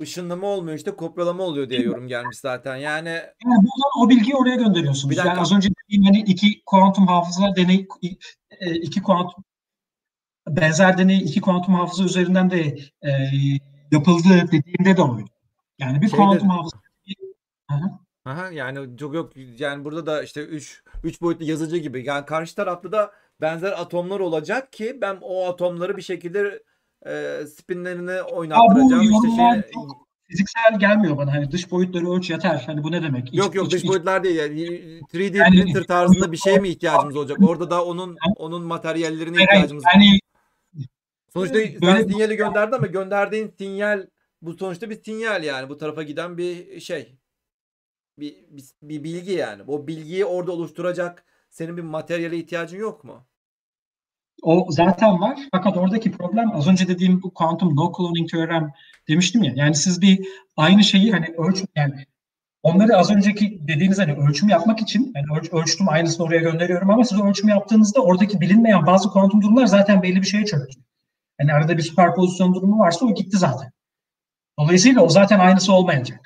[0.00, 2.76] Işınlama olmuyor işte kopyalama oluyor diye yorum gelmiş zaten.
[2.76, 5.10] Yani Yani buradan o bilgiyi oraya gönderiyorsunuz.
[5.10, 5.28] Bir dakika.
[5.28, 7.86] Yani az önce dediğim hani iki kuantum hafıza deney
[8.60, 9.44] e, iki kuantum
[10.56, 12.60] benzer deney iki kuantum hafıza üzerinden de
[13.02, 13.10] e,
[13.92, 15.28] yapıldı dediğimde de oydu.
[15.78, 16.76] Yani bir Şeyde- kuantum hafıza
[17.70, 17.90] Hı hı.
[18.24, 22.04] Aha, yani çok yok yani burada da işte 3 3 boyutlu yazıcı gibi.
[22.06, 26.62] Yani karşı tarafta da benzer atomlar olacak ki ben o atomları bir şekilde
[27.06, 29.02] e, spinlerini oynattıracağım.
[29.02, 29.96] işte yorumlar şey, çok
[30.30, 31.32] fiziksel gelmiyor bana.
[31.32, 32.62] Hani dış boyutları ölç yeter.
[32.66, 33.28] Hani bu ne demek?
[33.28, 34.60] İç- Yok yok iç- dış iç- boyutlar değil yani
[35.12, 37.38] 3D Yani- printer tarzında bir şeye mi ihtiyacımız olacak?
[37.48, 39.62] Orada da onun onun materyallerine Hayır, hayır.
[39.64, 40.18] ihtiyacımız Yani
[41.32, 44.06] Sonuçta Böyle- sen sinyali gönderdi ama gönderdiğin sinyal
[44.42, 47.18] bu sonuçta bir sinyal yani bu tarafa giden bir şey.
[48.18, 49.62] Bir, bir, bir bilgi yani.
[49.66, 53.26] O bilgiyi orada oluşturacak senin bir materyale ihtiyacın yok mu?
[54.42, 55.38] O zaten var.
[55.52, 58.72] Fakat oradaki problem az önce dediğim bu quantum no cloning teorem
[59.08, 59.52] demiştim ya.
[59.56, 61.94] Yani siz bir aynı şeyi hani ölç yani
[62.62, 67.04] onları az önceki dediğiniz hani ölçüm yapmak için yani ölç, ölçtüm aynısını oraya gönderiyorum ama
[67.04, 70.80] siz ölçüm yaptığınızda oradaki bilinmeyen bazı kuantum durumlar zaten belli bir şeye çöktü.
[71.40, 73.70] Yani arada bir süperpozisyon durumu varsa o gitti zaten.
[74.58, 76.20] Dolayısıyla o zaten aynısı olmayacak.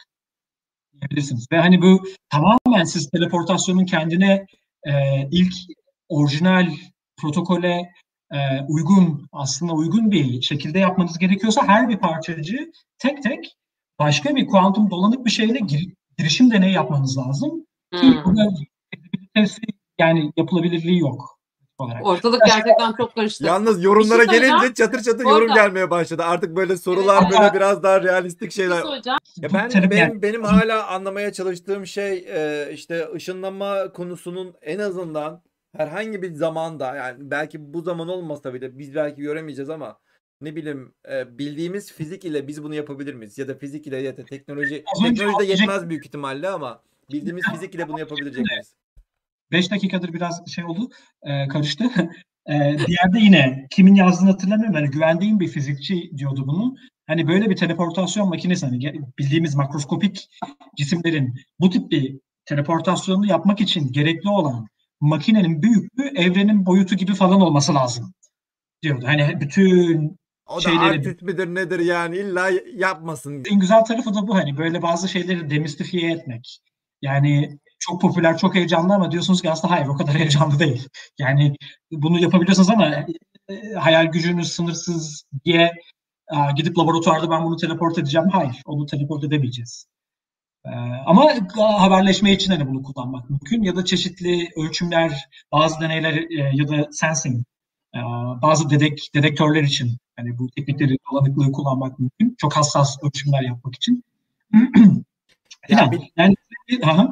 [0.92, 1.46] Diyebilirsiniz.
[1.52, 4.46] Ve hani bu tamamen siz teleportasyonun kendine
[4.84, 4.92] e,
[5.30, 5.54] ilk
[6.08, 6.66] orijinal
[7.20, 7.92] protokole
[8.32, 13.56] e, uygun aslında uygun bir şekilde yapmanız gerekiyorsa her bir parçacığı tek tek
[13.98, 17.66] başka bir kuantum dolanık bir şeyle gir, girişim deneyi yapmanız lazım.
[17.94, 18.36] Hmm.
[19.98, 21.31] yani yapılabilirliği yok.
[21.82, 22.06] Olarak.
[22.06, 23.44] Ortalık gerçekten çok karıştı.
[23.44, 25.54] Yalnız yorumlara şey gelince çatır çatır yorum Orada.
[25.54, 26.22] gelmeye başladı.
[26.24, 27.40] Artık böyle sorular evet.
[27.40, 28.82] böyle biraz daha realistik şeyler.
[29.36, 32.26] Ya ben benim, benim hala anlamaya çalıştığım şey
[32.72, 35.42] işte ışınlama konusunun en azından
[35.76, 39.98] herhangi bir zamanda yani belki bu zaman olmasa bile biz belki göremeyeceğiz ama
[40.40, 43.38] ne bileyim e, bildiğimiz fizik ile biz bunu yapabilir miyiz?
[43.38, 46.82] Ya da fizik ile ya da teknoloji teknoloji de yetmez büyük ihtimalle ama
[47.12, 48.74] bildiğimiz fizik ile bunu yapabilecek miyiz?
[49.52, 50.90] 5 dakikadır biraz şey oldu,
[51.22, 51.84] e, karıştı.
[52.48, 54.76] e, bir yerde yine kimin yazdığını hatırlamıyorum.
[54.76, 56.74] Yani güvendiğim bir fizikçi diyordu bunu.
[57.06, 60.28] Hani böyle bir teleportasyon makinesi hani bildiğimiz makroskopik
[60.76, 64.66] cisimlerin bu tip bir teleportasyonu yapmak için gerekli olan
[65.00, 68.14] makinenin büyüklüğü evrenin boyutu gibi falan olması lazım
[68.82, 69.06] diyordu.
[69.06, 70.16] Hani bütün
[70.46, 70.80] o da şeyleri...
[70.80, 73.44] artist midir nedir yani illa yapmasın.
[73.50, 76.60] En güzel tarafı da bu hani böyle bazı şeyleri demistifiye etmek.
[77.02, 80.88] Yani çok popüler, çok heyecanlı ama diyorsunuz ki aslında hayır o kadar heyecanlı değil.
[81.18, 81.56] Yani
[81.90, 82.86] bunu yapabiliyorsunuz ama
[83.48, 85.72] e, hayal gücünüz sınırsız diye
[86.56, 88.28] gidip laboratuvarda ben bunu teleport edeceğim.
[88.32, 89.86] Hayır, onu teleport edemeyeceğiz.
[91.06, 96.68] Ama haberleşme için hani bunu kullanmak mümkün ya da çeşitli ölçümler, bazı deneyler e, ya
[96.68, 97.44] da sensing,
[97.94, 97.98] e,
[98.42, 102.34] bazı dedek, dedektörler için hani bu teknikleri dolanıklığı kullanmak mümkün.
[102.38, 104.04] Çok hassas ölçümler yapmak için.
[105.68, 106.34] yani, yani,
[106.68, 107.10] yani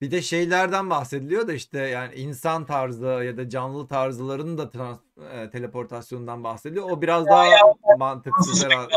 [0.00, 4.98] bir de şeylerden bahsediliyor da işte yani insan tarzı ya da canlı tarzların da trans,
[5.32, 6.90] e, teleportasyonundan bahsediliyor.
[6.90, 7.58] O biraz daha ya,
[7.98, 8.92] mantıksız herhalde.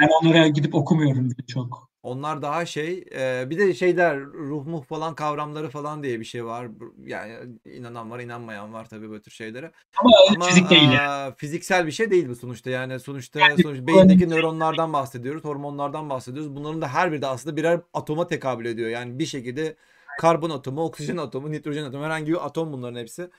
[0.00, 1.90] Yani onlara gidip okumuyorum çok.
[2.02, 6.44] Onlar daha şey e, bir de şeyler ruh muh falan kavramları falan diye bir şey
[6.44, 6.68] var.
[7.06, 7.34] Yani
[7.64, 9.72] inanan var inanmayan var tabii böyle tür şeylere.
[10.00, 10.92] Ama, Ama fizik değil.
[10.92, 12.70] E, fiziksel bir şey değil bu sonuçta.
[12.70, 16.56] Yani sonuçta, yani, sonuçta beyindeki nöronlardan bahsediyoruz, hormonlardan bahsediyoruz.
[16.56, 18.90] Bunların da her biri de aslında birer atoma tekabül ediyor.
[18.90, 19.76] Yani bir şekilde
[20.18, 23.30] karbon atomu, oksijen atomu, nitrojen atomu herhangi bir atom bunların hepsi.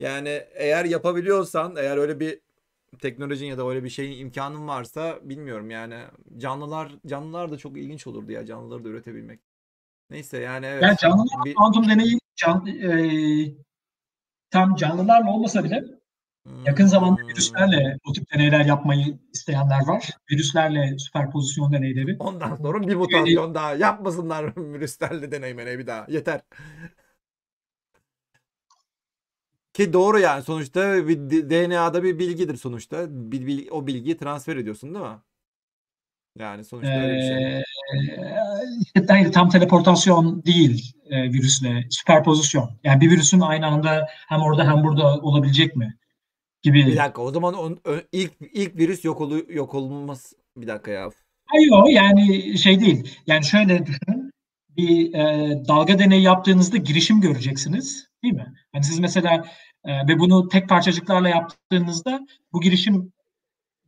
[0.00, 2.40] Yani eğer yapabiliyorsan, eğer öyle bir
[2.98, 5.96] teknolojin ya da öyle bir şeyin imkanın varsa bilmiyorum yani
[6.36, 9.40] canlılar canlılar da çok ilginç olurdu ya canlıları da üretebilmek.
[10.10, 10.82] Neyse yani evet.
[10.82, 11.54] Yani canlılar bir...
[11.54, 13.54] kuantum deneyi can, e,
[14.50, 15.97] tam canlılarla olmasa bile
[16.66, 17.28] yakın zamanda hmm.
[17.28, 20.10] virüslerle bu tip deneyler yapmayı isteyenler var.
[20.30, 22.16] Virüslerle süperpozisyon deneyleri.
[22.18, 26.06] Ondan sonra bir mutasyon daha yapmasınlar virüslerle deney bir daha.
[26.08, 26.40] Yeter.
[29.72, 33.06] Ki doğru yani sonuçta bir DNA'da bir bilgidir sonuçta.
[33.08, 35.18] Bir, bilgi, o bilgiyi transfer ediyorsun değil mi?
[36.38, 37.56] Yani sonuçta öyle bir şey.
[37.56, 41.86] Ee, hayır tam teleportasyon değil e, virüsle.
[41.90, 42.70] Süperpozisyon.
[42.84, 45.96] Yani bir virüsün aynı anda hem orada hem burada olabilecek mi?
[46.62, 46.86] Gibi.
[46.86, 47.78] Bir dakika o zaman on,
[48.12, 50.32] ilk ilk virüs yok olu, yok olmaz.
[50.56, 51.10] Bir dakika ya.
[51.46, 53.18] Hayır yani şey değil.
[53.26, 54.32] Yani şöyle düşünün.
[54.76, 58.08] Bir e, dalga deneyi yaptığınızda girişim göreceksiniz.
[58.22, 58.54] Değil mi?
[58.72, 59.44] Hani siz mesela
[59.84, 63.12] e, ve bunu tek parçacıklarla yaptığınızda bu girişim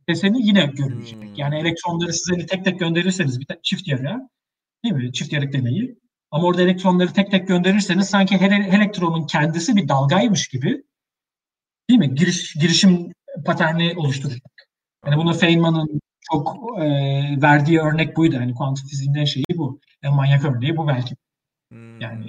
[0.09, 1.21] deseni yine görülecek.
[1.21, 1.35] Hmm.
[1.35, 4.29] Yani elektronları size tek tek gönderirseniz bir çift yarıya
[4.83, 5.13] değil mi?
[5.13, 5.99] Çift yarık deneyi.
[6.31, 10.83] Ama orada elektronları tek tek gönderirseniz sanki her elektronun kendisi bir dalgaymış gibi
[11.91, 12.15] değil mi?
[12.15, 13.13] Giriş, girişim
[13.45, 14.41] paterni oluşturacak.
[15.05, 16.01] Yani bunu Feynman'ın
[16.31, 16.85] çok e,
[17.41, 18.35] verdiği örnek buydu.
[18.35, 19.79] Yani kuantum fiziğinden şeyi bu.
[20.03, 21.15] En manyak örneği bu belki.
[21.71, 22.01] Hmm.
[22.01, 22.25] Yani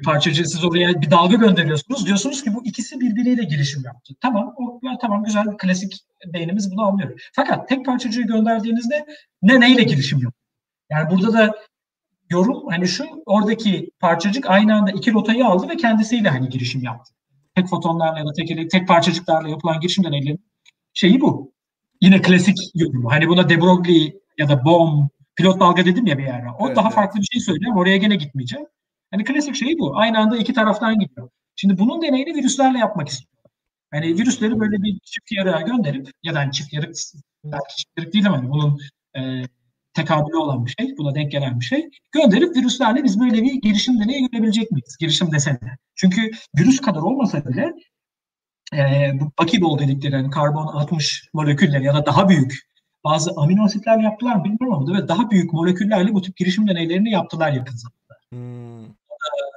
[0.00, 2.06] bir parçacığı siz oraya bir dalga gönderiyorsunuz.
[2.06, 4.14] Diyorsunuz ki bu ikisi birbiriyle girişim yaptı.
[4.20, 5.94] Tamam, o, tamam güzel klasik
[6.26, 7.30] beynimiz bunu anlıyor.
[7.32, 9.06] Fakat tek parçacığı gönderdiğinizde
[9.42, 10.40] ne neyle girişim yaptı?
[10.90, 11.54] Yani burada da
[12.30, 17.12] yorum hani şu oradaki parçacık aynı anda iki rotayı aldı ve kendisiyle hani girişim yaptı.
[17.56, 20.44] Tek fotonlarla ya da tek, tek parçacıklarla yapılan girişim deneylerinin
[20.94, 21.52] şeyi bu.
[22.00, 23.10] Yine klasik yorumu.
[23.10, 26.46] Hani buna de Broglie ya da Bohm pilot dalga dedim ya bir yerde.
[26.58, 26.94] O evet, daha evet.
[26.94, 27.76] farklı bir şey söylüyor.
[27.76, 28.66] Oraya gene gitmeyeceğim.
[29.10, 29.96] Hani klasik şey bu.
[29.98, 31.28] Aynı anda iki taraftan gidiyor.
[31.56, 33.30] Şimdi bunun deneyini virüslerle yapmak istiyor.
[33.94, 36.94] Yani virüsleri böyle bir çift yarığa gönderip ya da hani çift yarık
[37.44, 38.78] belki çift yarık değil ama hani bunun
[39.16, 39.42] e,
[39.96, 41.90] tekabülü olan bir şey, buna denk gelen bir şey.
[42.12, 44.96] Gönderip virüslerle biz böyle bir girişim deneyi görebilecek miyiz?
[45.00, 45.58] Girişim desene.
[45.94, 47.72] Çünkü virüs kadar olmasa bile
[48.74, 52.66] e, bu Buckyball dedikleri yani karbon 60 moleküller ya da daha büyük
[53.04, 57.52] bazı amino asitler yaptılar bilmiyorum ama ve daha büyük moleküllerle bu tip girişim deneylerini yaptılar
[57.52, 58.16] yakın zamanda.
[58.30, 58.84] Hmm.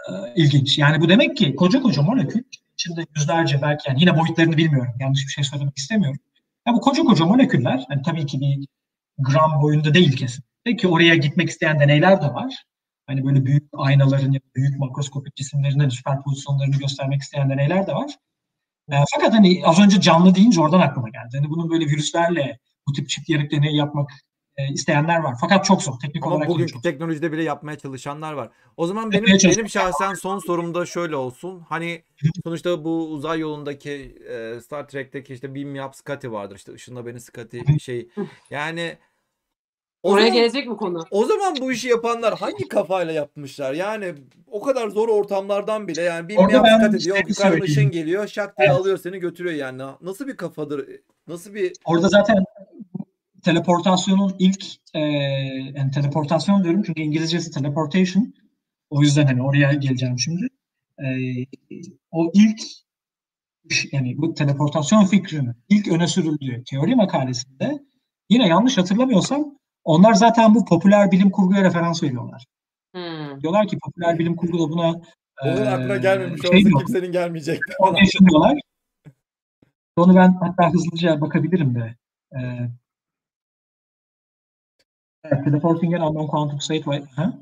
[0.10, 0.78] Ee, ilginç.
[0.78, 2.44] Yani bu demek ki koca koca molekül
[2.74, 4.94] içinde yüzlerce belki yani yine boyutlarını bilmiyorum.
[5.00, 6.20] Yanlış bir şey söylemek istemiyorum.
[6.68, 8.68] Ya bu koca koca moleküller hani tabii ki bir
[9.20, 10.44] gram boyunda değil kesin.
[10.64, 12.66] Peki oraya gitmek isteyen deneyler de var.
[13.08, 17.94] Hani böyle büyük aynaların ya da büyük makroskopik cisimlerin de süperpozisyonlarını göstermek isteyen deneyler de
[17.94, 18.12] var.
[18.92, 21.38] E, fakat hani az önce canlı deyince oradan aklıma geldi.
[21.38, 24.10] Hani bunun böyle virüslerle bu tip çift yarık deneyi yapmak
[24.58, 25.36] e, isteyenler var.
[25.42, 26.00] Fakat çok zor.
[26.02, 26.92] Teknik Ama olarak bugünkü çok zor.
[26.92, 28.50] teknolojide bile yapmaya çalışanlar var.
[28.78, 31.60] O zaman benim benim şahsen son sorum da şöyle olsun.
[31.70, 32.04] Hani
[32.44, 36.56] sonuçta bu uzay yolundaki e, Star Trek'teki işte Beam Up Scotty vardır.
[36.56, 38.10] İşte ışınla beni Scotty şey.
[38.50, 38.98] Yani
[40.04, 41.06] o Oraya zaman- gelecek mi konu?
[41.12, 43.74] O zaman bu işi yapanlar hangi kafayla yapmışlar?
[43.74, 44.14] Yani
[44.48, 47.00] o kadar zor ortamlardan bile yani bir dikkat ediyor.
[47.02, 47.64] şey Yukarıdan söyleyeyim.
[47.64, 48.28] ışın geliyor.
[48.28, 48.80] Şak diye Evet.
[48.80, 49.82] alıyor seni götürüyor yani.
[50.02, 50.90] Nasıl bir kafadır?
[51.28, 52.44] Nasıl bir Orada zaten
[53.44, 58.34] teleportasyonun ilk e, yani teleportasyon diyorum çünkü İngilizcesi teleportation.
[58.90, 60.48] O yüzden hani oraya geleceğim şimdi.
[61.00, 61.06] E,
[62.12, 62.60] o ilk
[63.92, 67.80] yani bu teleportasyon fikrinin ilk öne sürüldüğü teori makalesinde
[68.30, 72.46] yine yanlış hatırlamıyorsam onlar zaten bu popüler bilim kurguya referans veriyorlar.
[72.94, 73.42] Hmm.
[73.42, 75.02] Diyorlar ki popüler bilim kurgu da buna
[75.44, 77.60] onun e, aklına gelmemiş şey olsa kimsenin gelmeyecek.
[77.78, 78.60] Foundation diyorlar.
[79.96, 81.96] Onu ben hatta hızlıca bakabilirim de.
[82.34, 82.70] Ee,
[85.24, 87.02] evet, Teleporting an Unknown Quantum State var.
[87.16, 87.34] Ha?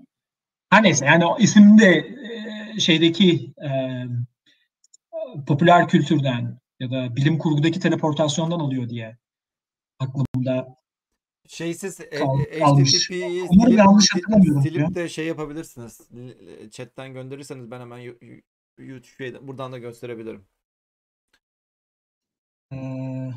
[0.70, 2.18] Her neyse yani o isim de
[2.76, 3.70] e, şeydeki e,
[5.48, 9.18] popüler kültürden ya da bilim kurgudaki teleportasyondan alıyor diye
[10.00, 10.78] aklımda.
[11.48, 12.00] Şeysiz.
[12.00, 14.96] HTTP'yi silip, yanlış silip- hatırlamıyorum silip ya.
[14.96, 16.02] de şey yapabilirsiniz.
[16.72, 17.98] Chat'ten gönderirseniz ben hemen
[18.78, 20.46] YouTube şeyden- buradan da gösterebilirim.
[22.74, 23.32] Ee,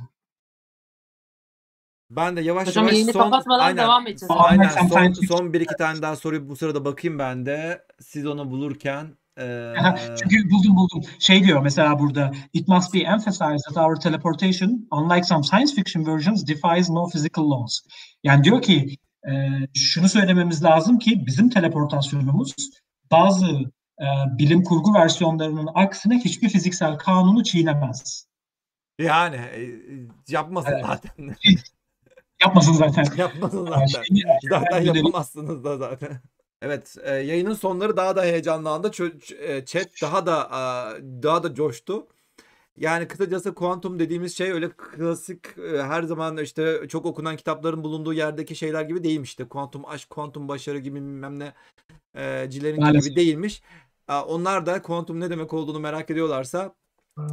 [2.11, 3.13] Ben de yavaş Hocam yavaş
[3.45, 4.35] son aynen, devam edeceğiz.
[4.39, 7.87] aynen son, son bir iki tane daha soruyu bu sırada bakayım ben de.
[8.01, 9.17] Siz onu bulurken
[10.23, 11.11] Çünkü buldum buldum.
[11.19, 16.07] Şey diyor mesela burada it must be emphasized that our teleportation unlike some science fiction
[16.07, 17.79] versions defies no physical laws.
[18.25, 18.97] Yani diyor ki
[19.29, 19.33] e,
[19.75, 22.55] şunu söylememiz lazım ki bizim teleportasyonumuz
[23.11, 23.47] bazı
[24.01, 24.07] e,
[24.39, 28.27] bilim kurgu versiyonlarının aksine hiçbir fiziksel kanunu çiğnemez.
[28.99, 29.61] yani e,
[30.29, 30.85] yapmasın Evet.
[30.87, 31.37] zaten.
[32.43, 33.05] Yapmasın zaten.
[33.17, 33.87] yapmasın zaten.
[33.87, 36.21] şey- Zaten yapamazsınız da zaten.
[36.63, 38.89] Evet, e, yayının sonları daha da heyecanlandı.
[38.89, 40.43] Ç- e, chat daha da
[40.99, 42.07] e, daha da coştu.
[42.77, 48.13] Yani kısacası kuantum dediğimiz şey öyle klasik e, her zaman işte çok okunan kitapların bulunduğu
[48.13, 49.49] yerdeki şeyler gibi değilmiş işte.
[49.49, 51.53] Kuantum aşk, kuantum başarı gibi bilmem ne
[52.15, 53.05] e, cilerin Maalesef.
[53.05, 53.63] gibi değilmiş.
[54.09, 56.75] E, onlar da kuantum ne demek olduğunu merak ediyorlarsa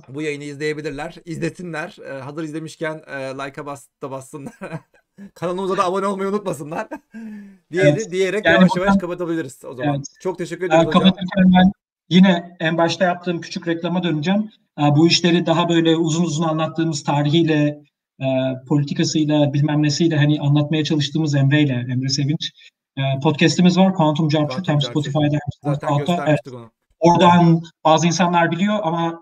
[0.09, 1.15] bu yayını izleyebilirler.
[1.25, 1.97] İzlesinler.
[2.05, 4.53] E, hazır izlemişken e, like'a bas da bassınlar.
[5.33, 6.87] Kanalımıza da abone olmayı unutmasınlar.
[7.71, 8.11] Diye, Evet.
[8.11, 9.95] Diyerek Yani yavaş yavaş kapatabiliriz o zaman.
[9.95, 10.05] Evet.
[10.21, 10.89] Çok teşekkür hocam.
[10.89, 11.71] Kapatırken ben
[12.09, 14.49] yine en başta yaptığım küçük reklama döneceğim.
[14.77, 17.79] Bu işleri daha böyle uzun uzun anlattığımız tarihiyle,
[18.21, 18.25] e,
[18.67, 22.51] politikasıyla, bilmem nesiyle hani anlatmaya çalıştığımız Emre ile, Emre Sevinç.
[22.97, 23.93] e, Podcast'imiz var.
[23.93, 24.81] Quantum Jump Quantum hem.
[24.81, 26.25] Spotify'da hem SoundCloud'da.
[26.27, 26.71] Evet, onu.
[26.99, 29.21] oradan bazı insanlar biliyor ama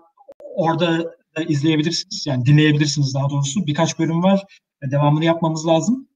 [0.54, 1.04] orada
[1.36, 2.26] da izleyebilirsiniz.
[2.26, 3.66] Yani dinleyebilirsiniz daha doğrusu.
[3.66, 4.44] Birkaç bölüm var.
[4.82, 6.08] E, Devamını yapmamız lazım.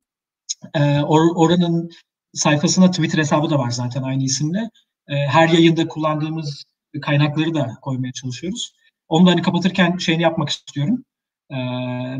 [0.75, 1.91] Ee, or- oranın
[2.35, 4.71] sayfasına Twitter hesabı da var zaten aynı isimle.
[5.09, 6.65] Ee, her yayında kullandığımız
[7.03, 8.73] kaynakları da koymaya çalışıyoruz.
[9.09, 11.05] Onu da hani kapatırken şeyini yapmak istiyorum.
[11.51, 11.55] Ee,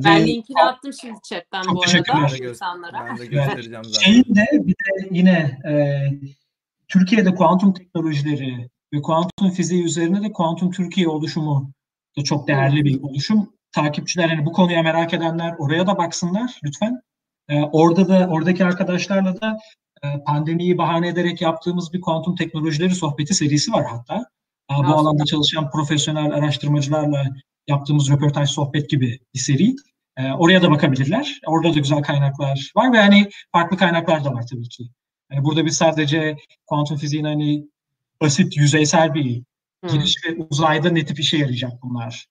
[0.05, 3.07] Ben ve linkini attım şimdi chatten Çok bu arada insanlara.
[3.11, 4.01] ben de göstereceğim zaten.
[4.07, 5.73] şeyin de bir de yine e,
[6.89, 11.73] Türkiye'de kuantum teknolojileri ve kuantum fiziği üzerine de kuantum Türkiye oluşumu
[12.19, 13.53] da çok değerli bir oluşum.
[13.73, 17.03] Takipçiler hani bu konuya merak edenler oraya da baksınlar lütfen.
[17.49, 19.59] Ee, orada da oradaki arkadaşlarla da
[20.03, 24.27] e, pandemiyi bahane ederek yaptığımız bir kuantum teknolojileri sohbeti serisi var hatta.
[24.71, 27.25] Ee, bu alanda çalışan profesyonel araştırmacılarla
[27.69, 29.75] yaptığımız röportaj sohbet gibi bir seri.
[30.17, 31.41] Ee, oraya da bakabilirler.
[31.47, 34.85] Orada da güzel kaynaklar var ve hani farklı kaynaklar da var tabii ki.
[35.33, 36.37] Yani burada biz sadece
[36.67, 37.67] kuantum fiziğin hani
[38.21, 39.43] basit, yüzeysel bir
[39.83, 39.91] Hmm.
[39.91, 42.27] giriş ve uzayda ne tip işe yarayacak bunlar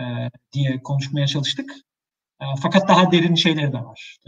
[0.00, 1.74] e, diye konuşmaya çalıştık.
[2.40, 4.18] E, fakat daha derin şeyleri de var.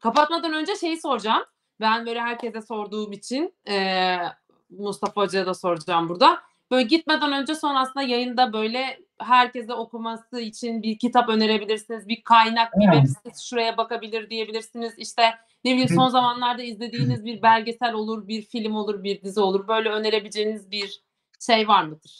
[0.00, 1.42] Kapatmadan önce şeyi soracağım.
[1.80, 4.32] Ben böyle herkese sorduğum için eee,
[4.70, 6.40] Mustafa Hoca'ya da soracağım burada.
[6.70, 12.08] Böyle gitmeden önce son aslında yayında böyle herkese okuması için bir kitap önerebilirsiniz.
[12.08, 14.94] Bir kaynak, bir web sitesi şuraya bakabilir diyebilirsiniz.
[14.98, 15.22] İşte
[15.64, 19.68] ne bileyim son zamanlarda izlediğiniz bir belgesel olur, bir film olur, bir dizi olur.
[19.68, 21.02] Böyle önerebileceğiniz bir
[21.40, 22.18] şey var mıdır?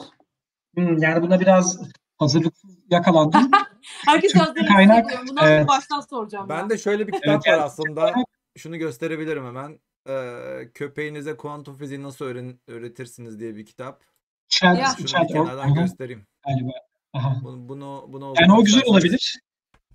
[0.74, 1.90] Hmm, yani buna biraz
[2.24, 3.50] hazırlıksız yakalandım.
[4.06, 5.28] Herkes Türkçe hazır kaynak, hissediyor.
[5.28, 5.68] Bundan evet.
[5.68, 6.48] baştan soracağım.
[6.48, 8.14] Ben de şöyle bir kitap Evet, var aslında.
[8.56, 9.78] Şunu gösterebilirim hemen.
[10.08, 14.02] Ee, köpeğinize kuantum fiziği nasıl öğren öğretirsiniz diye bir kitap.
[14.48, 14.86] Chat, Ya.
[14.96, 16.26] Şunu chat bir or- kenardan Aha, göstereyim.
[16.46, 16.72] galiba.
[17.12, 17.40] Aha.
[17.42, 19.40] Bunu bunu bunu Yani o güzel olabilir.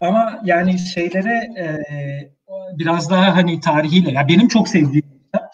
[0.01, 1.79] Ama yani şeylere e,
[2.77, 4.11] biraz daha hani tarihiyle.
[4.11, 5.51] Ya benim çok sevdiğim bir kitap.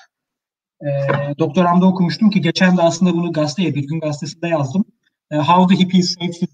[0.82, 0.90] E,
[1.40, 4.86] doktoramda okumuştum ki geçen de aslında bunu gazeteye, bir gün gazetesinde yazdım.
[5.32, 6.50] E, How the Hippies Saved.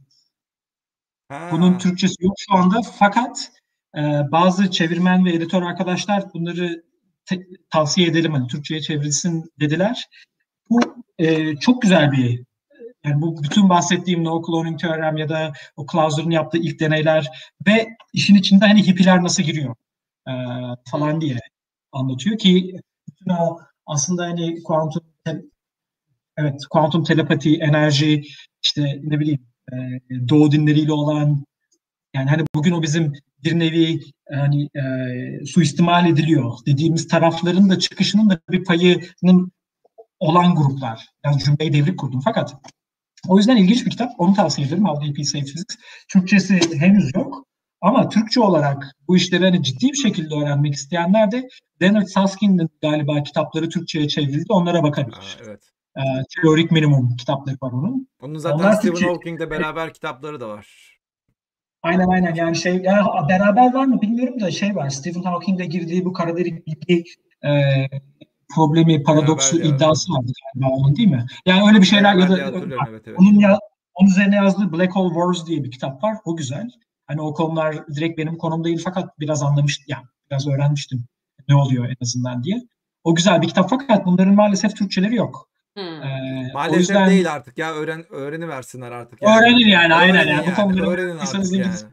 [1.51, 2.81] Bunun Türkçesi yok şu anda.
[2.99, 3.51] Fakat
[3.97, 4.01] e,
[4.31, 6.83] bazı çevirmen ve editör arkadaşlar bunları
[7.25, 8.33] te- tavsiye edelim.
[8.33, 10.09] Hani Türkçe'ye çevrilsin dediler.
[10.69, 10.79] Bu
[11.19, 12.43] e, çok güzel bir
[13.03, 17.27] yani bu bütün bahsettiğim no cloning teorem ya da o Clauser'ın yaptığı ilk deneyler
[17.67, 19.75] ve işin içinde hani hippiler nasıl giriyor
[20.27, 20.33] e,
[20.91, 21.37] falan diye
[21.91, 22.75] anlatıyor ki
[23.09, 25.03] bütün o aslında hani kuantum
[26.37, 28.23] evet kuantum telepati, enerji
[28.63, 29.50] işte ne bileyim
[30.29, 31.45] doğu dinleriyle olan
[32.15, 33.99] yani hani bugün o bizim bir nevi
[34.33, 39.51] hani e, suistimal ediliyor dediğimiz tarafların da çıkışının da bir payının
[40.19, 41.07] olan gruplar.
[41.25, 42.55] Yani cümleyi devrik kurdum fakat
[43.27, 44.11] o yüzden ilginç bir kitap.
[44.17, 44.85] Onu tavsiye ederim.
[44.85, 45.77] How is Safe Physics.
[46.07, 47.45] Türkçesi henüz yok.
[47.81, 51.49] Ama Türkçe olarak bu işleri hani ciddi bir şekilde öğrenmek isteyenler de
[51.81, 54.45] Leonard Susskind'in galiba kitapları Türkçe'ye çevrildi.
[54.49, 55.37] Onlara bakabilir.
[55.45, 55.61] evet.
[55.97, 56.01] Ee,
[56.35, 58.07] teorik minimum kitapları var onun.
[58.21, 60.67] Onun zaten Onlar Stephen Türkçe- Hawking'le beraber kitapları da var.
[61.83, 66.05] Aynen aynen yani şey ya beraber var mı bilmiyorum da şey var Stephen Hawking'le girdiği
[66.05, 67.03] bu kara delik bilgi
[67.45, 67.51] e,
[68.55, 69.75] problemi paradoksu Beraber ya.
[69.75, 71.25] iddiası vardı galiba onun değil mi?
[71.45, 73.19] Yani öyle bir şeyler ya Beraber da diye hatırlıyorum, evet, evet.
[73.19, 73.59] onun ya
[73.93, 76.17] onun üzerine yazdığı Black Hole Wars diye bir kitap var.
[76.25, 76.69] O güzel.
[77.07, 81.05] Hani o konular direkt benim konum değil fakat biraz anlamıştım yani biraz öğrenmiştim
[81.47, 82.61] ne oluyor en azından diye.
[83.03, 85.50] O güzel bir kitap fakat bunların maalesef Türkçeleri yok.
[85.77, 85.83] Hmm.
[85.83, 89.23] Ee, Maalesef yüzden değil artık ya öğren öğreniversinler artık.
[89.23, 90.45] öğrenin yani aynen Öğrenin yani.
[90.45, 91.47] Bu yani, konuları öğrenin artık yani.
[91.47, 91.87] İngilizce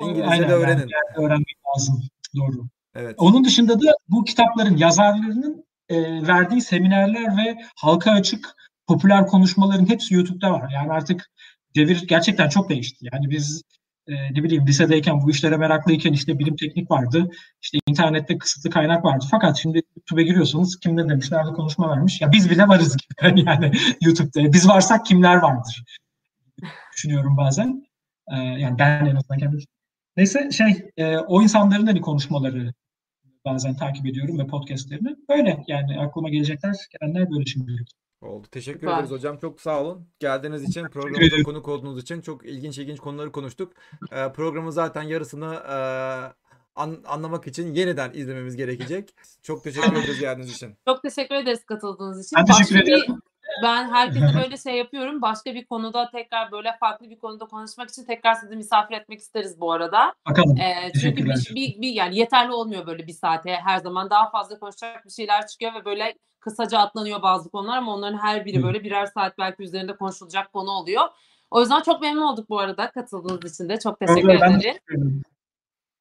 [0.00, 0.80] İngilizce Aynen, de öğrenin.
[0.80, 2.02] yani öğrenmek lazım.
[2.36, 2.68] Doğru.
[2.94, 3.14] Evet.
[3.18, 8.56] Onun dışında da bu kitapların yazarlarının e, verdiği seminerler ve halka açık
[8.86, 10.70] popüler konuşmaların hepsi YouTube'da var.
[10.74, 11.30] Yani artık
[11.76, 13.08] devir gerçekten çok değişti.
[13.12, 13.62] Yani biz
[14.10, 17.30] e, ne bileyim lisedeyken bu işlere meraklıyken işte bilim teknik vardı.
[17.62, 19.24] İşte internette kısıtlı kaynak vardı.
[19.30, 22.20] Fakat şimdi YouTube'a giriyorsanız kim ne demiş, nerede konuşma vermiş.
[22.20, 24.52] Ya biz bile varız gibi yani YouTube'da.
[24.52, 25.84] Biz varsak kimler vardır
[27.00, 27.86] düşünüyorum bazen.
[28.32, 29.60] E, yani ben en azından kendim.
[30.16, 32.72] Neyse şey e, o insanların hani konuşmaları
[33.44, 35.16] bazen takip ediyorum ve podcastlerini.
[35.28, 37.84] Böyle yani aklıma gelecekler, gelenler böyle şimdi.
[38.22, 38.46] Oldu.
[38.50, 38.94] Teşekkür Süper.
[38.94, 39.38] ederiz hocam.
[39.38, 40.06] Çok sağ olun.
[40.18, 43.72] Geldiğiniz için, programımıza konuk olduğunuz için çok ilginç ilginç konuları konuştuk.
[44.12, 45.74] Ee, programın zaten yarısını e,
[46.74, 49.14] an- anlamak için yeniden izlememiz gerekecek.
[49.42, 50.76] Çok teşekkür ederiz geldiğiniz için.
[50.88, 52.36] Çok teşekkür ederiz katıldığınız için.
[52.38, 53.22] Ben teşekkür ederim.
[53.62, 55.22] Ben herkese böyle şey yapıyorum.
[55.22, 59.60] Başka bir konuda tekrar böyle farklı bir konuda konuşmak için tekrar sizi misafir etmek isteriz
[59.60, 60.14] bu arada.
[60.28, 60.56] Bakalım.
[60.58, 64.58] Ee, çünkü bir, bir, bir yani yeterli olmuyor böyle bir saate her zaman daha fazla
[64.58, 68.84] konuşacak bir şeyler çıkıyor ve böyle kısaca atlanıyor bazı konular ama onların her biri böyle
[68.84, 71.02] birer saat belki üzerinde konuşulacak konu oluyor.
[71.50, 75.22] O yüzden çok memnun olduk bu arada katıldığınız için de çok teşekkür de ederim.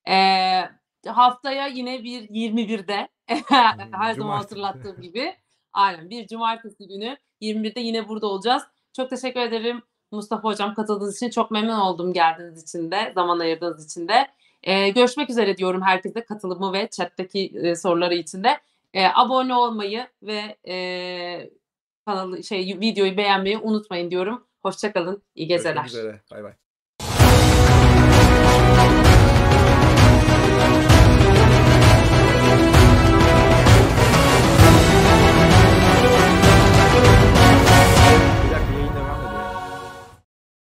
[0.10, 0.62] Ee,
[1.08, 4.26] haftaya yine bir 21'de her zaman Cumartesi.
[4.26, 5.36] hatırlattığım gibi
[5.74, 8.64] aynen bir cumartesi günü 21'de yine burada olacağız.
[8.94, 9.82] Çok teşekkür ederim
[10.12, 11.30] Mustafa Hocam katıldığınız için.
[11.30, 14.28] Çok memnun oldum geldiğiniz için de, zaman ayırdığınız için de.
[14.64, 18.58] Ee, görüşmek üzere diyorum herkese katılımı ve chat'teki e, soruları için de.
[18.94, 21.50] Ee, abone olmayı ve e,
[22.06, 24.48] kanalı şey videoyu beğenmeyi unutmayın diyorum.
[24.62, 25.24] Hoşçakalın.
[25.36, 25.74] İyi geceler.
[25.74, 26.22] Görüşmek üzere.
[26.32, 26.69] Bay bay.